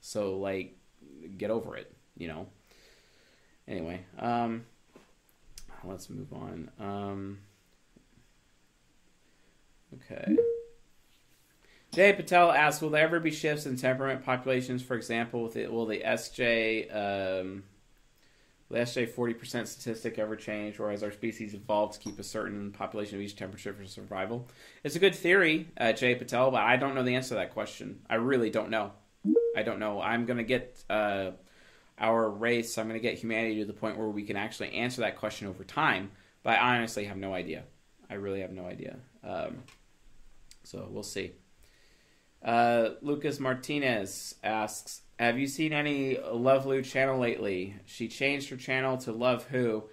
[0.00, 0.78] So, like,
[1.36, 1.92] get over it.
[2.16, 2.46] You know.
[3.68, 4.64] Anyway, um,
[5.84, 6.70] let's move on.
[6.80, 7.38] Um,
[9.94, 10.36] Okay.
[11.92, 14.82] Jay Patel asks, will there ever be shifts in temperament populations?
[14.82, 17.64] For example, with it, will the SJ um,
[18.70, 22.22] the SJ forty percent statistic ever change, or has our species evolved to keep a
[22.22, 24.48] certain population of each temperature for survival?
[24.82, 27.52] It's a good theory, uh, Jay Patel, but I don't know the answer to that
[27.52, 28.00] question.
[28.08, 28.92] I really don't know.
[29.54, 30.00] I don't know.
[30.00, 31.32] I'm gonna get uh,
[31.98, 32.78] our race.
[32.78, 35.62] I'm gonna get humanity to the point where we can actually answer that question over
[35.62, 36.10] time.
[36.42, 37.64] But I honestly have no idea.
[38.08, 38.96] I really have no idea.
[39.22, 39.62] Um,
[40.64, 41.32] so we'll see.
[42.44, 47.76] Uh, Lucas Martinez asks, "Have you seen any Love Lou channel lately?
[47.84, 49.84] She changed her channel to Love Who.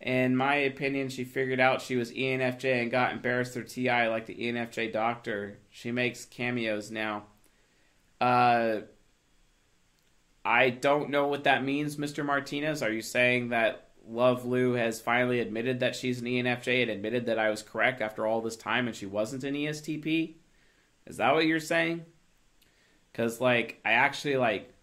[0.00, 4.26] In my opinion, she figured out she was ENFJ and got embarrassed through TI like
[4.26, 5.58] the ENFJ doctor.
[5.70, 7.24] She makes cameos now.
[8.20, 8.80] Uh,
[10.44, 12.24] I don't know what that means, Mr.
[12.24, 12.82] Martinez.
[12.82, 17.26] Are you saying that Love Lou has finally admitted that she's an ENFJ and admitted
[17.26, 20.34] that I was correct after all this time and she wasn't an ESTP?
[21.06, 22.04] Is that what you're saying?
[23.12, 24.74] Because like I actually like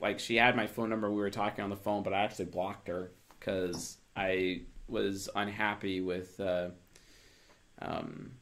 [0.00, 1.10] like she had my phone number.
[1.10, 6.00] We were talking on the phone, but I actually blocked her because I was unhappy
[6.00, 6.70] with uh,
[7.80, 8.32] um,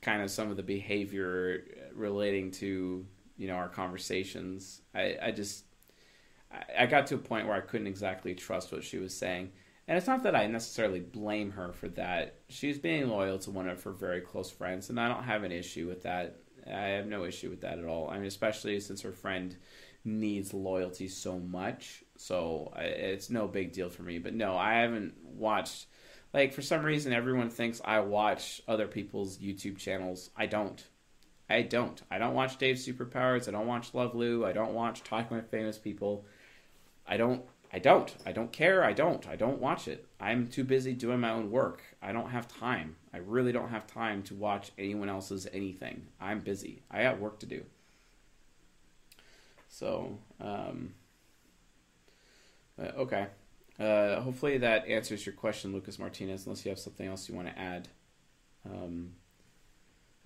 [0.00, 3.04] kind of some of the behavior relating to
[3.36, 4.82] you know our conversations.
[4.94, 5.64] I, I just
[6.50, 9.52] I, got to a point where I couldn't exactly trust what she was saying.
[9.86, 12.40] And it's not that I necessarily blame her for that.
[12.48, 15.52] She's being loyal to one of her very close friends, and I don't have an
[15.52, 16.36] issue with that.
[16.66, 18.10] I have no issue with that at all.
[18.10, 19.56] I mean, especially since her friend
[20.04, 22.04] needs loyalty so much.
[22.16, 24.18] So it's no big deal for me.
[24.18, 25.86] But no, I haven't watched.
[26.34, 30.30] Like for some reason, everyone thinks I watch other people's YouTube channels.
[30.36, 30.82] I don't.
[31.48, 32.00] I don't.
[32.10, 33.48] I don't watch Dave's Superpowers.
[33.48, 34.44] I don't watch Love Lou.
[34.44, 36.26] I don't watch Talking with Famous People.
[37.08, 37.42] I don't.
[37.72, 38.14] I don't.
[38.24, 38.84] I don't care.
[38.84, 39.26] I don't.
[39.28, 40.06] I don't watch it.
[40.20, 41.82] I'm too busy doing my own work.
[42.00, 42.96] I don't have time.
[43.12, 46.06] I really don't have time to watch anyone else's anything.
[46.20, 46.82] I'm busy.
[46.90, 47.64] I got work to do.
[49.68, 50.94] So, um,
[52.78, 53.26] okay.
[53.78, 57.48] Uh, hopefully that answers your question, Lucas Martinez, unless you have something else you want
[57.48, 57.88] to add.
[58.64, 59.12] Um,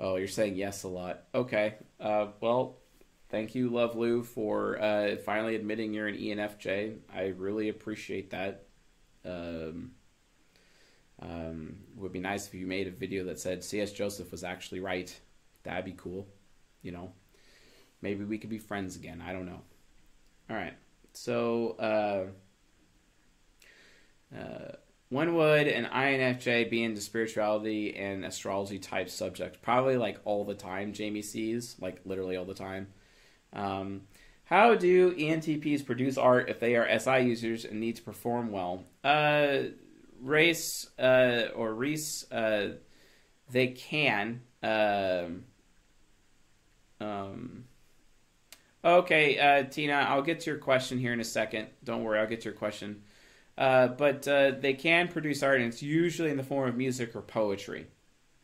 [0.00, 1.24] oh, you're saying yes a lot.
[1.34, 1.74] Okay.
[2.00, 2.76] Uh, well,
[3.32, 6.98] thank you, Love Lou, for uh, finally admitting you're an ENFJ.
[7.12, 8.66] I really appreciate that.
[9.24, 9.92] Um,
[11.20, 13.92] um, would be nice if you made a video that said C.S.
[13.92, 15.18] Joseph was actually right.
[15.62, 16.28] That'd be cool,
[16.82, 17.12] you know.
[18.02, 19.22] Maybe we could be friends again.
[19.24, 19.62] I don't know.
[20.50, 20.74] All right.
[21.12, 22.26] So, uh,
[24.36, 24.72] uh,
[25.08, 29.58] when would an INFJ be into spirituality and astrology type subjects?
[29.62, 32.88] Probably like all the time, Jamie sees, like literally all the time.
[33.52, 34.02] Um,
[34.44, 38.84] how do ENTPs produce art if they are SI users and need to perform well?
[39.02, 39.70] Uh,
[40.20, 42.72] race uh, or Reese, uh,
[43.50, 44.42] they can.
[44.62, 45.44] Um,
[47.00, 47.64] um,
[48.84, 51.68] Okay, uh, Tina, I'll get to your question here in a second.
[51.84, 53.02] Don't worry, I'll get to your question.
[53.56, 57.14] Uh, but uh, they can produce art, and it's usually in the form of music
[57.14, 57.86] or poetry,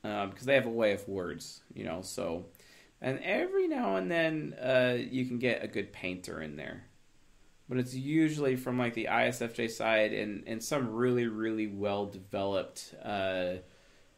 [0.03, 2.03] because um, they have a way of words, you know.
[2.03, 2.47] So,
[3.01, 6.85] and every now and then uh, you can get a good painter in there,
[7.69, 12.95] but it's usually from like the ISFJ side and and some really really well developed
[13.05, 13.55] uh,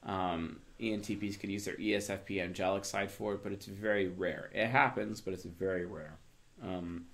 [0.03, 4.51] um, ENTPs can use their ESFP angelic side for it, but it's very rare.
[4.55, 6.17] It happens, but it's very rare.
[6.63, 7.07] Um,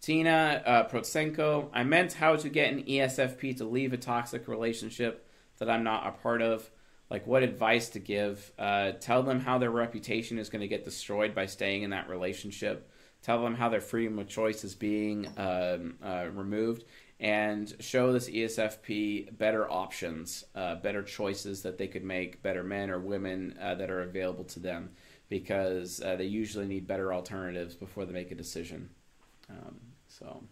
[0.00, 5.28] Tina uh, Protsenko, I meant how to get an ESFP to leave a toxic relationship
[5.58, 6.68] that I'm not a part of.
[7.12, 8.50] Like what advice to give?
[8.58, 12.08] Uh, tell them how their reputation is going to get destroyed by staying in that
[12.08, 12.90] relationship.
[13.20, 16.84] Tell them how their freedom of choice is being um, uh, removed
[17.20, 22.88] and show this ESFP better options, uh, better choices that they could make, better men
[22.88, 24.88] or women uh, that are available to them,
[25.28, 28.88] because uh, they usually need better alternatives before they make a decision.
[29.50, 29.76] Um,
[30.08, 30.42] so,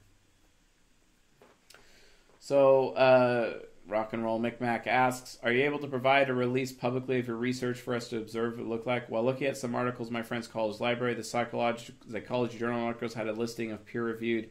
[2.39, 3.61] so uh,
[3.91, 7.37] rock and roll Micmac asks, "Are you able to provide a release publicly of your
[7.37, 10.23] research for us to observe what it looked like?" While looking at some articles, my
[10.23, 14.51] friend's college library, the psychology psychology journal articles had a listing of peer-reviewed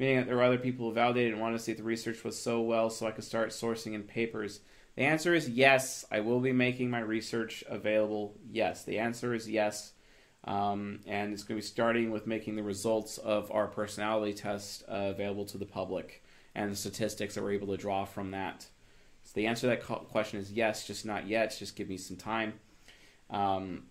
[0.00, 2.24] meaning that there were other people who validated and wanted to see if the research
[2.24, 4.60] was so well so I could start sourcing in papers?
[4.96, 6.06] The answer is yes.
[6.10, 8.34] I will be making my research available.
[8.50, 8.82] Yes.
[8.82, 9.92] The answer is yes.
[10.44, 14.84] Um, and it's going to be starting with making the results of our personality test
[14.88, 18.66] uh, available to the public and the statistics that we're able to draw from that.
[19.30, 21.54] So the answer to that question is yes, just not yet.
[21.56, 22.54] Just give me some time.
[23.30, 23.84] Um,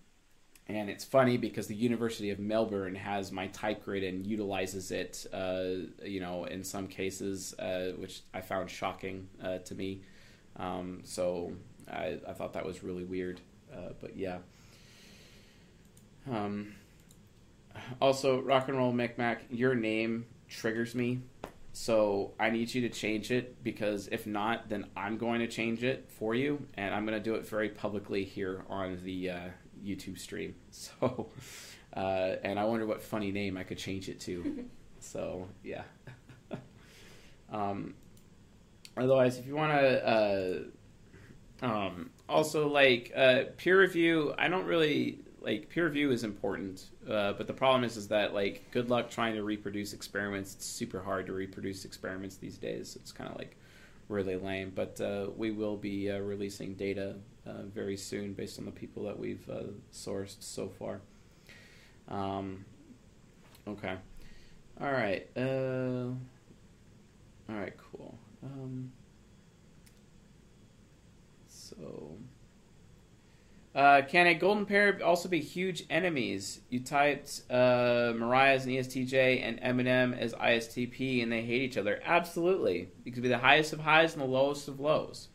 [0.66, 5.24] and it's funny because the University of Melbourne has my type grid and utilizes it,
[5.32, 10.02] uh, you know, in some cases, uh, which I found shocking uh, to me.
[10.56, 11.54] Um, so
[11.90, 13.40] I, I, thought that was really weird.
[13.72, 14.40] Uh, but yeah.
[16.30, 16.74] Um,
[17.98, 21.22] also, rock and roll Micmac, your name triggers me.
[21.72, 25.84] So I need you to change it because if not, then I'm going to change
[25.84, 29.40] it for you, and I'm going to do it very publicly here on the uh,
[29.84, 30.54] YouTube stream.
[30.72, 31.30] So,
[31.96, 34.64] uh, and I wonder what funny name I could change it to.
[35.00, 35.82] so yeah.
[37.52, 37.94] um,
[38.96, 40.68] otherwise, if you want to,
[41.62, 46.86] uh, um, also like uh, peer review, I don't really like peer review is important,
[47.08, 50.54] uh, but the problem is is that like good luck trying to reproduce experiments.
[50.54, 52.96] It's super hard to reproduce experiments these days.
[52.96, 53.56] It's kind of like
[54.10, 54.72] really lame.
[54.74, 57.14] But uh, we will be uh, releasing data
[57.46, 61.00] uh, very soon based on the people that we've uh, sourced so far.
[62.08, 62.64] Um,
[63.66, 63.96] okay.
[64.80, 65.26] All right.
[65.36, 66.10] Uh,
[67.48, 67.74] all right.
[67.92, 68.18] Cool.
[68.42, 68.92] Um,
[71.48, 72.16] so,
[73.74, 76.60] uh, can a golden pair also be huge enemies?
[76.70, 81.76] You typed uh, Mariah as an ESTJ and Eminem as ISTP, and they hate each
[81.76, 82.00] other.
[82.04, 85.28] Absolutely, it could be the highest of highs and the lowest of lows.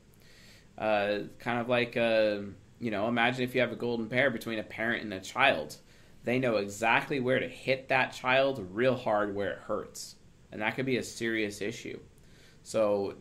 [0.78, 2.40] Uh, kind of like uh,
[2.80, 5.78] you know, imagine if you have a golden pair between a parent and a child.
[6.24, 10.16] They know exactly where to hit that child real hard where it hurts,
[10.52, 12.00] and that could be a serious issue.
[12.64, 13.16] So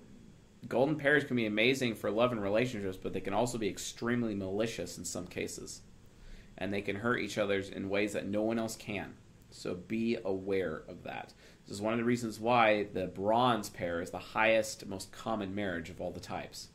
[0.68, 4.34] golden pairs can be amazing for love and relationships, but they can also be extremely
[4.34, 5.82] malicious in some cases.
[6.56, 9.14] And they can hurt each other in ways that no one else can.
[9.50, 11.32] So be aware of that.
[11.66, 15.54] This is one of the reasons why the bronze pair is the highest, most common
[15.54, 16.68] marriage of all the types.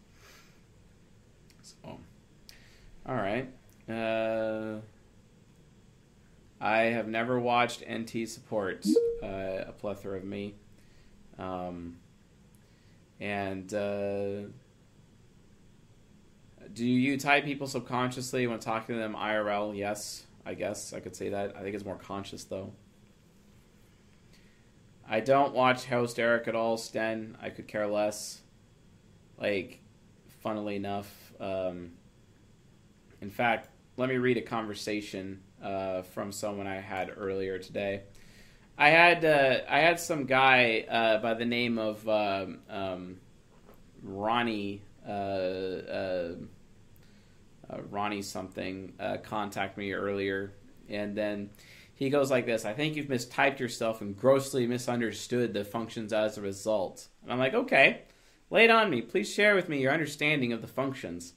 [1.62, 2.00] So,
[3.06, 3.50] all right.
[3.88, 4.80] Uh,
[6.62, 8.86] I have never watched NT support
[9.24, 10.56] uh, a plethora of me.
[11.38, 11.98] Um,
[13.20, 14.48] and uh,
[16.74, 19.76] do you type people subconsciously when talking to them IRL?
[19.78, 21.56] Yes, I guess I could say that.
[21.56, 22.72] I think it's more conscious though.
[25.08, 27.36] I don't watch Host Eric at all, Sten.
[27.42, 28.42] I could care less.
[29.40, 29.80] Like,
[30.44, 31.94] funnily enough, um,
[33.20, 38.04] in fact, let me read a conversation uh, from someone I had earlier today.
[38.80, 43.18] I had uh, I had some guy uh, by the name of um, um,
[44.02, 46.36] Ronnie uh, uh,
[47.70, 48.94] uh, Ronnie something
[49.24, 50.54] contact me earlier,
[50.88, 51.50] and then
[51.94, 56.38] he goes like this: "I think you've mistyped yourself and grossly misunderstood the functions as
[56.38, 58.04] a result." And I'm like, "Okay,
[58.50, 59.02] lay it on me.
[59.02, 61.34] Please share with me your understanding of the functions."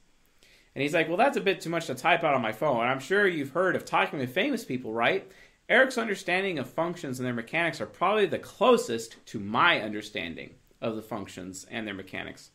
[0.74, 2.80] And he's like, Well, that's a bit too much to type out on my phone.
[2.80, 5.30] I'm sure you've heard of talking with famous people, right?
[5.68, 10.96] Eric's understanding of functions and their mechanics are probably the closest to my understanding of
[10.96, 12.50] the functions and their mechanics.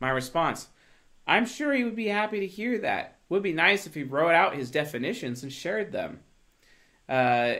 [0.00, 0.68] My response
[1.26, 3.18] I'm sure he would be happy to hear that.
[3.28, 6.20] Would be nice if he wrote out his definitions and shared them.
[7.08, 7.12] Uh,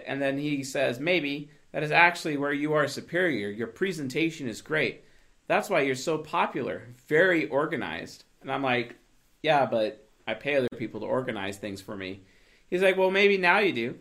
[0.07, 3.49] and then he says, Maybe that is actually where you are superior.
[3.49, 5.05] Your presentation is great.
[5.47, 8.25] That's why you're so popular, very organized.
[8.41, 8.97] And I'm like,
[9.43, 12.23] yeah, but I pay other people to organize things for me.
[12.71, 13.99] He's like, well, maybe now you do.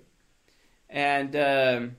[0.94, 1.95] And um,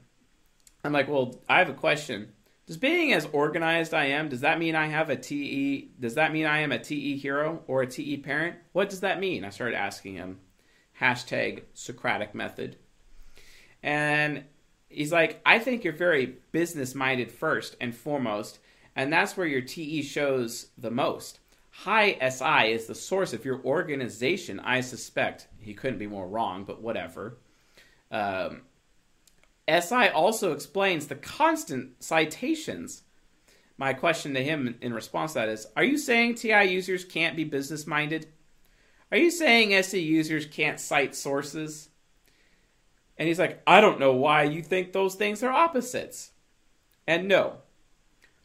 [0.84, 2.32] I'm like, well, I have a question.
[2.66, 5.90] Does being as organized I am, does that mean I have a TE?
[6.00, 8.56] Does that mean I am a TE hero or a TE parent?
[8.72, 9.44] What does that mean?
[9.44, 10.38] I started asking him.
[11.00, 12.76] Hashtag Socratic method.
[13.82, 14.44] And
[14.88, 18.60] he's like, I think you're very business minded first and foremost,
[18.94, 21.40] and that's where your TE shows the most.
[21.70, 25.48] High SI is the source of your organization, I suspect.
[25.58, 27.38] He couldn't be more wrong, but whatever.
[28.12, 28.62] Um,
[29.68, 33.02] SI also explains the constant citations.
[33.78, 37.36] My question to him in response to that is Are you saying TI users can't
[37.36, 38.28] be business minded?
[39.10, 41.88] Are you saying SE users can't cite sources?
[43.16, 46.32] And he's like, I don't know why you think those things are opposites.
[47.06, 47.58] And no,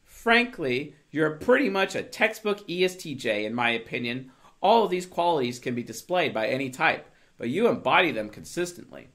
[0.06, 4.32] frankly, you're pretty much a textbook ESTJ, in my opinion.
[4.62, 9.08] All of these qualities can be displayed by any type, but you embody them consistently.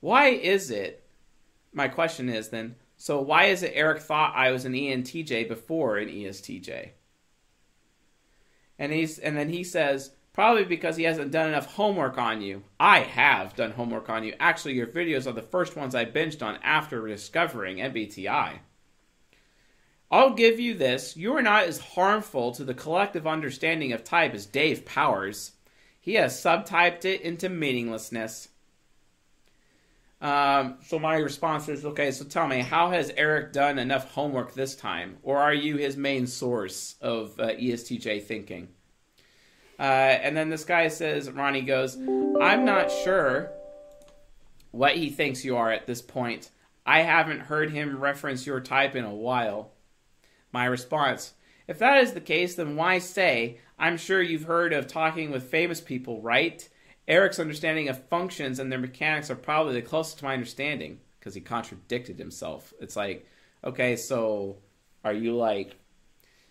[0.00, 1.05] Why is it?
[1.76, 5.98] My question is then, so why is it Eric thought I was an ENTJ before
[5.98, 6.92] an ESTJ?
[8.78, 12.62] And he's and then he says, probably because he hasn't done enough homework on you.
[12.80, 14.32] I have done homework on you.
[14.40, 18.60] Actually, your videos are the first ones I binged on after discovering MBTI.
[20.10, 21.14] I'll give you this.
[21.14, 25.52] You are not as harmful to the collective understanding of type as Dave Powers.
[26.00, 28.48] He has subtyped it into meaninglessness.
[30.20, 34.54] Um, so my response is okay, so tell me, how has Eric done enough homework
[34.54, 35.18] this time?
[35.22, 38.68] Or are you his main source of uh, ESTJ thinking?
[39.78, 43.50] Uh, and then this guy says, Ronnie goes, I'm not sure
[44.70, 46.50] what he thinks you are at this point.
[46.86, 49.72] I haven't heard him reference your type in a while.
[50.52, 51.34] My response
[51.68, 55.50] If that is the case, then why say, I'm sure you've heard of talking with
[55.50, 56.66] famous people, right?
[57.08, 61.34] Eric's understanding of functions and their mechanics are probably the closest to my understanding because
[61.34, 62.72] he contradicted himself.
[62.80, 63.26] It's like,
[63.64, 64.56] okay, so
[65.04, 65.76] are you like.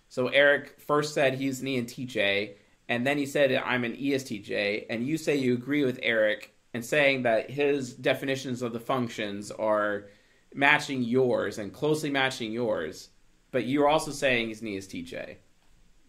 [0.10, 2.56] So Eric first said he's an ENTJ,
[2.88, 6.86] and then he said I'm an ESTJ, and you say you agree with Eric and
[6.86, 10.08] saying that his definitions of the functions are
[10.54, 13.10] matching yours and closely matching yours
[13.56, 15.38] but you're also saying he's an ESTJ.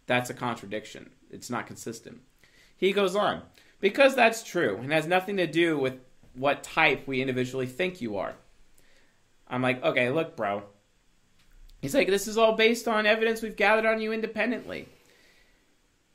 [0.05, 1.11] That's a contradiction.
[1.29, 2.19] It's not consistent.
[2.75, 3.41] He goes on,
[3.79, 5.99] because that's true and has nothing to do with
[6.33, 8.35] what type we individually think you are.
[9.47, 10.63] I'm like, okay, look, bro.
[11.81, 14.87] He's like, this is all based on evidence we've gathered on you independently.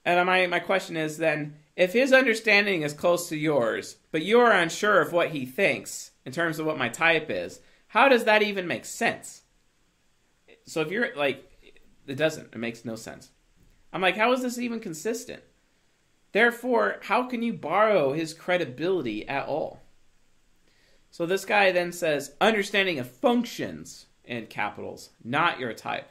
[0.04, 4.50] And my, my question is then, if his understanding is close to yours, but you're
[4.50, 8.42] unsure of what he thinks in terms of what my type is, how does that
[8.42, 9.42] even make sense?
[10.66, 11.48] So if you're like,
[12.06, 13.30] it doesn't, it makes no sense.
[13.92, 15.42] I'm like, how is this even consistent?
[16.32, 19.80] Therefore, how can you borrow his credibility at all?
[21.10, 26.08] So this guy then says, understanding of functions in capitals, not your type.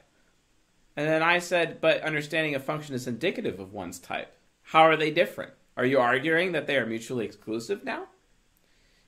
[0.95, 4.35] And then I said, but understanding a function is indicative of one's type.
[4.61, 5.53] How are they different?
[5.76, 8.06] Are you arguing that they are mutually exclusive now?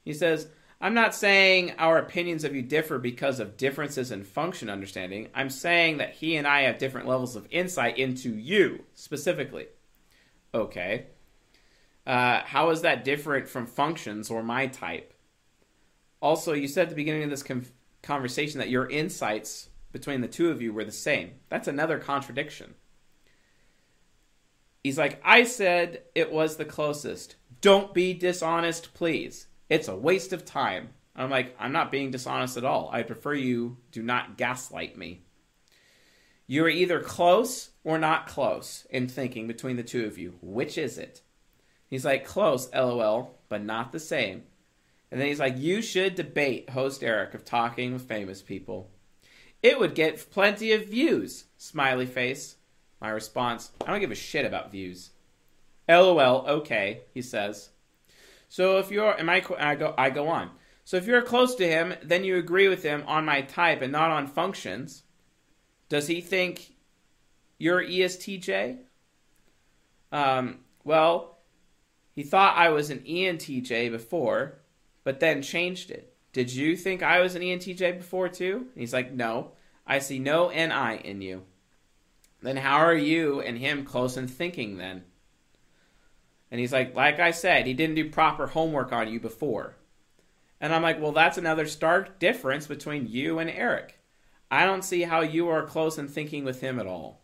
[0.04, 0.48] He says,
[0.82, 5.30] I'm not saying our opinions of you differ because of differences in function understanding.
[5.36, 9.68] I'm saying that he and I have different levels of insight into you specifically.
[10.54, 11.08] Okay.
[12.06, 15.14] Uh, how is that different from functions or my type?
[16.22, 17.66] Also, you said at the beginning of this com-
[18.02, 21.32] conversation that your insights between the two of you were the same.
[21.50, 22.76] That's another contradiction.
[24.84, 27.36] He's like, I said it was the closest.
[27.62, 29.48] Don't be dishonest, please.
[29.70, 30.90] It's a waste of time.
[31.16, 32.90] I'm like, I'm not being dishonest at all.
[32.92, 35.22] I prefer you do not gaslight me.
[36.48, 40.36] You're either close or not close in thinking between the two of you.
[40.42, 41.22] Which is it?
[41.90, 44.44] He's like, close, lol, but not the same.
[45.12, 48.90] And then he's like, you should debate host Eric of talking with famous people.
[49.62, 51.46] It would get plenty of views.
[51.58, 52.56] Smiley face.
[53.00, 55.12] My response, I don't give a shit about views.
[55.88, 57.70] LOL, okay, he says.
[58.50, 60.52] So if you're, am I, I go, I go on.
[60.86, 63.92] So if you're close to him, then you agree with him on my type and
[63.92, 65.04] not on functions.
[65.90, 66.73] Does he think
[67.64, 68.80] you're ESTJ?
[70.12, 71.40] Um, well,
[72.12, 74.60] he thought I was an ENTJ before,
[75.04, 76.14] but then changed it.
[76.34, 78.68] Did you think I was an ENTJ before too?
[78.74, 79.54] And he's like, no.
[79.88, 81.44] I see no NI in you.
[82.42, 85.04] Then how are you and him close in thinking then?
[86.52, 89.76] And he's like, like I said, he didn't do proper homework on you before.
[90.60, 94.00] And I'm like, well, that's another stark difference between you and Eric.
[94.52, 97.23] I don't see how you are close in thinking with him at all.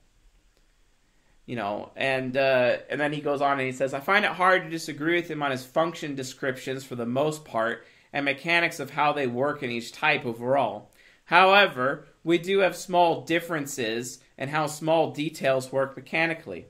[1.50, 4.34] You know, and uh, and then he goes on and he says, I find it
[4.34, 8.80] hard to disagree with him on his function descriptions for the most part and mechanics
[8.80, 10.92] of how they work in each type overall.
[11.26, 16.68] However, we do have small differences in how small details work mechanically.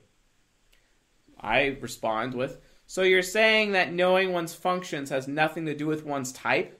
[1.38, 6.06] I respond with, So you're saying that knowing one's functions has nothing to do with
[6.06, 6.70] one's type?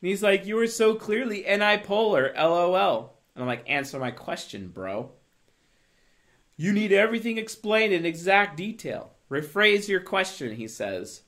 [0.00, 1.42] And he's like, You were so clearly
[1.82, 3.18] polar, lol.
[3.34, 5.10] And I'm like, Answer my question, bro.
[6.56, 9.12] You need everything explained in exact detail.
[9.30, 11.22] Rephrase your question, he says.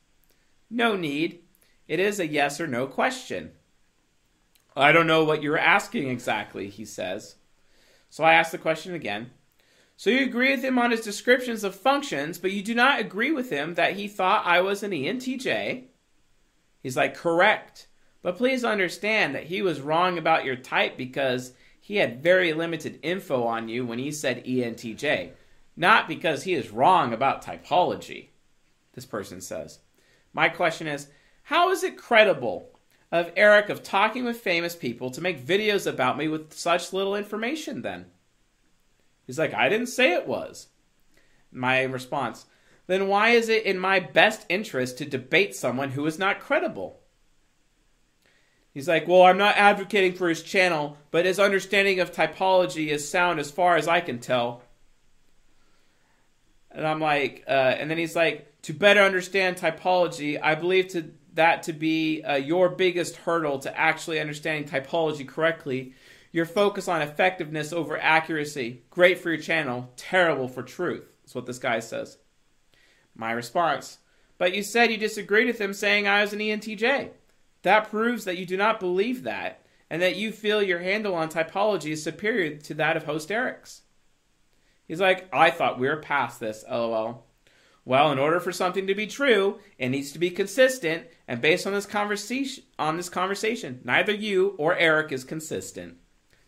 [0.71, 1.41] No need.
[1.89, 3.53] It is a yes or no question.
[4.77, 7.37] I don't know what you're asking exactly, he says.
[8.11, 9.31] So I ask the question again.
[9.97, 13.31] So you agree with him on his descriptions of functions, but you do not agree
[13.31, 15.85] with him that he thought I was an ENTJ?
[16.83, 17.87] He's like, correct.
[18.23, 21.53] But please understand that he was wrong about your type because
[21.87, 25.33] he had very limited info on you when he said ENTJ,
[25.77, 28.29] not because he is wrong about typology,
[28.95, 29.81] this person says.
[30.33, 31.09] My question is,
[31.43, 32.71] how is it credible
[33.13, 37.15] of Eric of talking with famous people to make videos about me with such little
[37.15, 38.07] information then?
[39.27, 40.69] He's like, I didn't say it was.
[41.53, 42.47] My response,
[42.87, 47.03] then why is it in my best interest to debate someone who is not credible?
[48.75, 53.09] He's like, well, I'm not advocating for his channel, but his understanding of typology is
[53.09, 54.63] sound as far as I can tell.
[56.73, 61.13] And I'm like, uh, and then he's like, to better understand typology, I believe to
[61.35, 65.95] that to be uh, your biggest hurdle to actually understanding typology correctly.
[66.33, 68.83] Your focus on effectiveness over accuracy.
[68.91, 71.05] Great for your channel, terrible for truth.
[71.23, 72.19] That's what this guy says.
[73.15, 73.99] My response.
[74.37, 77.11] But you said you disagreed with him saying I was an ENTJ.
[77.65, 81.31] That proves that you do not believe that, and that you feel your handle on
[81.31, 83.83] typology is superior to that of host Eric's.
[84.87, 87.25] He's like, I thought we were past this, lol.
[87.87, 91.67] Well, in order for something to be true, it needs to be consistent, and based
[91.67, 95.97] on this conversation, on this conversation, neither you or Eric is consistent.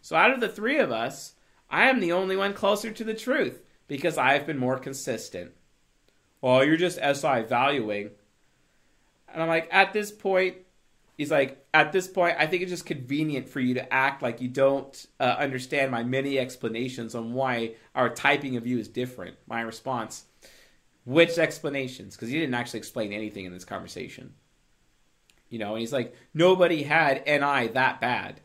[0.02, 1.34] So out of the three of us,
[1.70, 5.52] I am the only one closer to the truth because I have been more consistent.
[6.42, 8.10] Well, you're just SI valuing.
[9.32, 10.56] And I'm like, at this point,
[11.16, 14.40] he's like, at this point, I think it's just convenient for you to act like
[14.40, 19.36] you don't uh, understand my many explanations on why our typing of you is different.
[19.46, 20.26] My response,
[21.04, 22.16] which explanations?
[22.16, 24.34] Because he didn't actually explain anything in this conversation.
[25.48, 28.40] You know, and he's like, nobody had NI that bad.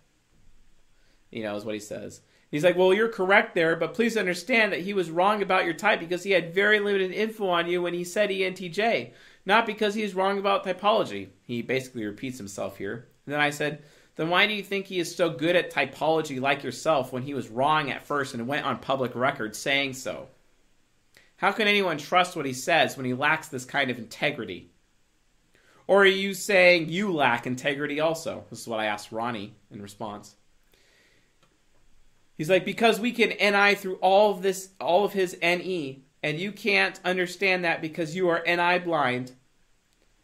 [1.31, 2.21] You know, is what he says.
[2.51, 5.73] He's like, well, you're correct there, but please understand that he was wrong about your
[5.73, 9.13] type because he had very limited info on you when he said ENTJ,
[9.45, 11.29] not because he was wrong about typology.
[11.43, 13.07] He basically repeats himself here.
[13.25, 13.83] And then I said,
[14.15, 17.33] then why do you think he is so good at typology like yourself when he
[17.33, 20.27] was wrong at first and went on public record saying so?
[21.37, 24.69] How can anyone trust what he says when he lacks this kind of integrity?
[25.87, 28.45] Or are you saying you lack integrity also?
[28.49, 30.35] This is what I asked Ronnie in response.
[32.37, 36.39] He's like, because we can NI through all of this, all of his NE, and
[36.39, 39.31] you can't understand that because you are NI blind.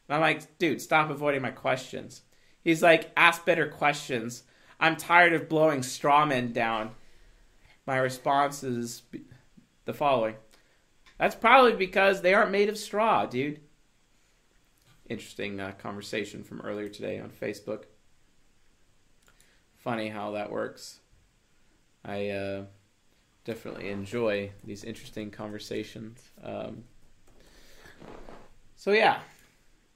[0.07, 2.21] And I'm like, dude, stop avoiding my questions.
[2.63, 4.43] He's like, ask better questions.
[4.79, 6.91] I'm tired of blowing straw men down.
[7.85, 9.03] My response is
[9.85, 10.35] the following.
[11.17, 13.61] That's probably because they aren't made of straw, dude.
[15.09, 17.85] Interesting uh, conversation from earlier today on Facebook.
[19.77, 20.99] Funny how that works.
[22.03, 22.65] I uh,
[23.47, 26.21] definitely enjoy these interesting conversations.
[26.43, 26.83] Um,
[28.75, 29.21] so yeah,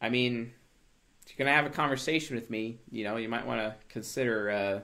[0.02, 0.53] I mean,
[1.26, 4.49] if you're gonna have a conversation with me, you know, you might want to consider.
[4.49, 4.80] Uh,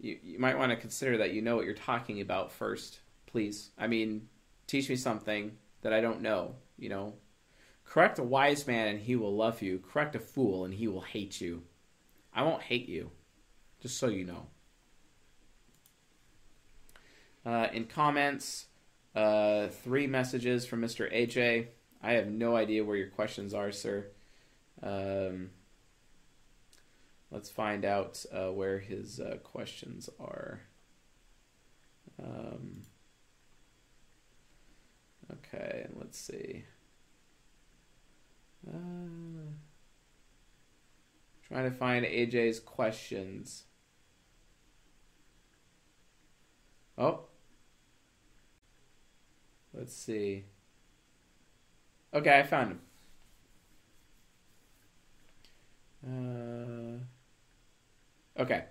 [0.00, 3.70] you you might want to consider that you know what you're talking about first, please.
[3.78, 4.28] I mean,
[4.66, 5.52] teach me something
[5.82, 6.56] that I don't know.
[6.78, 7.14] You know,
[7.84, 9.78] correct a wise man and he will love you.
[9.78, 11.62] Correct a fool and he will hate you.
[12.34, 13.10] I won't hate you,
[13.80, 14.46] just so you know.
[17.44, 18.66] Uh, in comments,
[19.14, 21.12] uh, three messages from Mr.
[21.12, 21.66] AJ.
[22.02, 24.06] I have no idea where your questions are, sir.
[24.82, 25.50] Um,
[27.30, 30.60] let's find out uh, where his uh, questions are.
[32.22, 32.82] Um,
[35.32, 36.64] okay, let's see.
[38.68, 39.50] Uh,
[41.48, 43.64] trying to find AJ's questions.
[46.96, 47.20] Oh,
[49.74, 50.44] Let's see.
[52.14, 52.78] Okay, I found
[56.04, 57.06] him.
[58.36, 58.64] Uh, okay.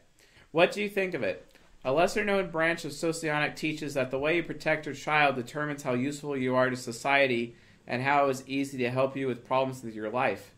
[0.52, 1.48] What do you think of it?
[1.84, 5.82] A lesser known branch of socionic teaches that the way you protect your child determines
[5.82, 7.56] how useful you are to society
[7.88, 10.52] and how it is easy to help you with problems with your life.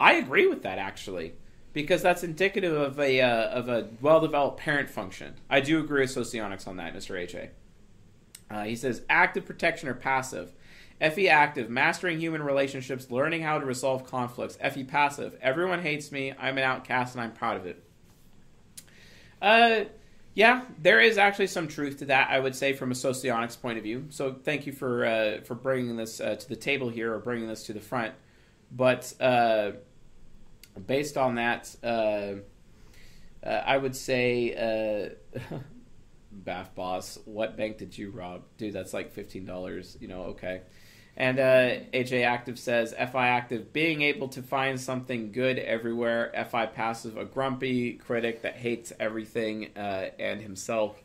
[0.00, 1.34] I agree with that actually,
[1.74, 5.34] because that's indicative of a uh, of a well developed parent function.
[5.50, 7.18] I do agree with socionics on that, Mr.
[7.18, 7.50] HA.
[8.50, 10.52] Uh, he says active protection or passive.
[11.00, 14.56] FE active, mastering human relationships, learning how to resolve conflicts.
[14.56, 17.84] FE passive, everyone hates me, I'm an outcast, and I'm proud of it.
[19.40, 19.84] Uh,
[20.34, 22.30] yeah, there is actually some truth to that.
[22.30, 24.06] I would say from a socionics point of view.
[24.10, 27.48] So thank you for uh, for bringing this uh, to the table here or bringing
[27.48, 28.14] this to the front.
[28.70, 29.72] But uh,
[30.86, 32.34] based on that, uh,
[33.46, 35.14] uh, I would say.
[36.48, 38.42] Bath boss, what bank did you rob?
[38.56, 39.98] Dude, that's like fifteen dollars.
[40.00, 40.62] You know, okay.
[41.14, 46.32] And uh, AJ Active says FI Active being able to find something good everywhere.
[46.50, 50.96] FI Passive a grumpy critic that hates everything uh, and himself.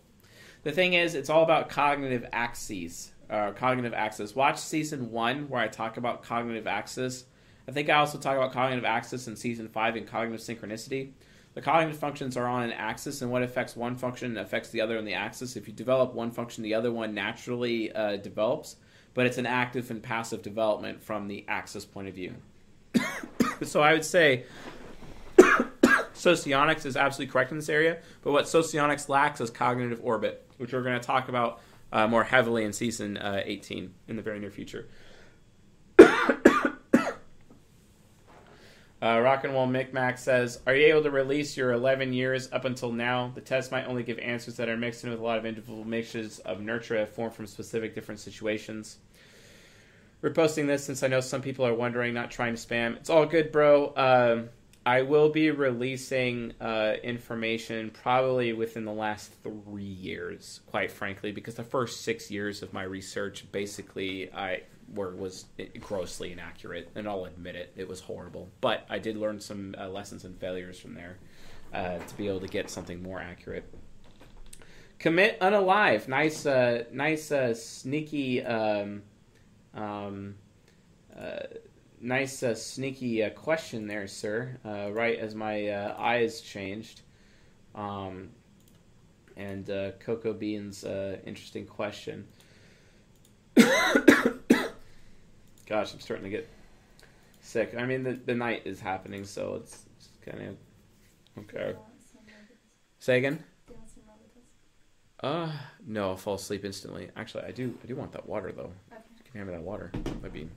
[0.63, 3.11] The thing is, it's all about cognitive axes.
[3.29, 4.33] Uh, cognitive axis.
[4.33, 7.25] Watch season one where I talk about cognitive axis.
[7.67, 11.11] I think I also talk about cognitive axis in season five in cognitive synchronicity
[11.53, 14.97] the cognitive functions are on an axis, and what affects one function affects the other
[14.97, 15.55] on the axis.
[15.55, 18.75] If you develop one function, the other one naturally uh, develops,
[19.13, 22.35] but it's an active and passive development from the axis point of view.
[23.61, 24.45] so I would say
[26.13, 30.73] socionics is absolutely correct in this area, but what socionics lacks is cognitive orbit, which
[30.73, 31.61] we're going to talk about
[31.91, 34.87] uh, more heavily in season uh, 18 in the very near future.
[39.03, 42.63] Uh, Rock and Roll Micmac says, "Are you able to release your 11 years up
[42.63, 43.33] until now?
[43.35, 45.83] The test might only give answers that are mixed in with a lot of individual
[45.83, 48.99] mixtures of nurture formed from specific different situations."
[50.21, 52.95] We're posting this since I know some people are wondering, not trying to spam.
[52.95, 53.93] It's all good, bro.
[53.97, 54.49] Um,
[54.85, 61.55] I will be releasing uh, information probably within the last three years, quite frankly, because
[61.55, 64.61] the first six years of my research, basically, I
[64.93, 65.45] were was
[65.79, 67.73] grossly inaccurate, and I'll admit it.
[67.75, 71.17] It was horrible, but I did learn some uh, lessons and failures from there
[71.73, 73.65] uh, to be able to get something more accurate.
[74.99, 79.01] Commit unalive, nice, uh, nice, uh, sneaky, um,
[79.73, 80.35] um,
[81.17, 81.39] uh,
[81.99, 84.57] nice, uh, sneaky question there, sir.
[84.63, 87.01] right as my eyes changed.
[87.75, 88.29] Um,
[89.35, 89.65] and
[89.99, 92.27] Cocoa Bean's interesting question.
[95.65, 96.49] Gosh, I'm starting to get
[97.41, 97.73] sick.
[97.77, 101.75] I mean, the the night is happening, so it's, it's kind of okay.
[102.99, 103.43] Say again.
[105.21, 105.49] Uh,
[105.85, 107.09] no, I'll fall asleep instantly.
[107.15, 107.73] Actually, I do.
[107.81, 108.71] I do want that water though.
[108.91, 109.01] Okay.
[109.17, 109.89] You can hand me that water.
[109.93, 110.49] That'd be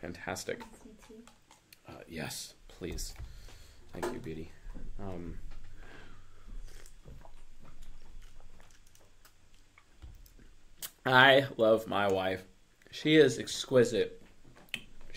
[0.00, 0.62] fantastic.
[1.88, 3.14] Uh, yes, please.
[3.92, 4.50] Thank you, Beauty.
[5.00, 5.38] Um,
[11.06, 12.42] I love my wife.
[12.90, 14.19] She is exquisite.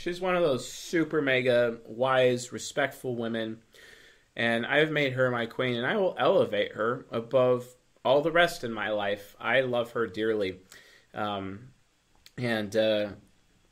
[0.04, 3.60] She's one of those super mega wise, respectful women,
[4.36, 7.66] and I've made her my queen, and I will elevate her above
[8.04, 9.34] all the rest in my life.
[9.40, 10.60] I love her dearly,
[11.14, 11.70] um,
[12.38, 13.12] and uh,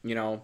[0.05, 0.43] you know,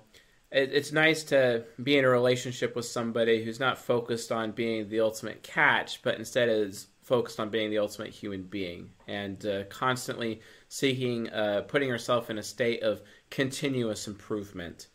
[0.51, 4.89] it, it's nice to be in a relationship with somebody who's not focused on being
[4.89, 9.63] the ultimate catch, but instead is focused on being the ultimate human being and uh,
[9.69, 14.87] constantly seeking, uh, putting herself in a state of continuous improvement.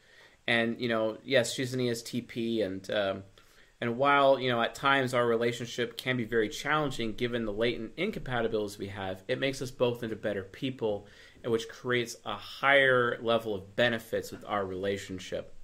[0.46, 3.22] And you know, yes, she's an ESTP, and um,
[3.80, 7.92] and while you know at times our relationship can be very challenging given the latent
[7.96, 11.06] incompatibilities we have, it makes us both into better people
[11.42, 15.54] and which creates a higher level of benefits with our relationship.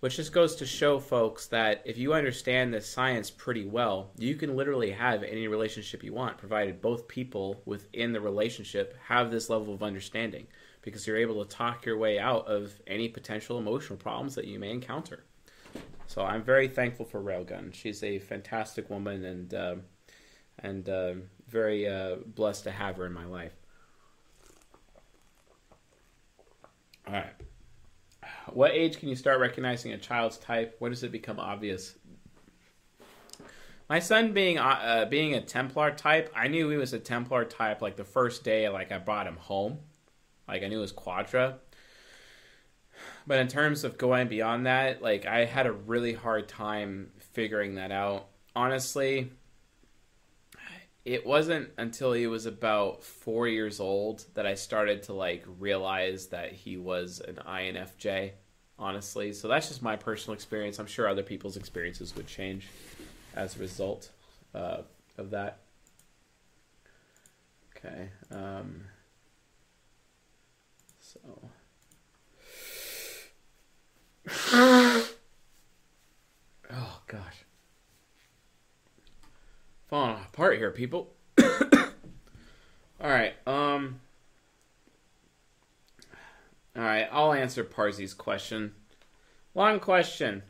[0.00, 4.34] Which just goes to show folks that if you understand this science pretty well, you
[4.34, 9.48] can literally have any relationship you want, provided both people within the relationship have this
[9.48, 10.46] level of understanding,
[10.84, 14.58] because you're able to talk your way out of any potential emotional problems that you
[14.58, 15.24] may encounter.
[16.06, 17.72] So I'm very thankful for Railgun.
[17.72, 19.76] She's a fantastic woman, and uh,
[20.58, 21.14] and uh,
[21.48, 23.54] very uh, blessed to have her in my life.
[27.06, 27.32] All right.
[28.52, 30.76] What age can you start recognizing a child's type?
[30.78, 31.96] When does it become obvious?
[33.88, 37.46] My son being uh, uh, being a Templar type, I knew he was a Templar
[37.46, 39.78] type like the first day like I brought him home.
[40.46, 41.58] Like I knew it was Quadra.
[43.26, 47.76] But in terms of going beyond that, like I had a really hard time figuring
[47.76, 48.28] that out.
[48.54, 49.30] Honestly,
[51.04, 56.28] it wasn't until he was about four years old that I started to like realize
[56.28, 58.32] that he was an INFJ.
[58.76, 60.80] Honestly, so that's just my personal experience.
[60.80, 62.66] I'm sure other people's experiences would change
[63.36, 64.10] as a result
[64.52, 64.78] uh,
[65.16, 65.58] of that.
[67.76, 68.08] Okay.
[68.32, 68.80] Um,
[71.14, 71.50] so.
[76.70, 77.44] oh gosh
[79.94, 81.12] falling apart here, people.
[81.40, 81.46] all
[83.00, 83.34] right.
[83.46, 84.00] Um.
[86.76, 87.08] All right.
[87.12, 88.72] I'll answer Parsi's question.
[89.54, 90.42] Long question.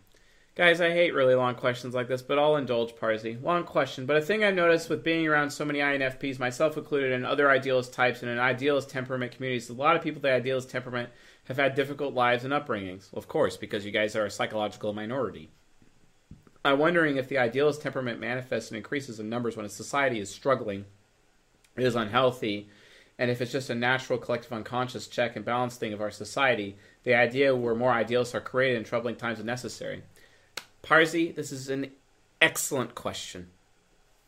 [0.56, 3.36] Guys, I hate really long questions like this, but I'll indulge Parsi.
[3.42, 7.10] Long question, but a thing I've noticed with being around so many INFPs, myself included,
[7.10, 10.70] and other idealist types in an idealist temperament communities, a lot of people with idealist
[10.70, 11.10] temperament
[11.46, 13.12] have had difficult lives and upbringings.
[13.12, 15.50] Well, of course, because you guys are a psychological minority.
[16.64, 20.30] I'm wondering if the idealist temperament manifests and increases in numbers when a society is
[20.30, 20.84] struggling,
[21.76, 22.68] is unhealthy,
[23.18, 26.76] and if it's just a natural collective unconscious check and balance thing of our society,
[27.02, 30.04] the idea where more idealists are created in troubling times is necessary.
[30.84, 31.90] Parsi, this is an
[32.40, 33.48] excellent question.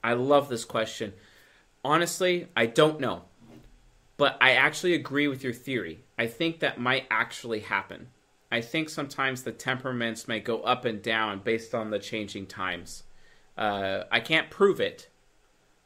[0.03, 1.13] I love this question.
[1.85, 3.23] Honestly, I don't know.
[4.17, 6.05] But I actually agree with your theory.
[6.19, 8.09] I think that might actually happen.
[8.51, 13.03] I think sometimes the temperaments may go up and down based on the changing times.
[13.59, 15.11] Uh, I can't prove it,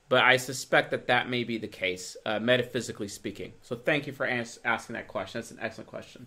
[0.08, 3.54] but I suspect that that may be the case, uh, metaphysically speaking.
[3.62, 5.40] So thank you for ans- asking that question.
[5.40, 6.26] That's an excellent question.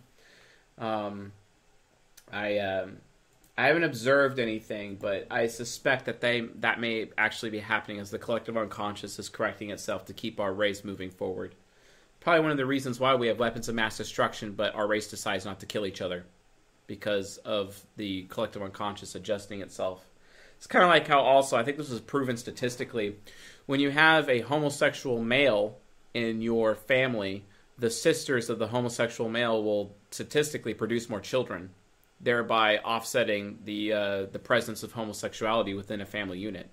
[0.78, 1.32] Um,
[2.32, 2.98] I um,
[3.58, 8.10] I haven't observed anything, but I suspect that they that may actually be happening as
[8.10, 11.56] the collective unconscious is correcting itself to keep our race moving forward
[12.24, 15.10] probably one of the reasons why we have weapons of mass destruction, but our race
[15.10, 16.26] decides not to kill each other
[16.88, 20.06] because of the collective unconscious adjusting itself.
[20.56, 23.18] It's kind of like how also I think this was proven statistically
[23.66, 25.78] when you have a homosexual male
[26.14, 27.44] in your family,
[27.78, 31.72] the sisters of the homosexual male will statistically produce more children,
[32.24, 36.70] thereby offsetting the uh, the presence of homosexuality within a family unit.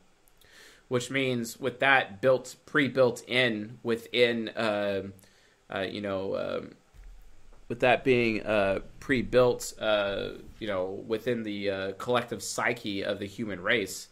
[0.88, 4.48] Which means with that built pre-built in within.
[4.50, 5.02] Uh,
[5.72, 6.72] uh, you know, um,
[7.68, 13.26] with that being uh, pre-built, uh, you know, within the uh, collective psyche of the
[13.26, 14.08] human race,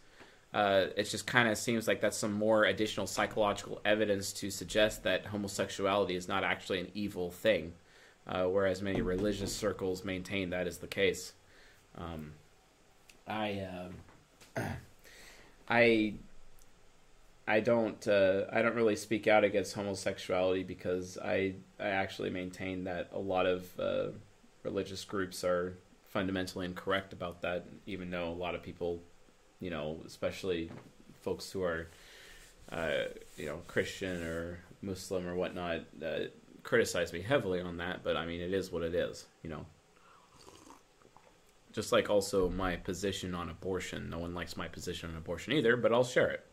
[0.53, 5.25] it just kind of seems like that's some more additional psychological evidence to suggest that
[5.25, 7.73] homosexuality is not actually an evil thing,
[8.29, 11.33] uh, whereas many religious circles maintain that is the case.
[11.97, 12.33] Um,
[13.27, 13.67] I,
[14.55, 14.65] um,
[15.69, 16.13] I
[17.47, 22.83] I don't uh, I don't really speak out against homosexuality because I I actually maintain
[22.83, 24.07] that a lot of uh,
[24.61, 25.75] religious groups are
[26.09, 27.65] fundamentally incorrect about that.
[27.87, 29.01] Even though a lot of people,
[29.59, 30.69] you know, especially
[31.21, 31.87] folks who are
[32.71, 36.25] uh, you know Christian or Muslim or whatnot uh,
[36.69, 39.65] criticize me heavily on that, but I mean, it is what it is, you know.
[41.71, 44.07] Just like also my position on abortion.
[44.07, 46.45] No one likes my position on abortion either, but I'll share it.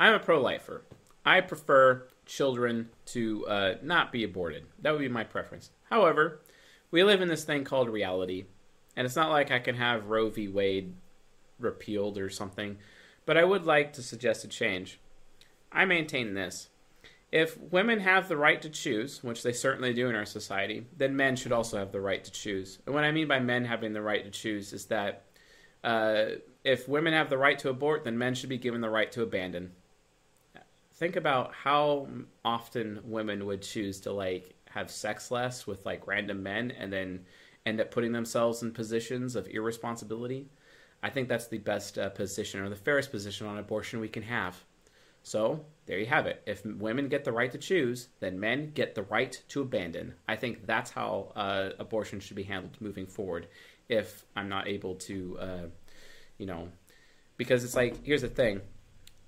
[0.00, 0.82] I'm a pro lifer.
[1.24, 4.64] I prefer children to uh, not be aborted.
[4.82, 5.70] That would be my preference.
[5.88, 6.40] However,
[6.90, 8.46] we live in this thing called reality,
[8.96, 10.48] and it's not like I can have Roe v.
[10.48, 10.96] Wade
[11.60, 12.78] repealed or something,
[13.26, 14.98] but I would like to suggest a change.
[15.70, 16.68] I maintain this.
[17.36, 21.14] If women have the right to choose, which they certainly do in our society, then
[21.14, 22.78] men should also have the right to choose.
[22.86, 25.26] And what I mean by men having the right to choose is that
[25.84, 26.24] uh,
[26.64, 29.22] if women have the right to abort, then men should be given the right to
[29.22, 29.72] abandon.
[30.94, 32.08] Think about how
[32.42, 37.26] often women would choose to like have sex less with like random men and then
[37.66, 40.46] end up putting themselves in positions of irresponsibility.
[41.02, 44.22] I think that's the best uh, position or the fairest position on abortion we can
[44.22, 44.64] have.
[45.22, 46.42] So there you have it.
[46.46, 50.14] If women get the right to choose, then men get the right to abandon.
[50.28, 53.46] I think that's how uh, abortion should be handled moving forward.
[53.88, 55.66] If I'm not able to, uh,
[56.38, 56.68] you know,
[57.36, 58.60] because it's like here's the thing,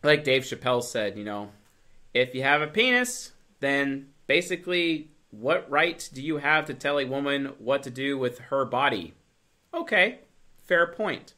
[0.02, 1.50] like Dave Chappelle said, you know,
[2.12, 7.04] if you have a penis, then basically, what right do you have to tell a
[7.04, 9.14] woman what to do with her body?
[9.72, 10.20] Okay,
[10.64, 11.34] fair point.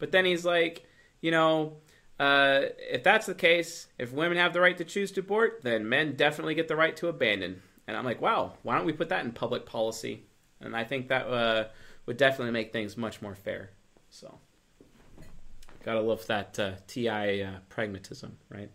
[0.00, 0.84] But then he's like,
[1.20, 1.76] you know
[2.18, 5.88] uh, if that's the case, if women have the right to choose to abort, then
[5.88, 7.62] men definitely get the right to abandon.
[7.86, 10.24] And I'm like, wow, why don't we put that in public policy?
[10.60, 11.64] And I think that uh,
[12.06, 13.70] would definitely make things much more fair.
[14.10, 14.38] So,
[15.84, 18.70] gotta love that uh, TI uh, pragmatism, right?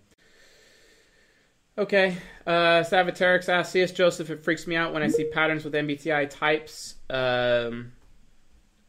[1.78, 2.16] Okay,
[2.46, 3.92] uh, Savaterix asks, C.S.
[3.92, 6.96] Joseph, it freaks me out when I see patterns with MBTI types.
[7.10, 7.94] Um,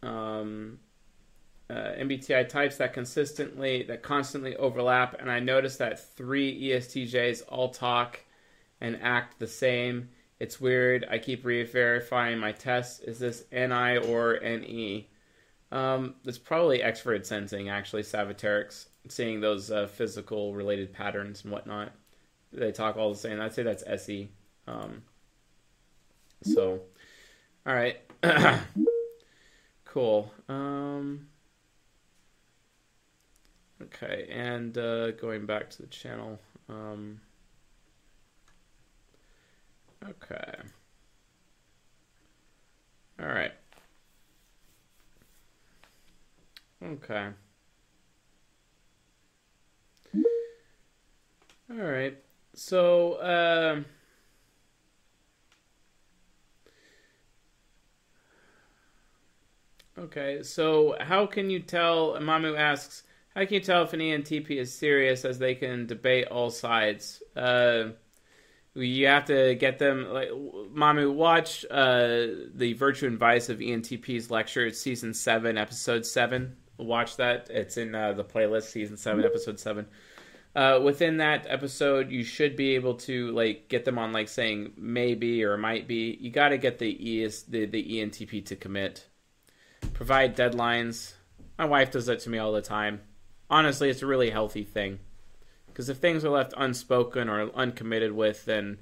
[0.03, 0.79] um,
[1.75, 7.71] uh, MBTI types that consistently that constantly overlap, and I noticed that three ESTJs all
[7.71, 8.21] talk
[8.81, 10.11] and act the same.
[10.39, 11.05] It's weird.
[11.11, 13.01] I keep re-verifying my tests.
[13.01, 15.09] Is this NI or NE?
[15.73, 21.93] Um, it's probably extroverted sensing, actually, Savaterix, seeing those uh, physical related patterns and whatnot.
[22.53, 23.41] They talk all the same.
[23.41, 24.29] I'd say that's SE.
[24.69, 25.03] Um,
[26.43, 26.81] so,
[27.67, 27.99] all right.
[29.85, 30.33] cool.
[30.49, 31.27] Um,
[33.83, 36.39] Okay, and uh, going back to the channel.
[36.69, 37.21] Um,
[40.09, 40.55] okay.
[43.21, 43.53] All right.
[46.83, 47.29] Okay.
[51.71, 52.17] All right.
[52.55, 53.81] So, uh,
[59.99, 60.43] okay.
[60.43, 62.17] So, how can you tell?
[62.21, 63.03] Mamu asks,
[63.35, 67.21] how can you tell if an ENTP is serious as they can debate all sides?
[67.35, 67.91] Uh,
[68.75, 71.13] you have to get them like Mamu.
[71.13, 74.67] Watch uh, the Virtue and Vice of ENTP's lecture.
[74.67, 76.57] It's season seven, episode seven.
[76.77, 77.51] Watch that.
[77.51, 79.87] It's in uh, the playlist, season seven, episode seven.
[80.55, 84.73] Uh, within that episode, you should be able to like get them on like saying
[84.77, 86.17] maybe or might be.
[86.21, 89.09] You got to get the ES the the ENTP to commit.
[89.93, 91.15] Provide deadlines.
[91.59, 93.01] My wife does that to me all the time
[93.55, 94.99] honestly, it's a really healthy thing.
[95.69, 98.79] Because if things are left unspoken or uncommitted with, then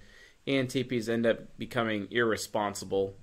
[0.47, 3.15] ENTPs end up becoming irresponsible.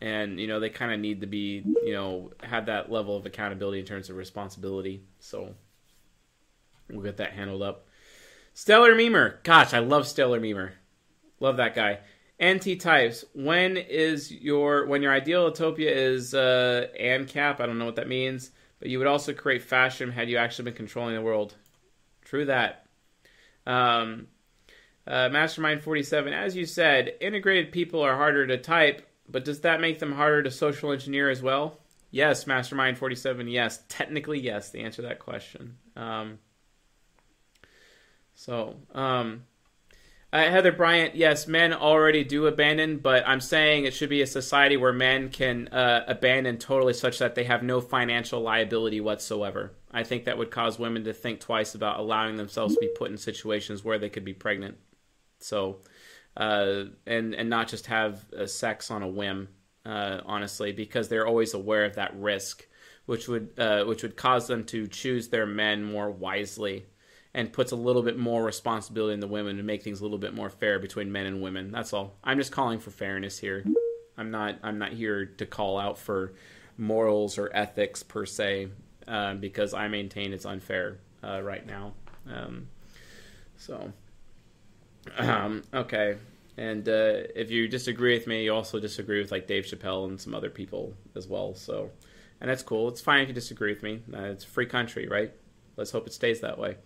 [0.00, 3.24] And, you know, they kind of need to be, you know, have that level of
[3.24, 5.04] accountability in terms of responsibility.
[5.20, 5.54] So
[6.90, 7.86] we'll get that handled up.
[8.52, 9.42] Stellar Memer.
[9.44, 10.72] Gosh, I love Stellar Memer.
[11.38, 12.00] Love that guy.
[12.42, 13.24] NT types.
[13.32, 17.60] When is your when your ideal utopia is uh ANCAP?
[17.60, 20.66] I don't know what that means but you would also create fashion had you actually
[20.66, 21.54] been controlling the world.
[22.24, 22.86] True that.
[23.66, 24.28] Um,
[25.06, 29.80] uh, Mastermind 47, as you said, integrated people are harder to type, but does that
[29.80, 31.78] make them harder to social engineer as well?
[32.10, 33.82] Yes, Mastermind 47, yes.
[33.88, 35.76] Technically, yes, the answer to that question.
[35.96, 36.38] Um,
[38.34, 39.44] so, um,
[40.32, 44.26] uh, Heather Bryant, yes, men already do abandon, but I'm saying it should be a
[44.26, 49.72] society where men can uh, abandon totally such that they have no financial liability whatsoever.
[49.92, 53.10] I think that would cause women to think twice about allowing themselves to be put
[53.10, 54.76] in situations where they could be pregnant.
[55.38, 55.78] So,
[56.36, 59.48] uh, and and not just have uh, sex on a whim,
[59.84, 62.66] uh, honestly, because they're always aware of that risk,
[63.06, 66.86] which would uh, which would cause them to choose their men more wisely
[67.36, 70.18] and puts a little bit more responsibility in the women to make things a little
[70.18, 71.70] bit more fair between men and women.
[71.70, 72.14] That's all.
[72.24, 73.62] I'm just calling for fairness here.
[74.16, 74.56] I'm not.
[74.62, 76.32] I'm not here to call out for
[76.78, 78.68] morals or ethics per se,
[79.06, 81.92] uh, because I maintain it's unfair uh, right now.
[82.26, 82.68] Um,
[83.58, 83.92] so,
[85.16, 86.16] Um, okay.
[86.56, 90.20] And uh, if you disagree with me, you also disagree with like Dave Chappelle and
[90.20, 91.54] some other people as well.
[91.54, 91.90] So,
[92.40, 92.88] and that's cool.
[92.88, 94.02] It's fine if you disagree with me.
[94.12, 95.32] Uh, it's a free country, right?
[95.76, 96.76] Let's hope it stays that way.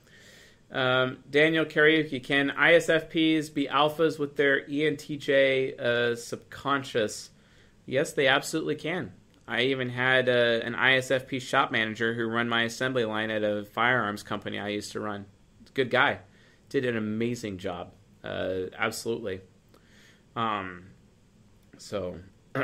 [0.72, 7.30] Um, Daniel Karaoke, can ISFPs be alphas with their ENTJ uh, subconscious?
[7.86, 9.12] Yes, they absolutely can.
[9.48, 13.64] I even had uh, an ISFP shop manager who run my assembly line at a
[13.64, 15.26] firearms company I used to run.
[15.74, 16.20] Good guy,
[16.68, 17.92] did an amazing job.
[18.22, 19.40] Uh, absolutely.
[20.36, 20.90] Um,
[21.78, 22.18] so,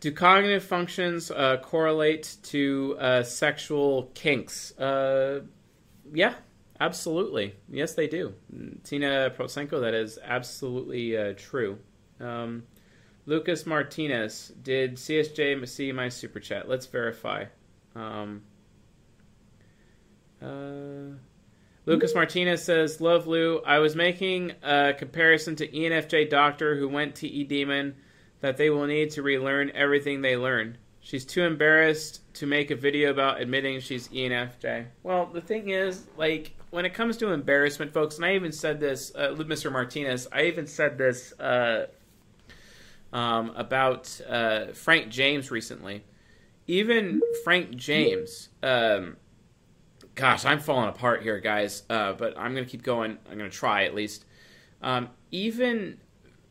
[0.00, 4.76] do cognitive functions uh, correlate to uh, sexual kinks?
[4.76, 5.42] Uh,
[6.12, 6.34] yeah,
[6.80, 7.54] absolutely.
[7.68, 8.34] Yes, they do.
[8.84, 11.78] Tina Prosenko, that is absolutely uh, true.
[12.20, 12.64] Um,
[13.26, 16.68] Lucas Martinez, did CSJ see my super chat?
[16.68, 17.46] Let's verify.
[17.94, 18.42] Um,
[20.40, 21.16] uh,
[21.86, 27.16] Lucas Martinez says, Love Lou, I was making a comparison to ENFJ Doctor who went
[27.16, 27.96] to E Demon
[28.40, 30.78] that they will need to relearn everything they learned.
[31.06, 34.86] She's too embarrassed to make a video about admitting she's ENFJ.
[35.04, 38.80] Well, the thing is, like, when it comes to embarrassment, folks, and I even said
[38.80, 39.70] this, uh, Mr.
[39.70, 41.86] Martinez, I even said this uh,
[43.12, 46.02] um, about uh, Frank James recently.
[46.66, 49.16] Even Frank James, um,
[50.16, 53.16] gosh, I'm falling apart here, guys, uh, but I'm going to keep going.
[53.30, 54.24] I'm going to try at least.
[54.82, 55.98] Um, even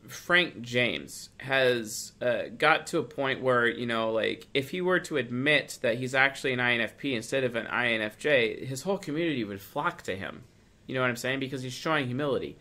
[0.08, 5.00] Frank James has uh, got to a point where, you know, like, if he were
[5.00, 9.60] to admit that he's actually an INFP instead of an INFJ, his whole community would
[9.60, 10.44] flock to him.
[10.86, 11.40] You know what I'm saying?
[11.40, 12.58] Because he's showing humility.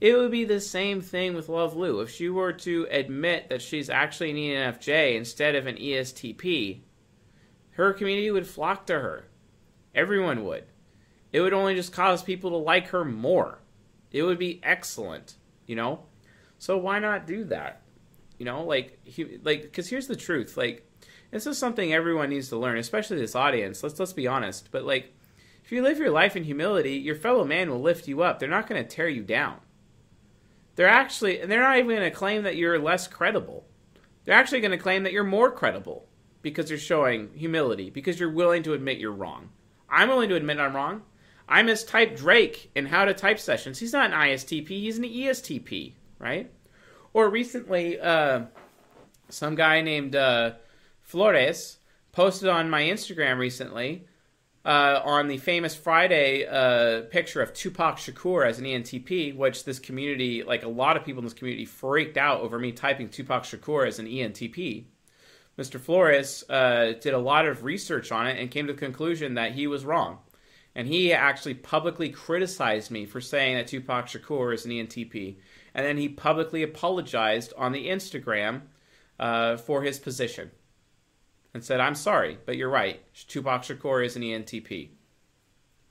[0.00, 2.00] It would be the same thing with Love Lou.
[2.00, 6.80] If she were to admit that she's actually an ENFJ instead of an ESTP,
[7.72, 9.28] her community would flock to her.
[9.94, 10.64] Everyone would.
[11.32, 13.60] It would only just cause people to like her more.
[14.12, 15.34] It would be excellent,
[15.66, 16.04] you know?
[16.58, 17.82] So why not do that?
[18.38, 20.56] You know, like he, like cuz here's the truth.
[20.56, 20.86] Like
[21.30, 23.82] this is something everyone needs to learn, especially this audience.
[23.82, 24.70] Let's let's be honest.
[24.70, 25.14] But like
[25.64, 28.38] if you live your life in humility, your fellow man will lift you up.
[28.38, 29.58] They're not going to tear you down.
[30.76, 33.66] They're actually and they're not even going to claim that you're less credible.
[34.24, 36.06] They're actually going to claim that you're more credible
[36.42, 39.50] because you're showing humility, because you're willing to admit you're wrong.
[39.88, 41.02] I'm willing to admit I'm wrong.
[41.48, 43.78] I mistyped Drake in How to Type Sessions.
[43.78, 46.50] He's not an ISTP, he's an ESTP, right?
[47.12, 48.42] Or recently, uh,
[49.28, 50.52] some guy named uh,
[51.00, 51.78] Flores
[52.12, 54.06] posted on my Instagram recently
[54.64, 59.78] uh, on the famous Friday uh, picture of Tupac Shakur as an ENTP, which this
[59.78, 63.44] community, like a lot of people in this community, freaked out over me typing Tupac
[63.44, 64.84] Shakur as an ENTP.
[65.58, 65.80] Mr.
[65.80, 69.52] Flores uh, did a lot of research on it and came to the conclusion that
[69.52, 70.18] he was wrong.
[70.74, 75.36] And he actually publicly criticized me for saying that Tupac Shakur is an ENTP.
[75.78, 78.62] And then he publicly apologized on the Instagram
[79.20, 80.50] uh, for his position
[81.54, 83.00] and said, I'm sorry, but you're right.
[83.28, 84.88] Tupac Shakur is an ENTP.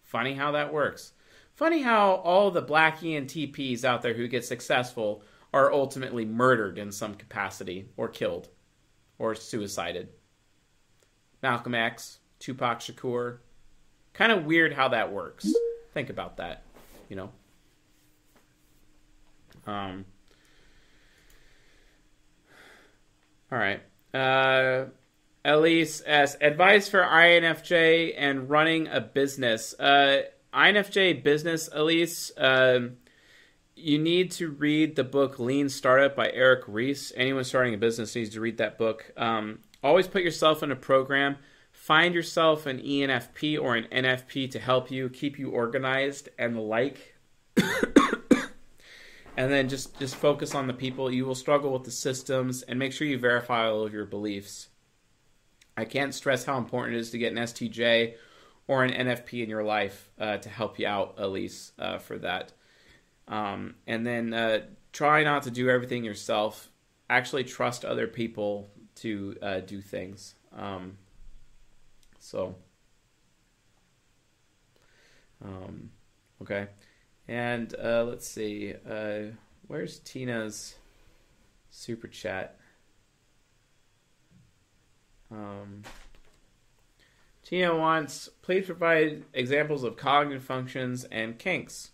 [0.03, 1.13] Funny how that works.
[1.55, 5.23] Funny how all the black ENTPs out there who get successful
[5.53, 8.49] are ultimately murdered in some capacity or killed
[9.17, 10.09] or suicided.
[11.41, 13.37] Malcolm X, Tupac Shakur.
[14.11, 15.49] Kind of weird how that works.
[15.93, 16.63] Think about that,
[17.07, 17.31] you know.
[19.67, 20.05] Um.
[23.51, 23.81] All right.
[24.13, 24.85] Uh,
[25.45, 26.35] Elise S.
[26.41, 29.73] Advice for INFJ and running a business.
[29.79, 30.23] Uh,
[30.53, 32.31] INFJ business, Elise.
[32.37, 32.97] Um,
[33.75, 37.13] you need to read the book Lean Startup by Eric Ries.
[37.15, 39.13] Anyone starting a business needs to read that book.
[39.15, 41.37] Um, always put yourself in a program.
[41.71, 46.61] Find yourself an ENFP or an NFP to help you, keep you organized and the
[46.61, 47.15] like.
[49.37, 51.13] And then just, just focus on the people.
[51.13, 54.69] You will struggle with the systems and make sure you verify all of your beliefs.
[55.77, 58.15] I can't stress how important it is to get an STJ
[58.67, 62.51] or an NFP in your life uh, to help you out, Elise, uh, for that.
[63.27, 64.61] Um, and then uh,
[64.91, 66.69] try not to do everything yourself.
[67.07, 70.33] Actually, trust other people to uh, do things.
[70.57, 70.97] Um,
[72.19, 72.55] so,
[75.45, 75.91] um,
[76.41, 76.67] okay.
[77.27, 78.73] And uh, let's see.
[78.89, 79.33] Uh,
[79.67, 80.75] where's Tina's
[81.69, 82.57] super chat?
[85.29, 85.83] Um,
[87.43, 91.91] Tina wants, please provide examples of cognitive functions and kinks.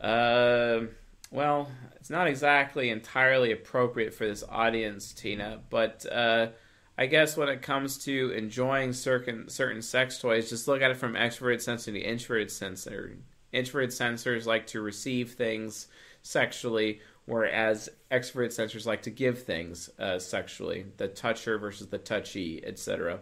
[0.00, 0.82] Uh,
[1.30, 6.48] well, it's not exactly entirely appropriate for this audience, Tina, but uh,
[6.98, 10.96] I guess when it comes to enjoying certain certain sex toys, just look at it
[10.96, 13.16] from extroverted sense to introverted sense, or
[13.52, 15.88] Introverted sensors like to receive things
[16.22, 20.86] sexually, whereas extroverted sensors like to give things uh, sexually.
[20.96, 23.20] The toucher versus the touchy, etc.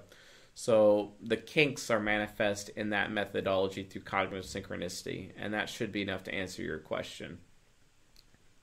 [0.54, 6.02] So the kinks are manifest in that methodology through cognitive synchronicity, and that should be
[6.02, 7.38] enough to answer your question.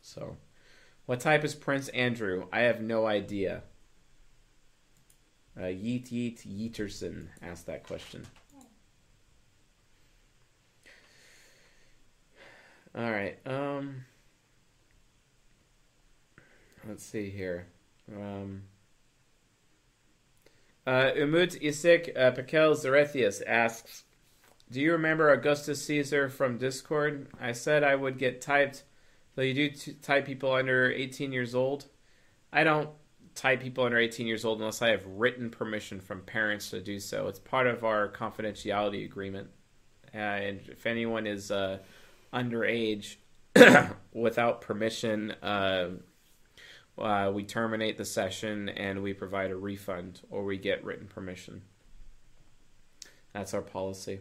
[0.02, 0.38] So,
[1.06, 2.48] what type is Prince Andrew?
[2.52, 3.64] I have no idea.
[5.58, 8.26] Uh, Yeet Yeet Yeeterson asked that question.
[12.96, 13.38] All right.
[13.46, 14.06] Um.
[16.88, 17.68] Let's see here.
[18.16, 18.64] Um.
[20.86, 24.06] Uh, Umut Isik uh, Pakel Zarethius asks,
[24.72, 27.28] "Do you remember Augustus Caesar from Discord?
[27.42, 28.84] I said I would get typed,
[29.36, 31.88] though you do t- type people under 18 years old.
[32.54, 32.90] I don't
[33.38, 37.00] type people under 18 years old unless I have written permission from parents to do
[37.00, 37.28] so.
[37.28, 39.50] It's part of our confidentiality agreement.
[40.14, 41.80] Uh, and if anyone is uh,
[42.34, 43.16] underage
[44.14, 45.90] without permission, uh,
[46.98, 51.62] uh, we terminate the session and we provide a refund or we get written permission.
[53.34, 54.20] That's our policy.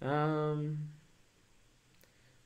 [0.00, 0.90] Um,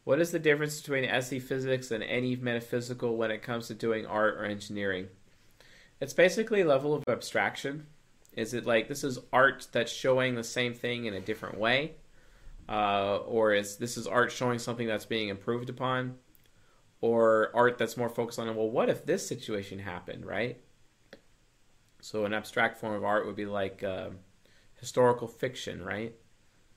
[0.04, 4.06] what is the difference between SE physics and NE metaphysical when it comes to doing
[4.06, 5.08] art or engineering?
[6.00, 7.86] It's basically level of abstraction.
[8.36, 11.94] Is it like this is art that's showing the same thing in a different way?
[12.70, 16.14] Uh, or is this is art showing something that's being improved upon?
[17.00, 20.60] Or art that's more focused on, well, what if this situation happened, right?
[22.00, 24.10] So an abstract form of art would be like uh,
[24.78, 26.14] historical fiction, right?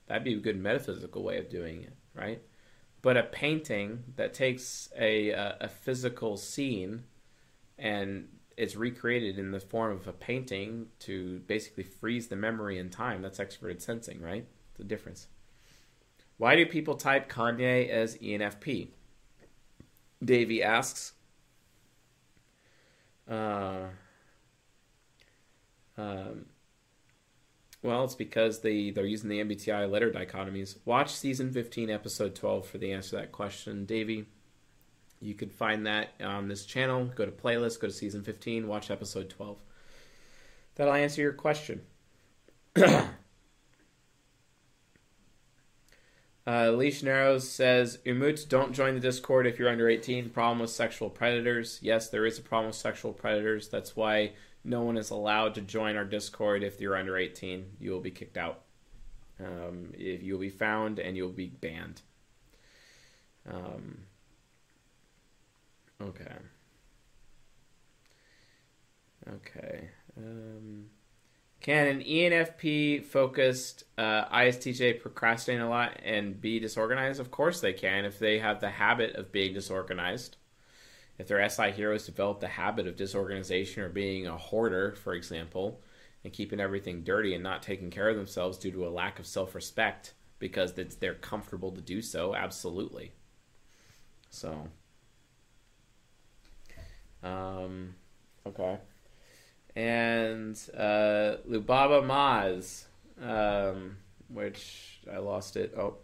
[0.08, 2.42] That'd be a good metaphysical way of doing it, right?
[3.02, 7.04] But a painting that takes a, a, a physical scene
[7.78, 12.90] and it's recreated in the form of a painting to basically freeze the memory in
[12.90, 13.22] time.
[13.22, 14.48] That's extroverted sensing, right?
[14.78, 15.28] The difference.
[16.38, 18.90] Why do people type Kanye as ENFP?
[20.24, 21.14] Davey asks.
[23.30, 23.86] Uh,
[25.98, 26.46] um,
[27.82, 30.78] well, it's because they, they're using the MBTI letter dichotomies.
[30.86, 34.26] Watch season 15, episode 12 for the answer to that question, Davey.
[35.20, 37.06] You could find that on this channel.
[37.16, 39.58] Go to playlist, go to season 15, watch episode 12.
[40.76, 41.82] That'll answer your question.
[46.46, 50.30] Uh, Leash Narrows says, Umut, don't join the Discord if you're under 18.
[50.30, 51.80] Problem with sexual predators.
[51.82, 53.70] Yes, there is a problem with sexual predators.
[53.70, 54.34] That's why
[54.64, 57.78] no one is allowed to join our Discord if you're under 18.
[57.80, 58.62] You will be kicked out.
[59.40, 62.02] Um, if you'll be found and you'll be banned.
[63.50, 64.00] Um,
[66.02, 66.36] okay.
[69.36, 69.90] Okay.
[70.18, 70.86] Um,
[71.64, 77.22] can an ENFP focused uh, ISTJ procrastinate a lot and be disorganized?
[77.22, 80.36] Of course they can if they have the habit of being disorganized.
[81.18, 85.80] If their SI heroes develop the habit of disorganization or being a hoarder, for example,
[86.26, 89.26] and keeping everything dirty and not taking care of themselves due to a lack of
[89.26, 93.14] self respect because they're comfortable to do so, absolutely.
[94.30, 94.68] So,
[97.24, 97.96] um,
[98.46, 98.80] okay
[99.76, 102.86] and uh, Lubaba Maz,
[103.22, 103.98] um,
[104.30, 105.74] which I lost it.
[105.78, 105.98] Oh,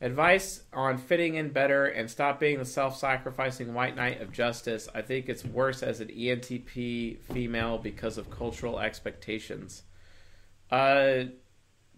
[0.00, 4.88] advice on fitting in better and stop being the self-sacrificing white knight of justice.
[4.94, 9.82] I think it's worse as an ENTP female because of cultural expectations.
[10.70, 11.24] Uh,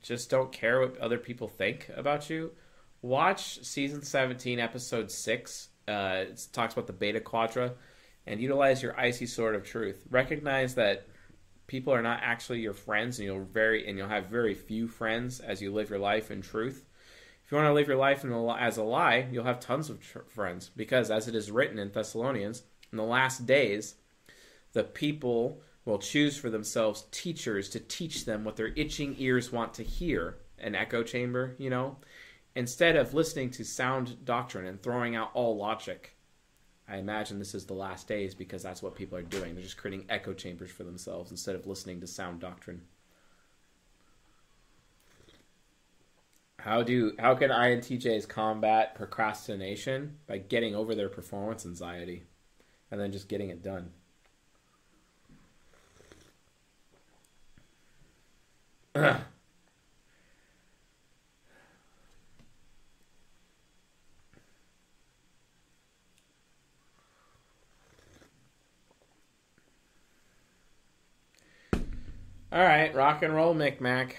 [0.02, 2.52] just don't care what other people think about you.
[3.00, 5.68] Watch season 17, episode 6.
[5.86, 7.72] Uh, it talks about the beta quadra
[8.26, 10.04] and utilize your icy sword of truth.
[10.10, 11.06] Recognize that
[11.66, 15.40] people are not actually your friends, and you'll very and you'll have very few friends
[15.40, 16.84] as you live your life in truth.
[17.44, 20.00] If you want to live your life the, as a lie, you'll have tons of
[20.00, 23.96] tr- friends because, as it is written in Thessalonians, in the last days,
[24.72, 29.74] the people will choose for themselves teachers to teach them what their itching ears want
[29.74, 30.38] to hear.
[30.58, 31.98] An echo chamber, you know,
[32.54, 36.13] instead of listening to sound doctrine and throwing out all logic.
[36.88, 39.54] I imagine this is the last days because that's what people are doing.
[39.54, 42.82] They're just creating echo chambers for themselves instead of listening to sound doctrine.
[46.58, 52.24] How do how can INTJs combat procrastination by getting over their performance anxiety
[52.90, 53.90] and then just getting it done?
[72.54, 74.14] All right, rock and roll, Micmac.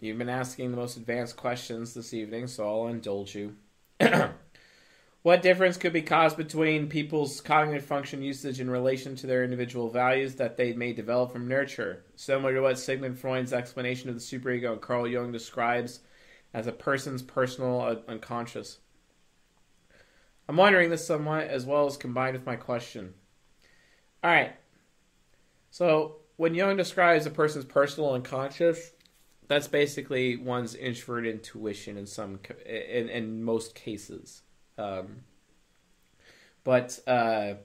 [0.00, 3.54] you've been asking the most advanced questions this evening, so I'll indulge you.
[5.22, 9.88] what difference could be caused between people's cognitive function usage in relation to their individual
[9.88, 12.02] values that they may develop from nurture?
[12.16, 16.00] Similar to what Sigmund Freud's explanation of the superego and Carl Jung describes
[16.52, 18.78] as a person's personal unconscious.
[20.48, 23.14] I'm wondering this somewhat as well as combined with my question.
[24.24, 24.56] All right.
[25.70, 28.92] So, when Jung describes a person's personal unconscious,
[29.46, 34.40] that's basically one's introverted intuition in some in in most cases.
[34.78, 35.24] Um,
[36.64, 37.56] but uh,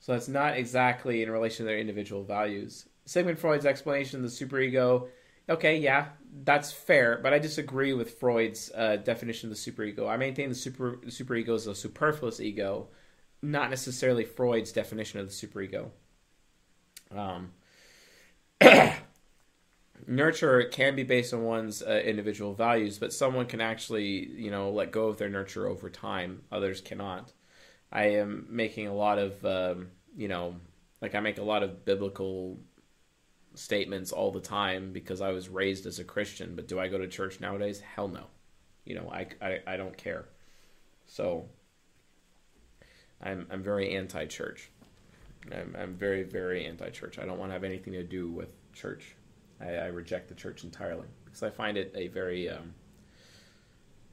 [0.00, 2.86] so that's not exactly in relation to their individual values.
[3.04, 5.08] Sigmund Freud's explanation of the superego
[5.46, 6.06] okay, yeah,
[6.44, 10.08] that's fair, but I disagree with Freud's uh, definition of the superego.
[10.08, 12.88] I maintain the super superego is a superfluous ego,
[13.42, 15.90] not necessarily Freud's definition of the superego.
[17.14, 17.52] Um,
[20.06, 24.70] nurture can be based on one's uh, individual values, but someone can actually, you know,
[24.70, 26.42] let go of their nurture over time.
[26.50, 27.32] Others cannot.
[27.90, 30.56] I am making a lot of, um, you know,
[31.00, 32.58] like I make a lot of biblical
[33.54, 36.56] statements all the time because I was raised as a Christian.
[36.56, 37.80] But do I go to church nowadays?
[37.80, 38.26] Hell no.
[38.84, 40.26] You know, I, I, I don't care.
[41.06, 41.48] So
[43.22, 44.71] I'm, I'm very anti church.
[45.50, 47.18] I'm, I'm very, very anti church.
[47.18, 49.14] I don't want to have anything to do with church.
[49.60, 52.74] I, I reject the church entirely because I find it a very, um,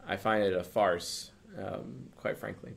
[0.08, 2.74] I find it a farce, um, quite frankly.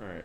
[0.00, 0.24] All right.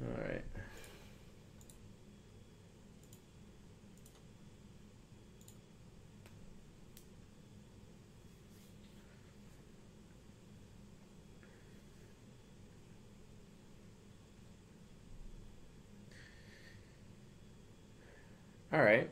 [0.00, 0.31] All right.
[18.72, 19.10] All right.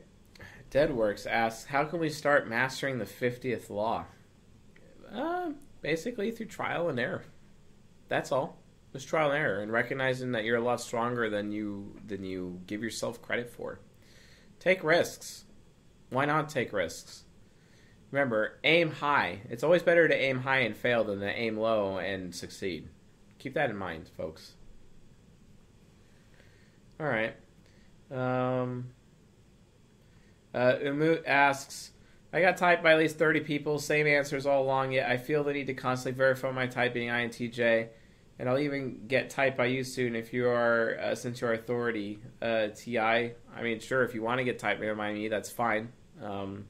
[0.71, 4.05] Deadworks asks, how can we start mastering the 50th law?
[5.13, 5.51] Uh,
[5.81, 7.23] basically through trial and error.
[8.07, 8.57] That's all.
[8.93, 12.61] Just trial and error and recognizing that you're a lot stronger than you than you
[12.67, 13.79] give yourself credit for.
[14.59, 15.45] Take risks.
[16.09, 17.23] Why not take risks?
[18.11, 19.39] Remember, aim high.
[19.49, 22.89] It's always better to aim high and fail than to aim low and succeed.
[23.39, 24.55] Keep that in mind, folks.
[26.99, 27.35] All right.
[28.11, 28.89] Um,
[30.53, 31.91] uh, Umut asks,
[32.33, 35.43] I got typed by at least 30 people, same answers all along, yet I feel
[35.43, 37.89] the need to constantly verify my typing INTJ
[38.41, 42.17] and I'll even get typed by you soon if you are uh, since you're authority
[42.41, 42.97] uh, Ti.
[42.97, 45.89] I mean, sure, if you want to get typed by me, that's fine.
[46.19, 46.65] Um,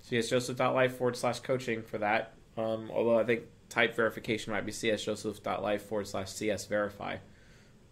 [0.00, 2.32] so yes, joseph.life forward slash coaching for that.
[2.56, 7.18] Um, although I think type verification might be csjoseph.life forward slash cs verify.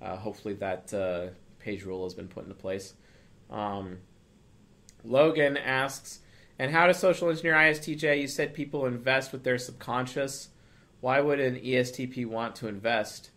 [0.00, 1.26] Uh, hopefully that uh,
[1.58, 2.94] page rule has been put into place.
[3.50, 3.98] Um,
[5.04, 6.20] Logan asks,
[6.58, 8.20] and how does social engineer ISTJ?
[8.20, 10.48] You said people invest with their subconscious.
[11.00, 13.30] Why would an ESTP want to invest?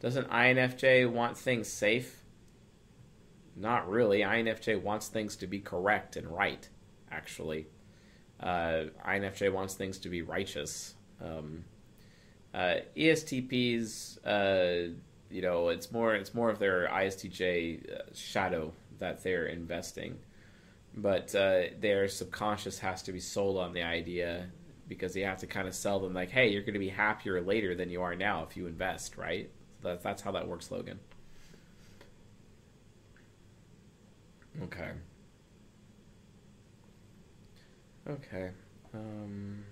[0.00, 2.22] Doesn't INFJ want things safe?
[3.56, 4.20] Not really.
[4.20, 6.68] INFJ wants things to be correct and right,
[7.10, 7.66] actually.
[8.38, 10.94] Uh, INFJ wants things to be righteous.
[11.20, 11.64] Um,
[12.54, 14.94] uh, ESTPs, uh,
[15.30, 20.18] you know, it's more it's more of their ISTJ uh, shadow that they're investing,
[21.02, 24.46] but uh, their subconscious has to be sold on the idea
[24.88, 27.40] because you have to kind of sell them like, hey, you're going to be happier
[27.40, 29.50] later than you are now if you invest, right?
[29.82, 30.98] That, that's how that works, Logan.
[34.64, 34.90] Okay.
[38.08, 38.50] Okay.
[38.94, 39.62] Um,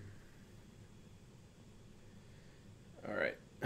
[3.09, 3.37] all right.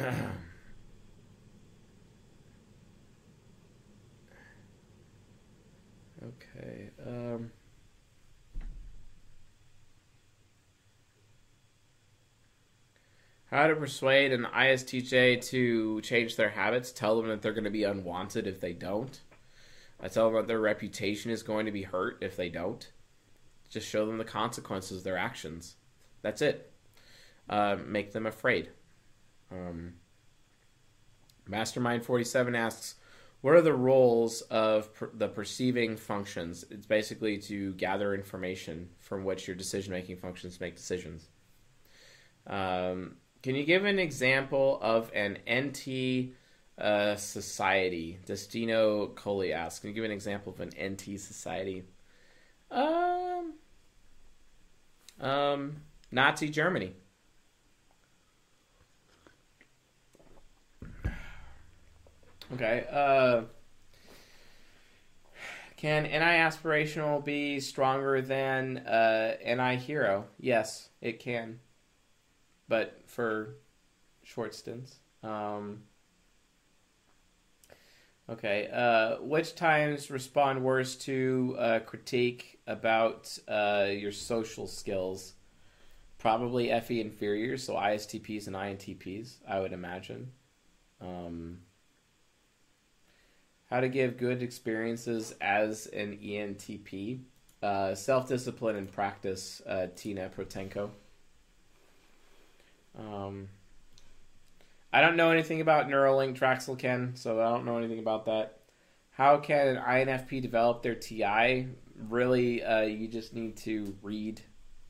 [6.22, 6.89] okay.
[7.06, 7.50] Um,
[13.50, 16.92] How to persuade an ISTJ to change their habits.
[16.92, 19.18] Tell them that they're going to be unwanted if they don't.
[20.00, 22.88] I tell them that their reputation is going to be hurt if they don't.
[23.68, 25.74] Just show them the consequences of their actions.
[26.22, 26.72] That's it.
[27.48, 28.68] Uh, make them afraid.
[29.50, 29.94] Um,
[31.48, 32.94] Mastermind 47 asks,
[33.40, 36.64] what are the roles of per- the perceiving functions?
[36.70, 41.28] It's basically to gather information from which your decision making functions make decisions.
[42.46, 46.32] Um, can you give an example of an NT
[46.78, 48.18] uh, society?
[48.26, 49.80] Destino Coley asks.
[49.80, 51.84] Can you give an example of an NT society?
[52.70, 53.54] Um,
[55.20, 55.76] um,
[56.12, 56.94] Nazi Germany.
[62.52, 62.84] Okay.
[62.90, 63.42] Uh,
[65.76, 70.26] can NI aspirational be stronger than uh, NI hero?
[70.38, 71.60] Yes, it can.
[72.68, 73.56] But for
[74.24, 74.96] short stints.
[75.22, 75.82] Um,
[78.28, 78.68] okay.
[78.72, 85.34] Uh, which times respond worse to uh, critique about uh, your social skills?
[86.18, 90.32] Probably FE inferiors, so ISTPs and INTPs, I would imagine.
[91.00, 91.60] Um,
[93.70, 97.20] how to give good experiences as an ENTP.
[97.62, 100.90] Uh, Self discipline and practice, uh, Tina Protenko.
[102.98, 103.48] Um,
[104.92, 108.60] I don't know anything about Neuralink Traxel Ken, so I don't know anything about that.
[109.12, 111.68] How can an INFP develop their TI?
[112.08, 114.40] Really, uh, you just need to read.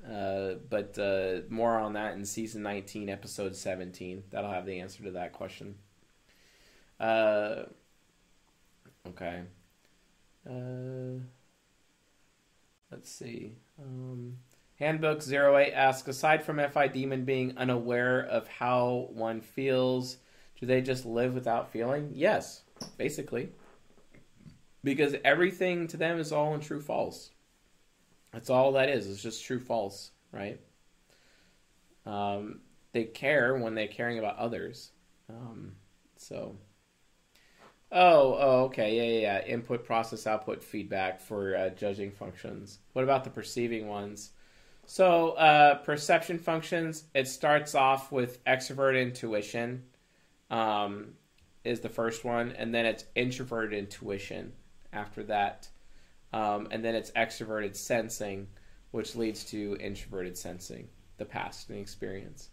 [0.08, 4.22] Uh, but uh, more on that in season 19, episode 17.
[4.30, 5.74] That'll have the answer to that question.
[6.98, 7.64] Uh,
[9.06, 9.42] okay.
[10.48, 11.20] Uh,
[12.90, 13.56] let's see.
[13.80, 14.38] Um,
[14.78, 20.16] Handbook 08 asks Aside from FI Demon being unaware of how one feels,
[20.58, 22.10] do they just live without feeling?
[22.14, 22.62] Yes,
[22.96, 23.50] basically.
[24.82, 27.30] Because everything to them is all in true false.
[28.32, 29.06] That's all that is.
[29.06, 30.58] It's just true false, right?
[32.06, 32.60] Um,
[32.92, 34.92] they care when they're caring about others.
[35.28, 35.72] Um,
[36.16, 36.56] so.
[37.92, 39.46] Oh, oh, okay, yeah, yeah, yeah.
[39.46, 42.78] Input, process, output, feedback for uh, judging functions.
[42.92, 44.30] What about the perceiving ones?
[44.86, 49.84] So, uh, perception functions, it starts off with extrovert intuition,
[50.50, 51.14] um,
[51.64, 54.52] is the first one, and then it's introverted intuition
[54.92, 55.68] after that.
[56.32, 58.48] Um, and then it's extroverted sensing,
[58.92, 60.88] which leads to introverted sensing,
[61.18, 62.50] the past and experience.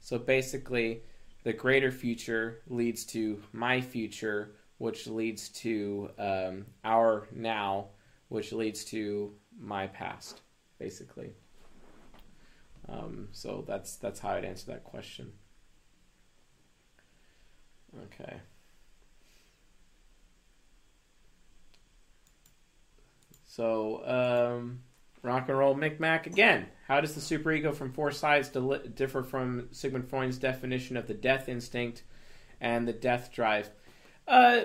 [0.00, 1.02] So basically,
[1.42, 7.86] the greater future leads to my future, which leads to um, our now,
[8.28, 10.42] which leads to my past,
[10.78, 11.32] basically.
[12.88, 15.32] Um, so that's that's how I'd answer that question.
[18.04, 18.36] Okay.
[23.56, 24.80] So, um,
[25.22, 26.66] rock and roll Micmac again.
[26.86, 28.50] How does the superego from four sides
[28.94, 32.02] differ from Sigmund Freud's definition of the death instinct
[32.60, 33.70] and the death drive?
[34.26, 34.60] Uh,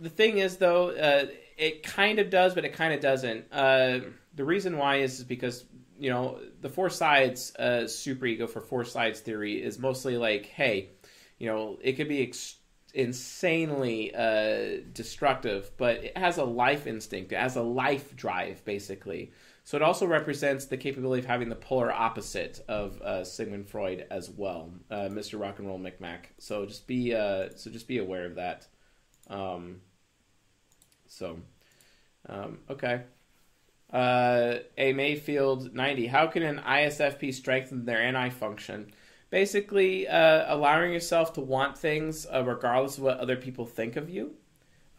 [0.00, 1.26] the thing is, though, uh,
[1.56, 3.44] it kind of does, but it kind of doesn't.
[3.52, 4.00] Uh,
[4.34, 5.64] the reason why is, is because
[5.98, 10.90] you know the four sides uh, superego for four sides theory is mostly like, hey,
[11.38, 12.22] you know, it could be.
[12.22, 12.56] Ex-
[12.94, 17.32] insanely uh, destructive, but it has a life instinct.
[17.32, 19.32] It has a life drive, basically.
[19.64, 24.06] So it also represents the capability of having the polar opposite of uh, Sigmund Freud
[24.10, 25.40] as well, uh, Mr.
[25.40, 26.32] Rock and Roll Micmac.
[26.38, 28.66] So just be uh, so just be aware of that.
[29.28, 29.80] Um,
[31.06, 31.38] so
[32.28, 33.02] um, okay.
[33.92, 36.06] Uh, a Mayfield ninety.
[36.06, 38.92] How can an ISFP strengthen their NI function?
[39.34, 44.08] basically uh, allowing yourself to want things uh, regardless of what other people think of
[44.08, 44.32] you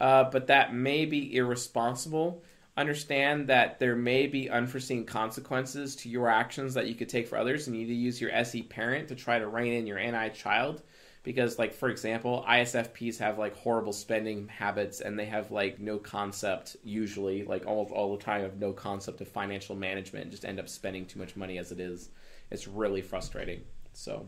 [0.02, 2.44] uh, but that may be irresponsible
[2.76, 7.38] understand that there may be unforeseen consequences to your actions that you could take for
[7.38, 10.00] others and you need to use your se parent to try to rein in your
[10.00, 10.82] ni child
[11.26, 15.98] because like for example isfps have like horrible spending habits and they have like no
[15.98, 20.46] concept usually like all, all the time of no concept of financial management and just
[20.46, 22.10] end up spending too much money as it is
[22.50, 23.62] it's really frustrating
[23.96, 24.28] so,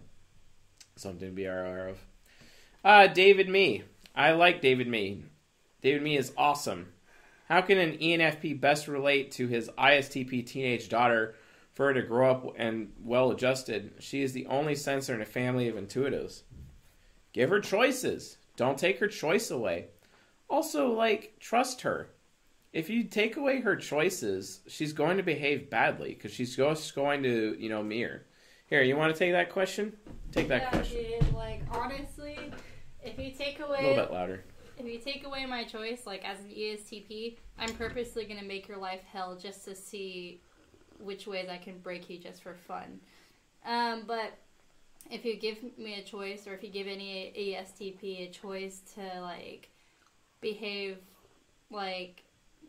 [0.95, 1.99] something to be aware of.
[2.83, 3.83] Uh, David Me.
[4.15, 5.23] I like David Me.
[5.81, 6.93] David Me is awesome.
[7.49, 11.35] How can an ENFP best relate to his ISTP teenage daughter
[11.73, 13.93] for her to grow up and well adjusted?
[13.99, 16.43] She is the only sensor in a family of intuitives.
[17.37, 18.37] Give her choices.
[18.55, 19.89] Don't take her choice away.
[20.49, 22.09] Also, like, trust her.
[22.73, 27.21] If you take away her choices, she's going to behave badly because she's just going
[27.21, 28.25] to, you know, mirror.
[28.65, 29.95] Here, you want to take that question?
[30.31, 31.03] Take that yeah, question.
[31.03, 32.39] Dude, like honestly,
[33.03, 34.43] if you take away a little bit louder.
[34.79, 38.77] If you take away my choice, like as an ESTP, I'm purposely gonna make your
[38.77, 40.41] life hell just to see
[40.99, 42.99] which ways I can break you just for fun.
[43.63, 44.39] Um, but
[45.09, 49.21] if you give me a choice, or if you give any ESTP a choice to
[49.21, 49.69] like
[50.41, 50.97] behave
[51.69, 52.23] like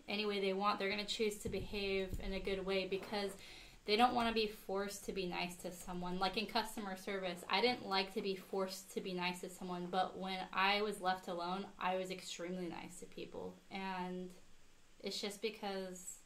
[0.08, 3.32] any way they want, they're gonna choose to behave in a good way because
[3.88, 6.18] they don't want to be forced to be nice to someone.
[6.18, 9.88] Like in customer service, I didn't like to be forced to be nice to someone,
[9.90, 13.54] but when I was left alone, I was extremely nice to people.
[13.70, 14.28] And
[15.00, 16.17] it's just because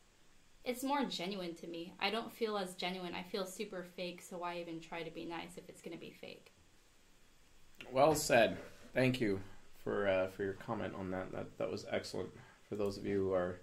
[0.65, 1.95] it's more genuine to me.
[1.99, 3.15] I don't feel as genuine.
[3.15, 6.01] I feel super fake, so why even try to be nice if it's going to
[6.01, 6.53] be fake?
[7.91, 8.59] Well said.
[8.95, 9.41] Thank you
[9.83, 11.33] for uh, for your comment on that.
[11.33, 12.31] That that was excellent
[12.69, 13.61] for those of you who are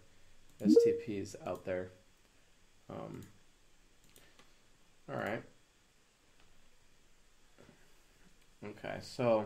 [0.62, 1.92] STPs out there.
[2.90, 3.22] Um,
[5.10, 5.44] all right.
[8.66, 9.46] Okay, so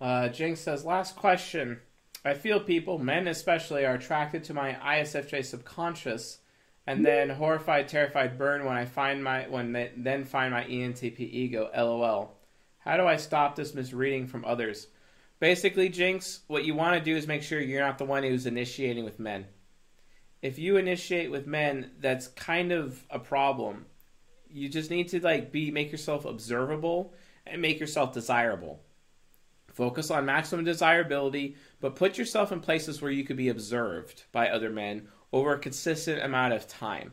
[0.00, 1.80] uh, Jinx says, last question.
[2.24, 6.38] I feel people, men especially, are attracted to my ISFJ subconscious,
[6.86, 7.04] and hmm.
[7.04, 11.70] then horrified, terrified burn when I find my when they then find my ENTP ego.
[11.76, 12.38] LOL.
[12.78, 14.88] How do I stop this misreading from others?
[15.40, 18.46] Basically, Jinx, what you want to do is make sure you're not the one who's
[18.46, 19.46] initiating with men.
[20.42, 23.86] If you initiate with men, that's kind of a problem.
[24.48, 27.14] You just need to like be make yourself observable
[27.46, 28.83] and make yourself desirable.
[29.74, 34.48] Focus on maximum desirability, but put yourself in places where you could be observed by
[34.48, 37.10] other men over a consistent amount of time,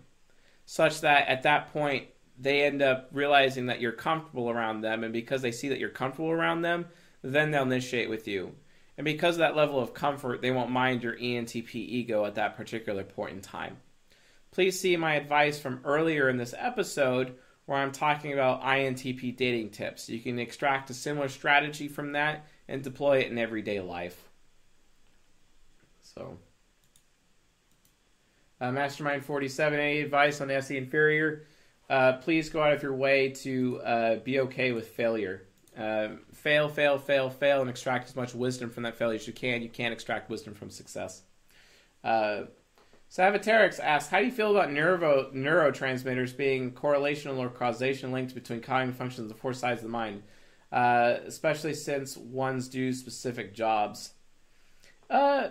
[0.67, 2.06] such that at that point
[2.38, 5.90] they end up realizing that you're comfortable around them, and because they see that you're
[5.90, 6.85] comfortable around them,
[7.23, 8.53] then they'll initiate with you.
[8.95, 12.56] And because of that level of comfort, they won't mind your ENTP ego at that
[12.56, 13.77] particular point in time.
[14.51, 17.35] Please see my advice from earlier in this episode
[17.72, 20.09] where I'm talking about INTP dating tips.
[20.09, 24.27] You can extract a similar strategy from that and deploy it in everyday life.
[26.01, 26.38] So,
[28.59, 31.45] uh, Mastermind 47, any advice on SE inferior?
[31.90, 35.48] Uh, please go out of your way to uh, be okay with failure.
[35.77, 39.32] Uh, fail, fail, fail, fail, and extract as much wisdom from that failure as you
[39.32, 39.61] can.
[39.61, 41.22] You can't extract wisdom from success.
[43.11, 48.61] Savaterix asks, how do you feel about neuro, neurotransmitters being correlational or causation linked between
[48.61, 50.23] cognitive functions of the four sides of the mind,
[50.72, 54.14] uh, especially since ones do specific jobs?
[55.09, 55.49] Uh,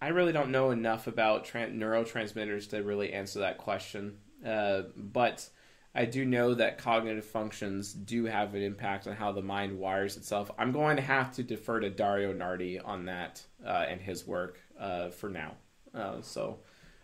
[0.00, 5.46] I really don't know enough about tra- neurotransmitters to really answer that question, uh, but
[5.94, 10.16] I do know that cognitive functions do have an impact on how the mind wires
[10.16, 10.50] itself.
[10.58, 14.58] I'm going to have to defer to Dario Nardi on that uh, and his work
[14.80, 15.56] uh, for now.
[15.98, 16.58] Uh, so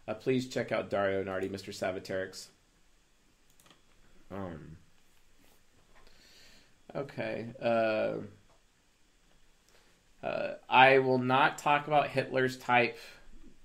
[0.06, 1.74] uh, please check out Dario Nardi, Mr.
[1.74, 2.48] Savaterix.
[4.30, 4.76] Um,
[6.94, 7.46] okay.
[7.60, 8.14] Uh,
[10.24, 12.98] uh, I will not talk about Hitler's type.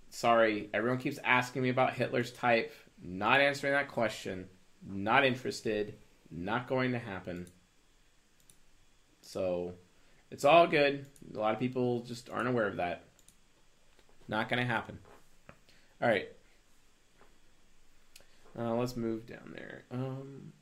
[0.09, 2.73] Sorry, everyone keeps asking me about Hitler's type.
[3.01, 4.47] Not answering that question.
[4.85, 5.95] Not interested.
[6.31, 7.47] Not going to happen.
[9.21, 9.73] So
[10.31, 11.05] it's all good.
[11.33, 13.03] A lot of people just aren't aware of that.
[14.27, 14.99] Not going to happen.
[16.01, 16.29] All right.
[18.57, 19.83] Uh, let's move down there.
[19.91, 20.53] Um,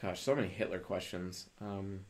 [0.00, 1.48] gosh, so many Hitler questions.
[1.60, 2.00] Um,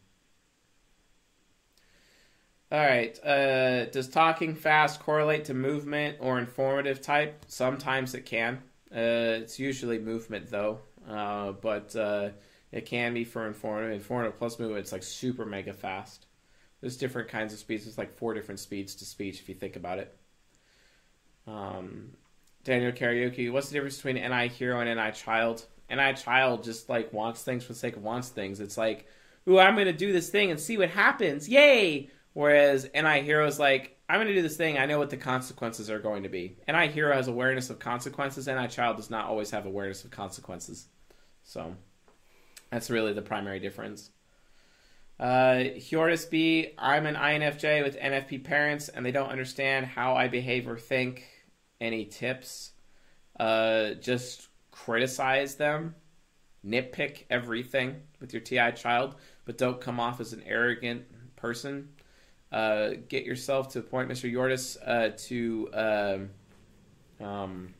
[2.70, 3.19] all right.
[3.25, 7.45] Uh, does talking fast correlate to movement or informative type?
[7.49, 8.57] Sometimes it can.
[8.95, 12.31] Uh, it's usually movement though, uh, but uh,
[12.73, 13.93] it can be for informative.
[13.93, 16.27] Informative plus movement, it's like super mega fast.
[16.81, 17.84] There's different kinds of speeds.
[17.84, 20.16] There's like four different speeds to speech if you think about it.
[21.47, 22.10] Um,
[22.65, 25.65] Daniel Karaoke, what's the difference between NI hero and NI child?
[25.90, 28.60] NI child just like wants things for the sake of wants things.
[28.60, 29.07] It's like,
[29.48, 31.48] ooh, I'm gonna do this thing and see what happens.
[31.48, 32.10] Yay!
[32.34, 34.78] Whereas NI hero is like, I'm gonna do this thing.
[34.78, 36.58] I know what the consequences are going to be.
[36.68, 38.47] NI hero has awareness of consequences.
[38.47, 40.86] NI child does not always have awareness of consequences.
[41.42, 41.74] So
[42.70, 44.10] that's really the primary difference.
[45.18, 45.64] Uh,
[46.30, 50.78] B, I'm an INFJ with NFP parents, and they don't understand how I behave or
[50.78, 51.24] think.
[51.80, 52.72] Any tips?
[53.38, 55.94] Uh, just criticize them,
[56.66, 59.14] nitpick everything with your TI child,
[59.44, 61.05] but don't come off as an arrogant
[61.36, 61.88] person.
[62.50, 64.32] Uh, get yourself to the point, Mr.
[64.32, 65.68] Hjortis, uh, to
[67.20, 67.74] um, um,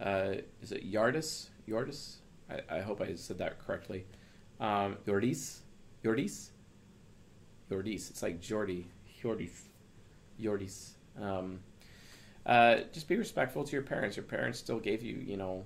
[0.00, 1.48] uh, is it Yardis?
[1.68, 2.16] Yardis?
[2.50, 4.04] I, I hope I said that correctly.
[4.62, 5.58] Um, Yordis,
[6.04, 6.50] Yordis,
[7.68, 8.10] Yordis.
[8.10, 8.86] It's like Jordy,
[9.20, 9.62] Yordis,
[10.40, 10.90] Yordis.
[11.20, 11.58] Um,
[12.46, 14.16] uh, just be respectful to your parents.
[14.16, 15.64] Your parents still gave you, you know,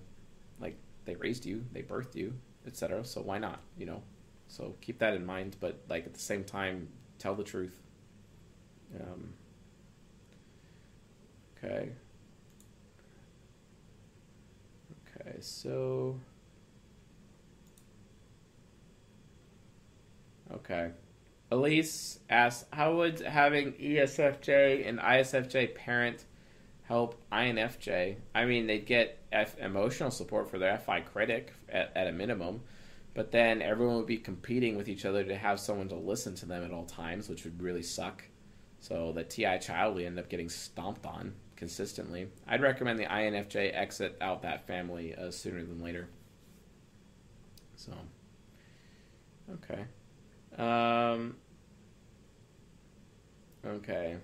[0.59, 2.33] like they raised you, they birthed you,
[2.67, 3.05] etc.
[3.05, 4.03] So why not, you know?
[4.49, 7.79] So keep that in mind, but like at the same time, tell the truth.
[8.99, 9.29] Um,
[11.59, 11.91] okay.
[15.21, 16.19] Okay, so.
[20.57, 20.91] Okay.
[21.51, 26.25] Elise asks, how would having ESFJ and ISFJ parent
[26.83, 28.17] help INFJ?
[28.35, 32.63] I mean, they'd get F- emotional support for their FI critic at, at a minimum,
[33.15, 36.47] but then everyone would be competing with each other to have someone to listen to
[36.47, 38.25] them at all times, which would really suck.
[38.81, 41.35] So the TI child would end up getting stomped on.
[41.57, 42.29] consistently.
[42.47, 46.09] I'd recommend the INFJ exit out that family uh, sooner than later.
[47.77, 47.93] So,
[49.55, 49.85] okay.
[50.59, 51.37] Um,
[53.65, 54.17] okay.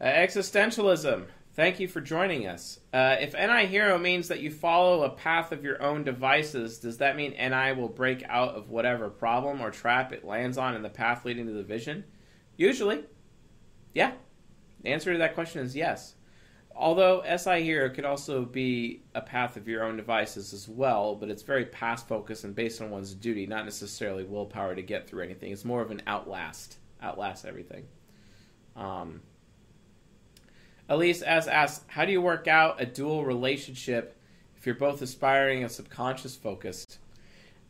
[0.00, 1.26] Uh, existentialism.
[1.54, 2.80] Thank you for joining us.
[2.92, 6.98] Uh, if NI Hero means that you follow a path of your own devices, does
[6.98, 10.82] that mean NI will break out of whatever problem or trap it lands on in
[10.82, 12.04] the path leading to the vision?
[12.56, 13.04] Usually.
[13.94, 14.12] Yeah.
[14.82, 16.16] The answer to that question is yes.
[16.76, 21.30] Although SI Hero could also be a path of your own devices as well, but
[21.30, 25.22] it's very past focused and based on one's duty, not necessarily willpower to get through
[25.22, 25.52] anything.
[25.52, 27.86] It's more of an outlast, outlast everything.
[28.74, 29.22] Um,
[30.88, 34.16] Elise as asks, how do you work out a dual relationship
[34.56, 36.98] if you're both aspiring and subconscious focused?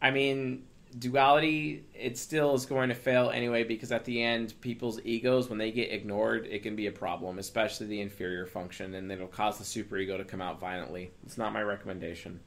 [0.01, 0.65] I mean,
[0.99, 5.59] duality it still is going to fail anyway because at the end people's egos when
[5.59, 9.59] they get ignored it can be a problem especially the inferior function and it'll cause
[9.59, 11.11] the superego to come out violently.
[11.25, 12.41] It's not my recommendation.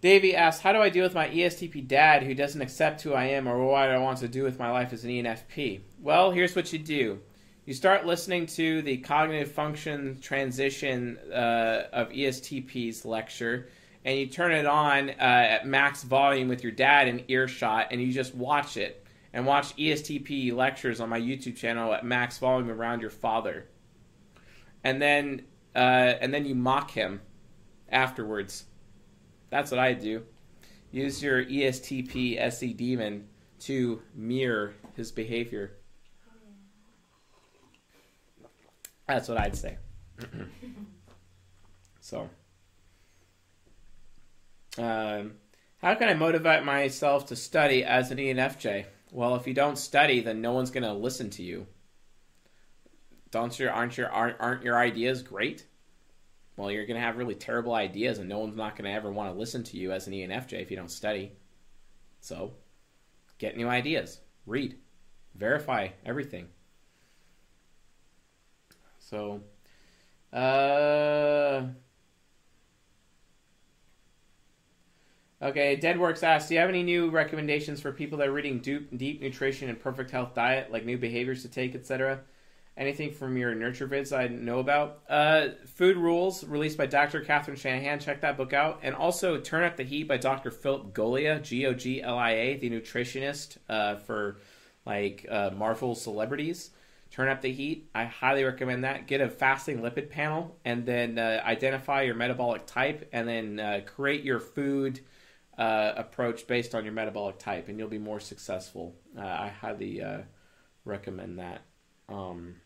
[0.00, 3.24] Davey asks how do i deal with my estp dad who doesn't accept who i
[3.24, 6.54] am or what i want to do with my life as an enfp well here's
[6.54, 7.18] what you do.
[7.66, 13.68] You start listening to the cognitive function transition uh, of estp's lecture
[14.04, 18.00] and you turn it on uh, at max volume with your dad in earshot, and
[18.00, 22.70] you just watch it and watch ESTP lectures on my YouTube channel at max volume
[22.70, 23.66] around your father,
[24.82, 25.42] and then
[25.74, 25.78] uh,
[26.20, 27.20] and then you mock him
[27.90, 28.64] afterwards.
[29.50, 30.22] That's what I do.
[30.92, 33.28] Use your ESTP SE demon
[33.60, 35.72] to mirror his behavior.
[39.06, 39.76] That's what I'd say.
[42.00, 42.28] so.
[44.80, 45.32] Um,
[45.82, 48.86] how can I motivate myself to study as an ENFJ?
[49.12, 51.66] Well, if you don't study, then no one's going to listen to you.
[53.30, 55.66] Don't your aren't your aren't, aren't your ideas great?
[56.56, 59.12] Well, you're going to have really terrible ideas, and no one's not going to ever
[59.12, 61.32] want to listen to you as an ENFJ if you don't study.
[62.20, 62.52] So,
[63.38, 64.76] get new ideas, read,
[65.34, 66.48] verify everything.
[68.98, 69.42] So,
[70.32, 71.62] uh.
[75.42, 78.94] Okay, Deadworks asks, do you have any new recommendations for people that are reading deep,
[78.98, 82.20] deep nutrition and perfect health diet, like new behaviors to take, etc.?
[82.76, 85.00] Anything from your nurture vids I know about?
[85.08, 87.20] Uh, Food Rules, released by Dr.
[87.20, 88.00] Catherine Shanahan.
[88.00, 88.80] Check that book out.
[88.82, 90.50] And also Turn Up the Heat by Dr.
[90.50, 94.36] Philip Goglia, G O G L I A, the nutritionist uh, for
[94.84, 96.70] like uh, Marvel celebrities.
[97.10, 97.88] Turn Up the Heat.
[97.94, 99.06] I highly recommend that.
[99.06, 103.80] Get a fasting lipid panel and then uh, identify your metabolic type and then uh,
[103.86, 105.00] create your food
[105.60, 108.94] uh, approach based on your metabolic type, and you'll be more successful.
[109.16, 110.22] Uh, I highly uh,
[110.86, 111.60] recommend that,
[112.08, 112.56] um,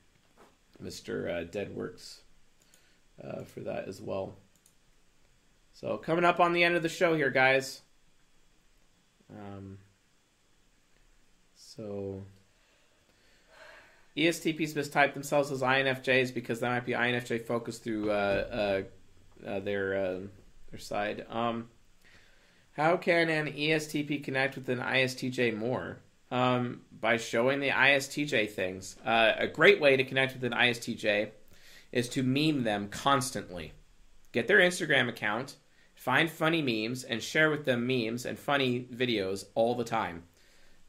[0.81, 1.29] Mr.
[1.29, 2.21] Uh, Deadworks,
[3.23, 4.37] uh, for that as well.
[5.73, 7.83] So coming up on the end of the show here, guys.
[9.29, 9.79] Um,
[11.57, 12.23] so
[14.17, 18.87] ESTPs mistype themselves as INFJs because they might be INFJ focused through their
[19.41, 21.27] their side.
[21.29, 21.69] Um,
[22.75, 25.99] how can an ESTP connect with an ISTJ more?
[26.31, 28.97] Um, by showing the ISTJ things.
[29.05, 31.31] Uh, a great way to connect with an ISTJ
[31.93, 33.73] is to meme them constantly.
[34.33, 35.55] Get their Instagram account,
[35.95, 40.25] find funny memes, and share with them memes and funny videos all the time.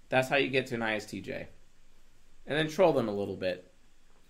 [0.09, 1.45] That's how you get to an ISTJ.
[2.47, 3.71] And then troll them a little bit.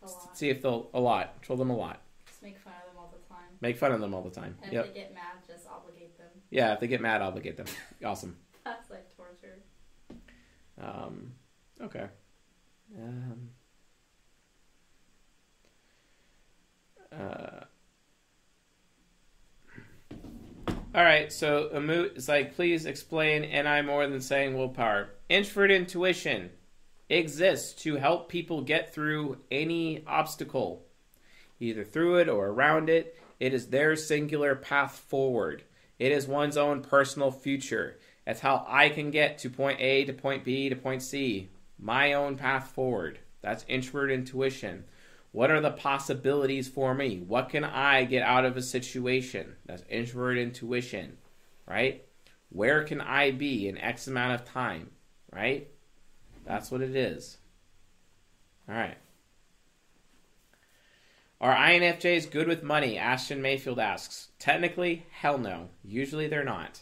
[0.03, 0.37] A lot.
[0.37, 1.41] See if they'll a lot.
[1.41, 2.01] Troll them a lot.
[2.25, 3.45] Just make fun of them all the time.
[3.61, 4.57] Make fun of them all the time.
[4.63, 4.87] And yep.
[4.87, 5.34] if they get mad, just obligate them.
[6.55, 7.65] Yeah, if they get mad, I'll obligate them.
[8.05, 8.37] Awesome.
[8.63, 9.59] That's like torture.
[10.81, 11.33] Um,
[11.81, 12.05] okay.
[12.97, 13.49] Um,
[17.11, 17.65] uh,
[20.95, 25.09] all right, so Umut is like, please explain NI more than saying willpower.
[25.27, 26.51] Introvert intuition
[27.09, 30.85] exists to help people get through any obstacle,
[31.59, 33.19] either through it or around it.
[33.41, 35.64] It is their singular path forward.
[35.97, 37.97] It is one's own personal future.
[38.25, 41.49] That's how I can get to point A to point B to point C.
[41.79, 43.19] My own path forward.
[43.41, 44.85] That's introvert intuition.
[45.31, 47.19] What are the possibilities for me?
[47.19, 49.55] What can I get out of a situation?
[49.65, 51.17] That's introvert intuition,
[51.67, 52.05] right?
[52.49, 54.91] Where can I be in X amount of time,
[55.31, 55.67] right?
[56.45, 57.37] That's what it is.
[58.69, 58.97] All right.
[61.45, 62.97] Are INFJs good with money?
[62.97, 64.29] Ashton Mayfield asks.
[64.39, 65.69] Technically, hell no.
[65.83, 66.81] Usually they're not.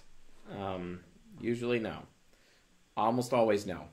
[0.58, 1.01] Um,
[1.42, 2.03] usually no.
[2.95, 3.90] Almost always no.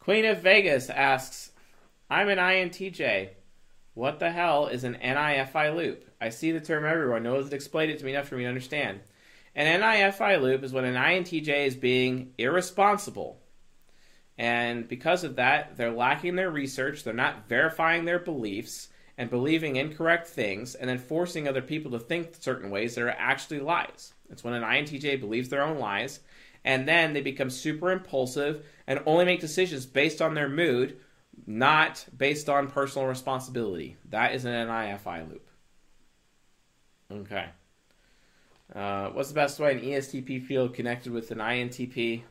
[0.00, 1.50] Queen of Vegas asks,
[2.10, 3.30] I'm an INTJ.
[3.94, 6.10] What the hell is an NIFI loop?
[6.20, 7.54] I see the term everyone knows it.
[7.54, 9.00] explained it to me enough for me to understand.
[9.54, 13.40] An NIFI loop is when an INTJ is being irresponsible.
[14.36, 19.76] And because of that, they're lacking their research, they're not verifying their beliefs, and believing
[19.76, 24.12] incorrect things, and then forcing other people to think certain ways that are actually lies.
[24.30, 26.20] It's when an INTJ believes their own lies,
[26.64, 30.96] and then they become super impulsive and only make decisions based on their mood,
[31.46, 33.96] not based on personal responsibility.
[34.10, 35.48] That is an NIFI loop.
[37.12, 37.46] Okay.
[38.74, 42.22] Uh, what's the best way an ESTP feel connected with an INTP?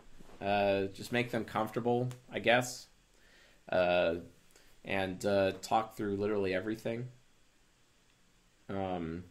[0.42, 2.88] Uh, just make them comfortable, I guess,
[3.72, 4.16] uh,
[4.86, 7.08] and uh, talk through literally everything.
[8.70, 9.24] Um,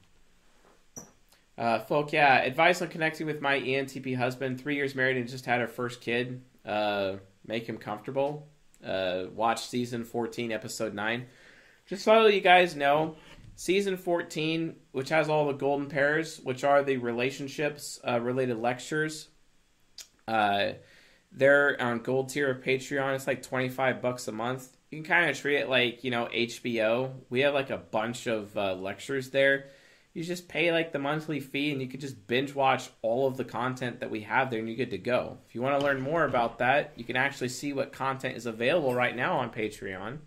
[1.58, 4.60] uh, folk, yeah, advice on connecting with my ENTP husband.
[4.60, 6.42] Three years married and just had our first kid.
[6.64, 7.14] Uh,
[7.46, 8.48] make him comfortable.
[8.84, 11.26] Uh, watch season 14, episode 9.
[11.86, 13.16] Just so you guys know,
[13.54, 19.28] season 14, which has all the golden pairs, which are the relationships uh, related lectures.
[20.26, 20.72] Uh,
[21.30, 23.14] they're on gold tier of Patreon.
[23.14, 24.76] It's like 25 bucks a month.
[24.92, 27.12] You can kind of treat it like, you know, HBO.
[27.30, 29.68] We have like a bunch of uh, lectures there.
[30.12, 33.38] You just pay like the monthly fee and you can just binge watch all of
[33.38, 35.38] the content that we have there and you're good to go.
[35.48, 38.44] If you want to learn more about that, you can actually see what content is
[38.44, 40.18] available right now on Patreon.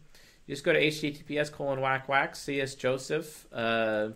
[0.47, 4.09] You just go to https colon whack whack cs joseph uh,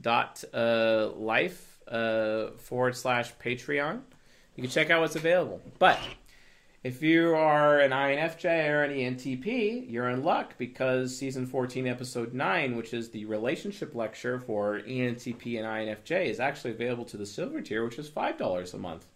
[0.00, 4.00] dot uh, life uh, forward slash Patreon
[4.60, 5.60] you can check out what's available.
[5.78, 5.98] But
[6.82, 12.32] if you are an INFJ or an ENTP, you're in luck because season 14, episode
[12.32, 17.26] 9, which is the relationship lecture for ENTP and INFJ, is actually available to the
[17.26, 19.06] silver tier, which is $5 a month.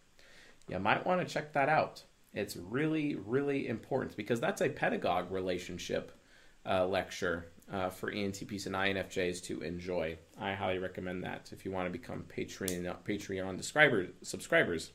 [0.69, 2.03] You might want to check that out.
[2.35, 6.13] It's really, really important because that's a pedagogue relationship
[6.67, 10.19] uh, lecture uh, for ENTPs and INFJs to enjoy.
[10.39, 13.65] I highly recommend that if you want to become Patreon Patreon
[14.23, 14.91] subscribers.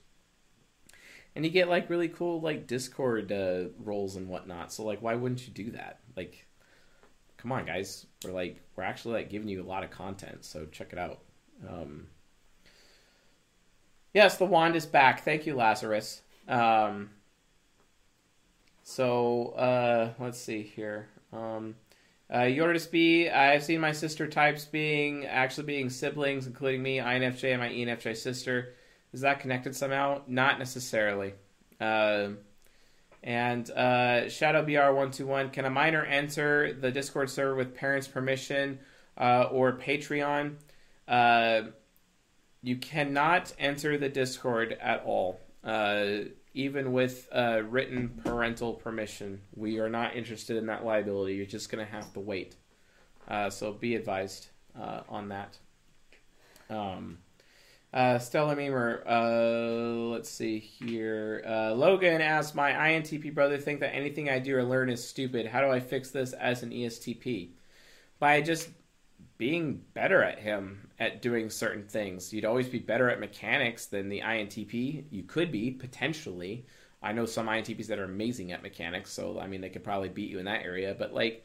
[1.35, 4.71] And you get like really cool like Discord uh, roles and whatnot.
[4.73, 5.99] So like, why wouldn't you do that?
[6.15, 6.45] Like,
[7.37, 10.65] come on, guys, we're like we're actually like giving you a lot of content, so
[10.65, 11.19] check it out.
[11.67, 12.07] Um,
[14.13, 15.23] yes, the wand is back.
[15.23, 16.21] Thank you, Lazarus.
[16.47, 17.11] Um,
[18.83, 21.09] so uh, let's see here.
[21.31, 21.75] Um,
[22.31, 27.51] uh, Yordis B, I've seen my sister types being actually being siblings, including me, INFJ,
[27.51, 28.75] and my ENFJ sister.
[29.11, 30.21] Is that connected somehow?
[30.27, 31.33] Not necessarily.
[31.79, 32.29] Uh,
[33.23, 35.49] and uh, Shadow BR one two one.
[35.49, 38.79] Can a minor enter the Discord server with parents' permission
[39.17, 40.55] uh, or Patreon?
[41.07, 41.61] Uh,
[42.61, 46.05] you cannot enter the Discord at all, uh,
[46.53, 49.41] even with uh, written parental permission.
[49.55, 51.35] We are not interested in that liability.
[51.35, 52.55] You're just going to have to wait.
[53.27, 54.47] Uh, so be advised
[55.09, 55.57] on that.
[56.69, 57.17] Um,
[57.91, 61.43] uh, Stella Memer, uh, let's see here.
[61.47, 65.47] Uh, Logan asks, My INTP brother think that anything I do or learn is stupid.
[65.47, 67.49] How do I fix this as an ESTP?
[68.19, 68.69] By just
[69.39, 72.31] being better at him at doing certain things.
[72.31, 75.05] You'd always be better at mechanics than the INTP.
[75.09, 76.65] You could be, potentially.
[77.01, 80.09] I know some INTPs that are amazing at mechanics, so I mean, they could probably
[80.09, 80.95] beat you in that area.
[80.97, 81.43] But, like,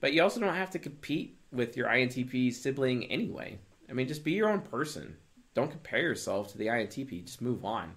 [0.00, 3.58] but you also don't have to compete with your INTP sibling anyway.
[3.88, 5.16] I mean, just be your own person
[5.56, 7.24] don't compare yourself to the INTP.
[7.24, 7.94] Just move on.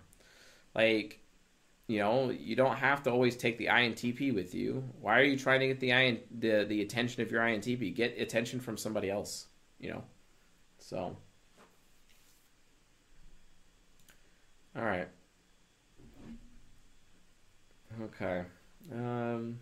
[0.74, 1.20] Like,
[1.88, 4.84] you know, you don't have to always take the INTP with you.
[5.02, 7.94] Why are you trying to get the IN, the the attention of your INTP?
[7.94, 9.48] Get attention from somebody else.
[9.78, 10.04] You know,
[10.80, 11.18] so.
[14.76, 15.08] All right.
[18.02, 18.44] Okay.
[18.94, 19.60] Um,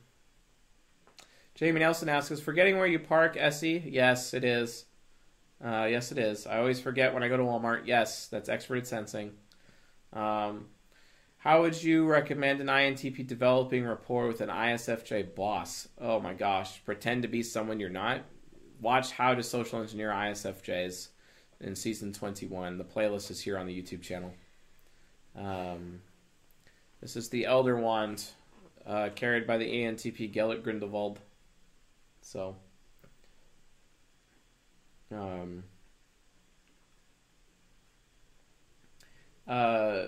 [1.56, 4.86] Jamie Nelson asks, "Is forgetting where you park, SE?" Yes, it is.
[5.64, 6.46] Uh, yes, it is.
[6.46, 7.82] I always forget when I go to Walmart.
[7.86, 9.32] Yes, that's experted sensing.
[10.14, 10.68] Um,
[11.38, 15.88] how would you recommend an INTP developing rapport with an ISFJ boss?
[16.00, 18.22] Oh my gosh, pretend to be someone you're not.
[18.82, 21.08] Watch How to Social Engineer ISFJs
[21.62, 22.78] in season 21.
[22.78, 24.34] The playlist is here on the YouTube channel.
[25.36, 26.02] Um,
[27.02, 28.26] this is the Elder Wand
[28.86, 31.20] uh, carried by the ENTP Gellert Grindelwald.
[32.22, 32.58] So.
[35.12, 35.64] Um,
[39.48, 40.06] uh,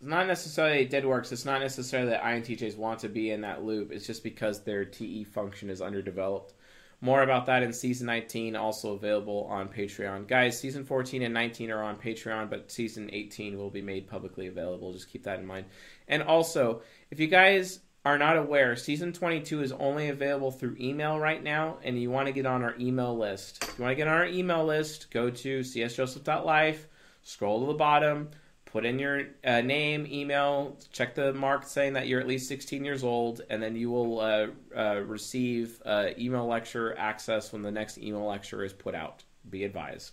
[0.00, 1.32] it's not necessarily dead works.
[1.32, 3.92] It's not necessarily that INTJs want to be in that loop.
[3.92, 6.54] It's just because their TE function is underdeveloped.
[7.00, 10.28] More about that in season 19, also available on Patreon.
[10.28, 14.46] Guys, season 14 and 19 are on Patreon, but season 18 will be made publicly
[14.46, 14.92] available.
[14.92, 15.66] Just keep that in mind.
[16.06, 21.18] And also, if you guys are not aware, season 22 is only available through email
[21.20, 23.62] right now, and you want to get on our email list.
[23.62, 26.88] If you want to get on our email list, go to csjoseph.life,
[27.22, 28.30] scroll to the bottom,
[28.64, 32.84] put in your uh, name, email, check the mark saying that you're at least 16
[32.84, 37.70] years old, and then you will uh, uh, receive uh, email lecture access when the
[37.70, 39.22] next email lecture is put out.
[39.48, 40.12] Be advised.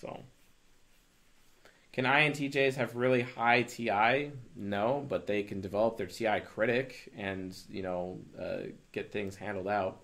[0.00, 0.22] So.
[1.92, 4.32] Can INTJs have really high TI?
[4.56, 9.68] No, but they can develop their TI critic and you know uh, get things handled
[9.68, 10.00] out.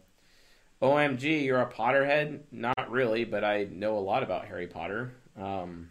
[0.83, 2.41] OMG, you're a Potterhead?
[2.53, 5.13] Not really, but I know a lot about Harry Potter.
[5.37, 5.89] Um,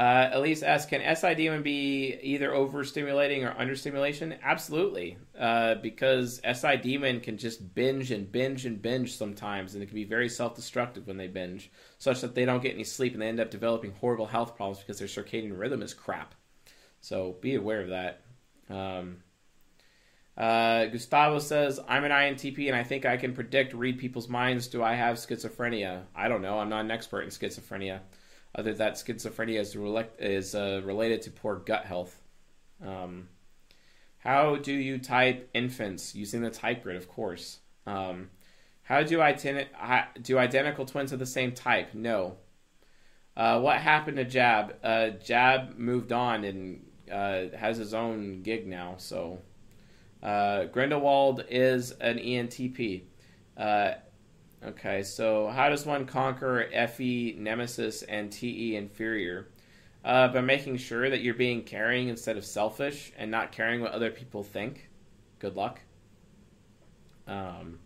[0.00, 4.34] uh, Elise asks, can SI demon be either overstimulating or understimulation?
[4.42, 9.86] Absolutely, uh, because SI demon can just binge and binge and binge sometimes, and it
[9.88, 13.20] can be very self-destructive when they binge, such that they don't get any sleep and
[13.20, 16.34] they end up developing horrible health problems because their circadian rhythm is crap.
[17.02, 18.22] So be aware of that.
[18.70, 19.18] Um,
[20.34, 24.68] uh, Gustavo says, I'm an INTP and I think I can predict, read people's minds.
[24.68, 26.04] Do I have schizophrenia?
[26.16, 26.58] I don't know.
[26.58, 28.00] I'm not an expert in schizophrenia
[28.54, 29.76] other that schizophrenia is,
[30.18, 32.20] is uh, related to poor gut health.
[32.84, 33.28] Um,
[34.18, 36.96] how do you type infants using the type grid?
[36.96, 37.60] Of course.
[37.86, 38.30] Um,
[38.82, 39.32] how do I
[40.20, 41.94] do identical twins of the same type?
[41.94, 42.36] No.
[43.36, 44.74] Uh, what happened to Jab?
[44.82, 48.94] Uh, Jab moved on and uh, has his own gig now.
[48.98, 49.38] So
[50.22, 53.02] uh, Grindelwald is an ENTP.
[54.62, 59.48] Okay, so how does one conquer FE Nemesis and TE Inferior?
[60.04, 63.92] Uh, by making sure that you're being caring instead of selfish and not caring what
[63.92, 64.88] other people think.
[65.38, 65.80] Good luck.
[67.26, 67.78] Um,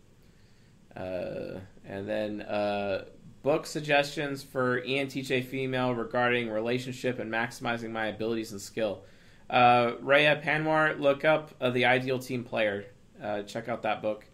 [0.95, 3.05] uh, and then uh,
[3.43, 9.03] book suggestions for ENTJ female regarding relationship and maximizing my abilities and skill.
[9.49, 12.85] Uh, Rhea Panwar, look up uh, the ideal team player.
[13.21, 14.25] Uh, check out that book.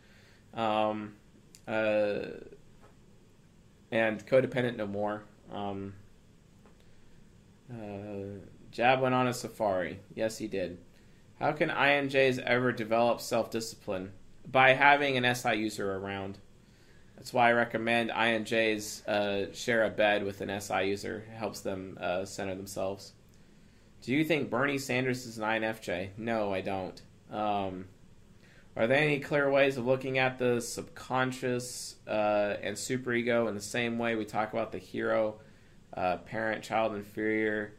[0.53, 1.13] Um,
[1.71, 2.27] uh,
[3.91, 5.23] and codependent no more.
[5.51, 5.93] Um,
[7.71, 8.39] uh,
[8.71, 9.99] Jab went on a safari.
[10.15, 10.79] Yes, he did.
[11.39, 14.11] How can INJs ever develop self discipline?
[14.49, 16.39] By having an SI user around.
[17.15, 21.23] That's why I recommend INJs uh, share a bed with an SI user.
[21.31, 23.13] It helps them uh, center themselves.
[24.01, 26.09] Do you think Bernie Sanders is an INFJ?
[26.17, 26.99] No, I don't.
[27.31, 27.85] Um,
[28.75, 33.61] are there any clear ways of looking at the subconscious uh, and superego in the
[33.61, 35.35] same way we talk about the hero,
[35.93, 37.73] uh, parent, child, inferior?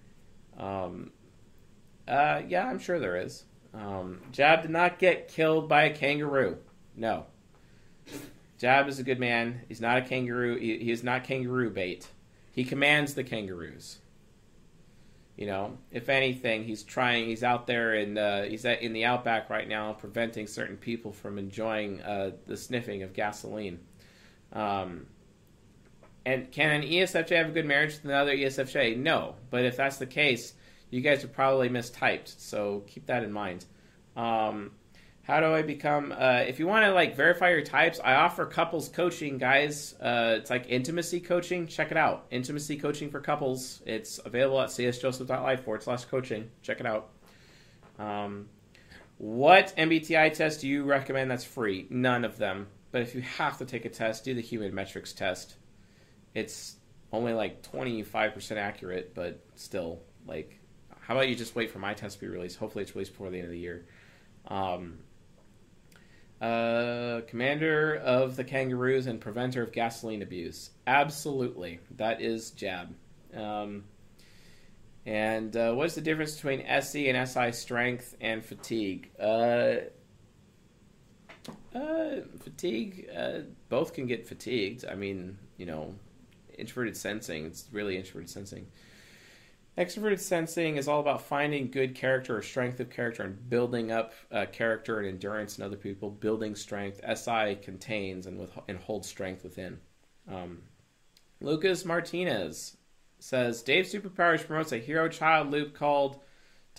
[0.59, 1.12] Um,
[2.07, 3.45] uh, yeah, I'm sure there is.
[3.73, 6.59] Um, Jab did not get killed by a kangaroo.
[6.95, 7.27] No.
[8.59, 9.62] Jab is a good man.
[9.69, 10.57] He's not a kangaroo.
[10.57, 12.07] He, he is not kangaroo bait.
[12.53, 13.99] He commands the kangaroos.
[15.36, 17.27] You know, if anything, he's trying.
[17.27, 21.12] He's out there and uh, he's at, in the outback right now, preventing certain people
[21.12, 23.81] from enjoying uh, the sniffing of gasoline.
[24.52, 25.07] Um,
[26.25, 28.97] and can an ESFJ have a good marriage with another ESFJ?
[28.97, 30.55] No, but if that's the case,
[30.91, 32.39] you guys are probably mistyped.
[32.39, 33.65] So keep that in mind.
[34.17, 34.73] Um,
[35.33, 36.12] how do I become?
[36.12, 39.94] Uh, if you want to like verify your types, I offer couples coaching, guys.
[39.99, 41.67] Uh, it's like intimacy coaching.
[41.67, 42.27] Check it out.
[42.31, 43.81] Intimacy coaching for couples.
[43.86, 46.51] It's available at csjoseph.life forward slash coaching.
[46.61, 47.09] Check it out.
[47.99, 48.51] Um,
[49.17, 51.86] what MBTI test do you recommend that's free?
[51.89, 52.67] None of them.
[52.91, 55.55] But if you have to take a test, do the human metrics test.
[56.35, 56.77] It's
[57.11, 60.61] only like 25% accurate, but still, like,
[61.01, 62.59] how about you just wait for my test to be released?
[62.59, 63.86] Hopefully, it's released before the end of the year.
[64.49, 64.99] Um,
[66.43, 70.71] uh, commander of the kangaroos and preventer of gasoline abuse.
[70.87, 72.95] Absolutely, that is Jab.
[73.35, 73.85] Um,
[75.07, 79.11] and uh, what's the difference between SE and SI strength and fatigue?
[79.21, 79.77] Uh,
[81.75, 84.85] uh, fatigue, uh, both can get fatigued.
[84.85, 85.95] I mean, you know,
[86.59, 88.67] introverted sensing, it's really introverted sensing.
[89.78, 94.12] Extroverted sensing is all about finding good character or strength of character and building up
[94.31, 97.01] uh, character and endurance in other people, building strength.
[97.17, 99.78] SI contains and, with, and holds strength within.
[100.28, 100.62] Um,
[101.41, 102.76] Lucas Martinez
[103.18, 106.20] says Dave Superpowers promotes a hero child loop called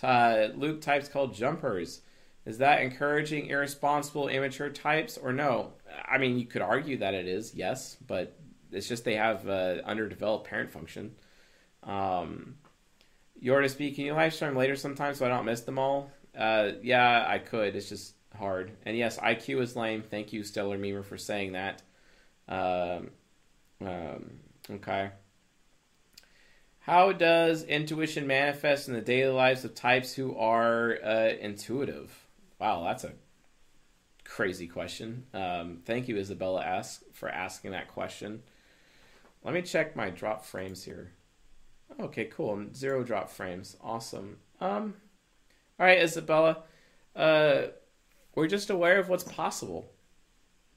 [0.02, 2.02] uh, loop types called jumpers.
[2.46, 5.72] Is that encouraging irresponsible, immature types or no?
[6.06, 8.38] I mean, you could argue that it is, yes, but
[8.70, 11.16] it's just they have uh, underdeveloped parent function.
[11.82, 12.56] Um,
[13.68, 13.96] speak.
[13.96, 16.10] Can you live stream later sometime so I don't miss them all?
[16.36, 17.76] Uh, yeah, I could.
[17.76, 18.72] It's just hard.
[18.84, 20.02] And yes, IQ is lame.
[20.02, 21.82] Thank you, Stellar Memer, for saying that.
[22.48, 23.10] Um,
[23.80, 24.30] um,
[24.70, 25.10] okay.
[26.80, 32.24] How does intuition manifest in the daily lives of types who are uh, intuitive?
[32.64, 33.12] wow, that's a
[34.24, 35.26] crazy question.
[35.34, 38.42] Um, thank you, Isabella, ask for asking that question.
[39.42, 41.12] Let me check my drop frames here.
[42.00, 42.66] Okay, cool.
[42.74, 43.76] Zero drop frames.
[43.82, 44.38] Awesome.
[44.60, 44.94] Um,
[45.78, 46.64] all right, Isabella.
[47.14, 47.64] Uh,
[48.34, 49.90] we're just aware of what's possible.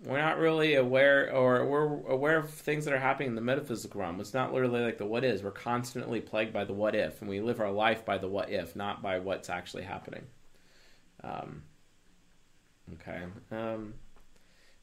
[0.03, 4.01] We're not really aware, or we're aware of things that are happening in the metaphysical
[4.01, 4.19] realm.
[4.19, 5.41] It's not literally like the what is.
[5.41, 8.51] We're constantly plagued by the what if, and we live our life by the what
[8.51, 10.23] if, not by what's actually happening.
[11.23, 11.63] Um,
[12.93, 13.23] okay.
[13.51, 13.95] Um,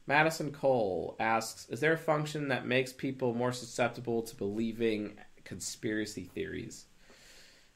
[0.05, 6.23] Madison Cole asks Is there a function that makes people more susceptible to believing conspiracy
[6.23, 6.85] theories?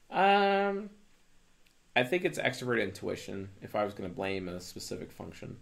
[0.10, 0.90] Um,
[1.96, 5.58] I think it's extrovert intuition, if I was going to blame a specific function.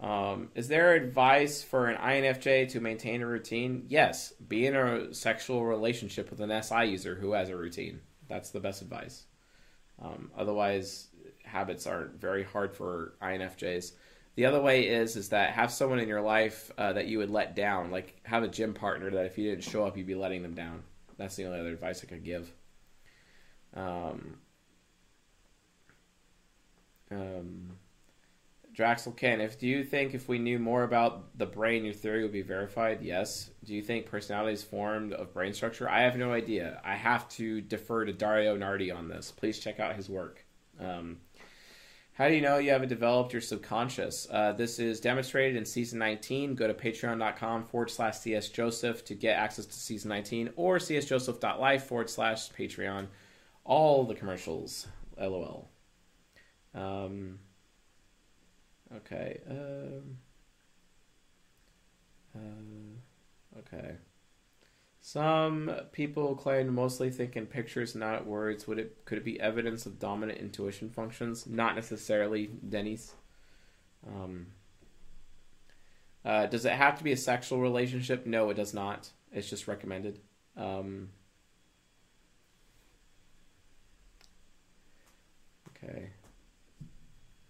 [0.00, 3.86] Um, is there advice for an INFJ to maintain a routine?
[3.88, 4.32] Yes.
[4.48, 8.00] Be in a sexual relationship with an SI user who has a routine.
[8.28, 9.24] That's the best advice.
[10.02, 11.08] Um, otherwise,
[11.44, 13.92] habits are very hard for INFJs.
[14.36, 17.30] The other way is is that have someone in your life uh, that you would
[17.30, 20.16] let down, like have a gym partner that if you didn't show up, you'd be
[20.16, 20.82] letting them down.
[21.16, 22.52] That's the only other advice I could give.
[23.74, 24.38] Um,
[27.10, 27.78] um,
[28.74, 32.22] Draxel Ken, if do you think if we knew more about the brain, your theory
[32.22, 33.02] would be verified?
[33.02, 33.50] Yes.
[33.64, 35.88] Do you think personality is formed of brain structure?
[35.88, 36.80] I have no idea.
[36.84, 39.30] I have to defer to Dario Nardi on this.
[39.30, 40.44] Please check out his work.
[40.80, 41.18] Um,
[42.14, 44.28] how do you know you haven't developed your subconscious?
[44.30, 46.54] Uh, this is demonstrated in season 19.
[46.54, 51.84] Go to patreon.com forward slash CS Joseph to get access to season 19 or csjoseph.life
[51.84, 53.08] forward slash Patreon.
[53.64, 54.86] All the commercials.
[55.18, 55.68] LOL.
[56.72, 57.40] Um,
[58.96, 59.40] okay.
[59.50, 60.18] Um,
[62.36, 63.96] uh, okay.
[65.06, 68.66] Some people claim mostly think in pictures, not words.
[68.66, 71.46] Would it could it be evidence of dominant intuition functions?
[71.46, 73.12] Not necessarily, Denny's.
[74.06, 74.46] Um,
[76.24, 78.24] uh, does it have to be a sexual relationship?
[78.24, 79.10] No, it does not.
[79.30, 80.20] It's just recommended.
[80.56, 81.10] Um,
[85.68, 86.08] okay.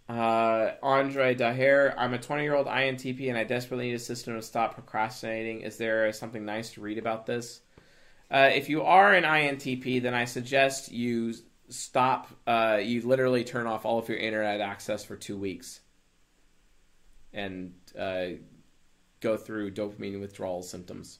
[0.08, 4.34] Uh, Andre Daher, I'm a 20 year old INTP and I desperately need a system
[4.34, 5.62] to stop procrastinating.
[5.62, 7.62] Is there something nice to read about this?
[8.30, 11.34] Uh, if you are an INTP, then I suggest you
[11.70, 15.80] stop, uh, you literally turn off all of your internet access for two weeks
[17.32, 18.26] and uh,
[19.20, 21.18] go through dopamine withdrawal symptoms.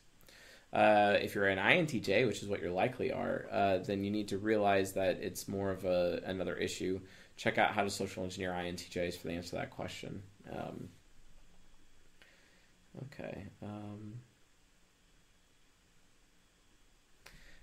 [0.74, 4.28] Uh, if you're an INTJ, which is what you likely are, uh, then you need
[4.28, 7.00] to realize that it's more of a another issue
[7.36, 10.22] check out how to social engineer INTJs for the answer to that question.
[10.50, 10.88] Um,
[13.06, 13.46] okay.
[13.62, 14.14] Um,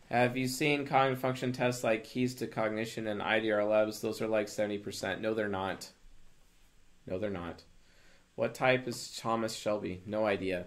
[0.10, 4.02] have you seen cognitive function tests like Keys to Cognition and IDR Labs?
[4.02, 5.22] Those are like 70%.
[5.22, 5.90] No, they're not.
[7.08, 7.64] No, they're not.
[8.36, 10.02] What type is Thomas Shelby?
[10.06, 10.66] No idea.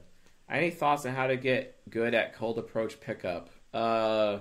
[0.49, 3.51] Any thoughts on how to get good at cold approach pickup?
[3.73, 4.41] Uh,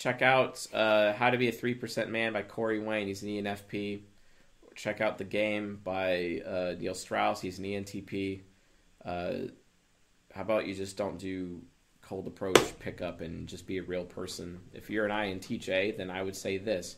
[0.00, 3.06] check out uh, How to Be a 3% Man by Corey Wayne.
[3.06, 4.00] He's an ENFP.
[4.74, 7.42] Check out The Game by uh, Neil Strauss.
[7.42, 8.40] He's an ENTP.
[9.04, 9.32] Uh,
[10.34, 11.60] how about you just don't do
[12.00, 14.58] cold approach pickup and just be a real person?
[14.72, 16.96] If you're an INTJ, then I would say this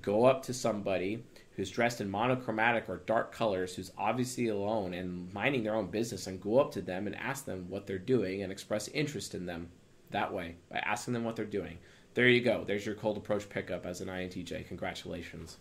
[0.00, 1.22] go up to somebody
[1.54, 6.26] who's dressed in monochromatic or dark colors, who's obviously alone and minding their own business,
[6.26, 9.46] and go up to them and ask them what they're doing and express interest in
[9.46, 9.70] them
[10.10, 11.78] that way by asking them what they're doing.
[12.14, 12.64] There you go.
[12.64, 14.68] There's your cold approach pickup as an INTJ.
[14.68, 15.56] Congratulations.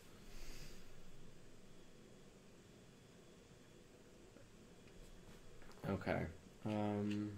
[5.90, 6.22] Okay.
[6.66, 7.32] Um,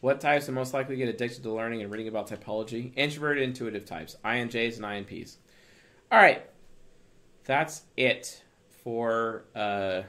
[0.00, 2.92] what types are most likely to get addicted to learning and reading about typology?
[2.96, 5.36] Introverted, intuitive types, INJs and INPs.
[6.10, 6.44] All right,
[7.44, 8.42] that's it
[8.82, 10.02] for uh,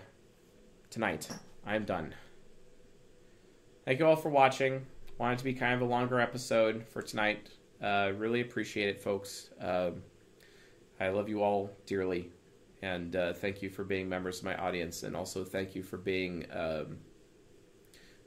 [0.90, 1.30] tonight.
[1.66, 2.14] I'm done.
[3.86, 4.86] Thank you all for watching.
[5.24, 7.48] Wanted to be kind of a longer episode for tonight.
[7.82, 9.52] Uh, really appreciate it, folks.
[9.58, 9.92] Uh,
[11.00, 12.30] I love you all dearly,
[12.82, 15.96] and uh, thank you for being members of my audience, and also thank you for
[15.96, 16.98] being um,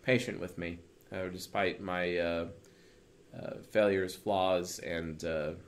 [0.01, 0.79] patient with me,
[1.13, 2.47] uh, despite my uh,
[3.39, 5.23] uh, failures, flaws, and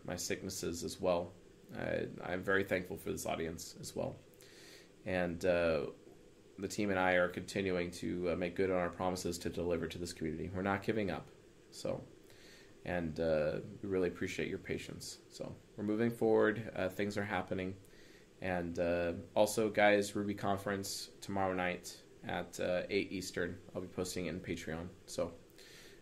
[0.07, 1.33] my sicknesses as well.
[1.79, 4.17] I, am very thankful for this audience as well,
[5.05, 5.45] and
[6.59, 9.87] the team and I are continuing to uh, make good on our promises to deliver
[9.87, 10.51] to this community.
[10.55, 11.29] We're not giving up.
[11.71, 12.03] So,
[12.85, 15.19] and uh, we really appreciate your patience.
[15.31, 16.71] So, we're moving forward.
[16.75, 17.75] Uh, things are happening.
[18.41, 21.97] And uh, also, guys, Ruby Conference tomorrow night
[22.27, 23.57] at uh, 8 Eastern.
[23.75, 24.89] I'll be posting it in Patreon.
[25.07, 25.33] So,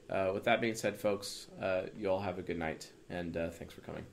[0.08, 1.48] uh, with that being said, folks,
[1.96, 2.92] you all have a good night.
[3.10, 4.04] And thanks for coming.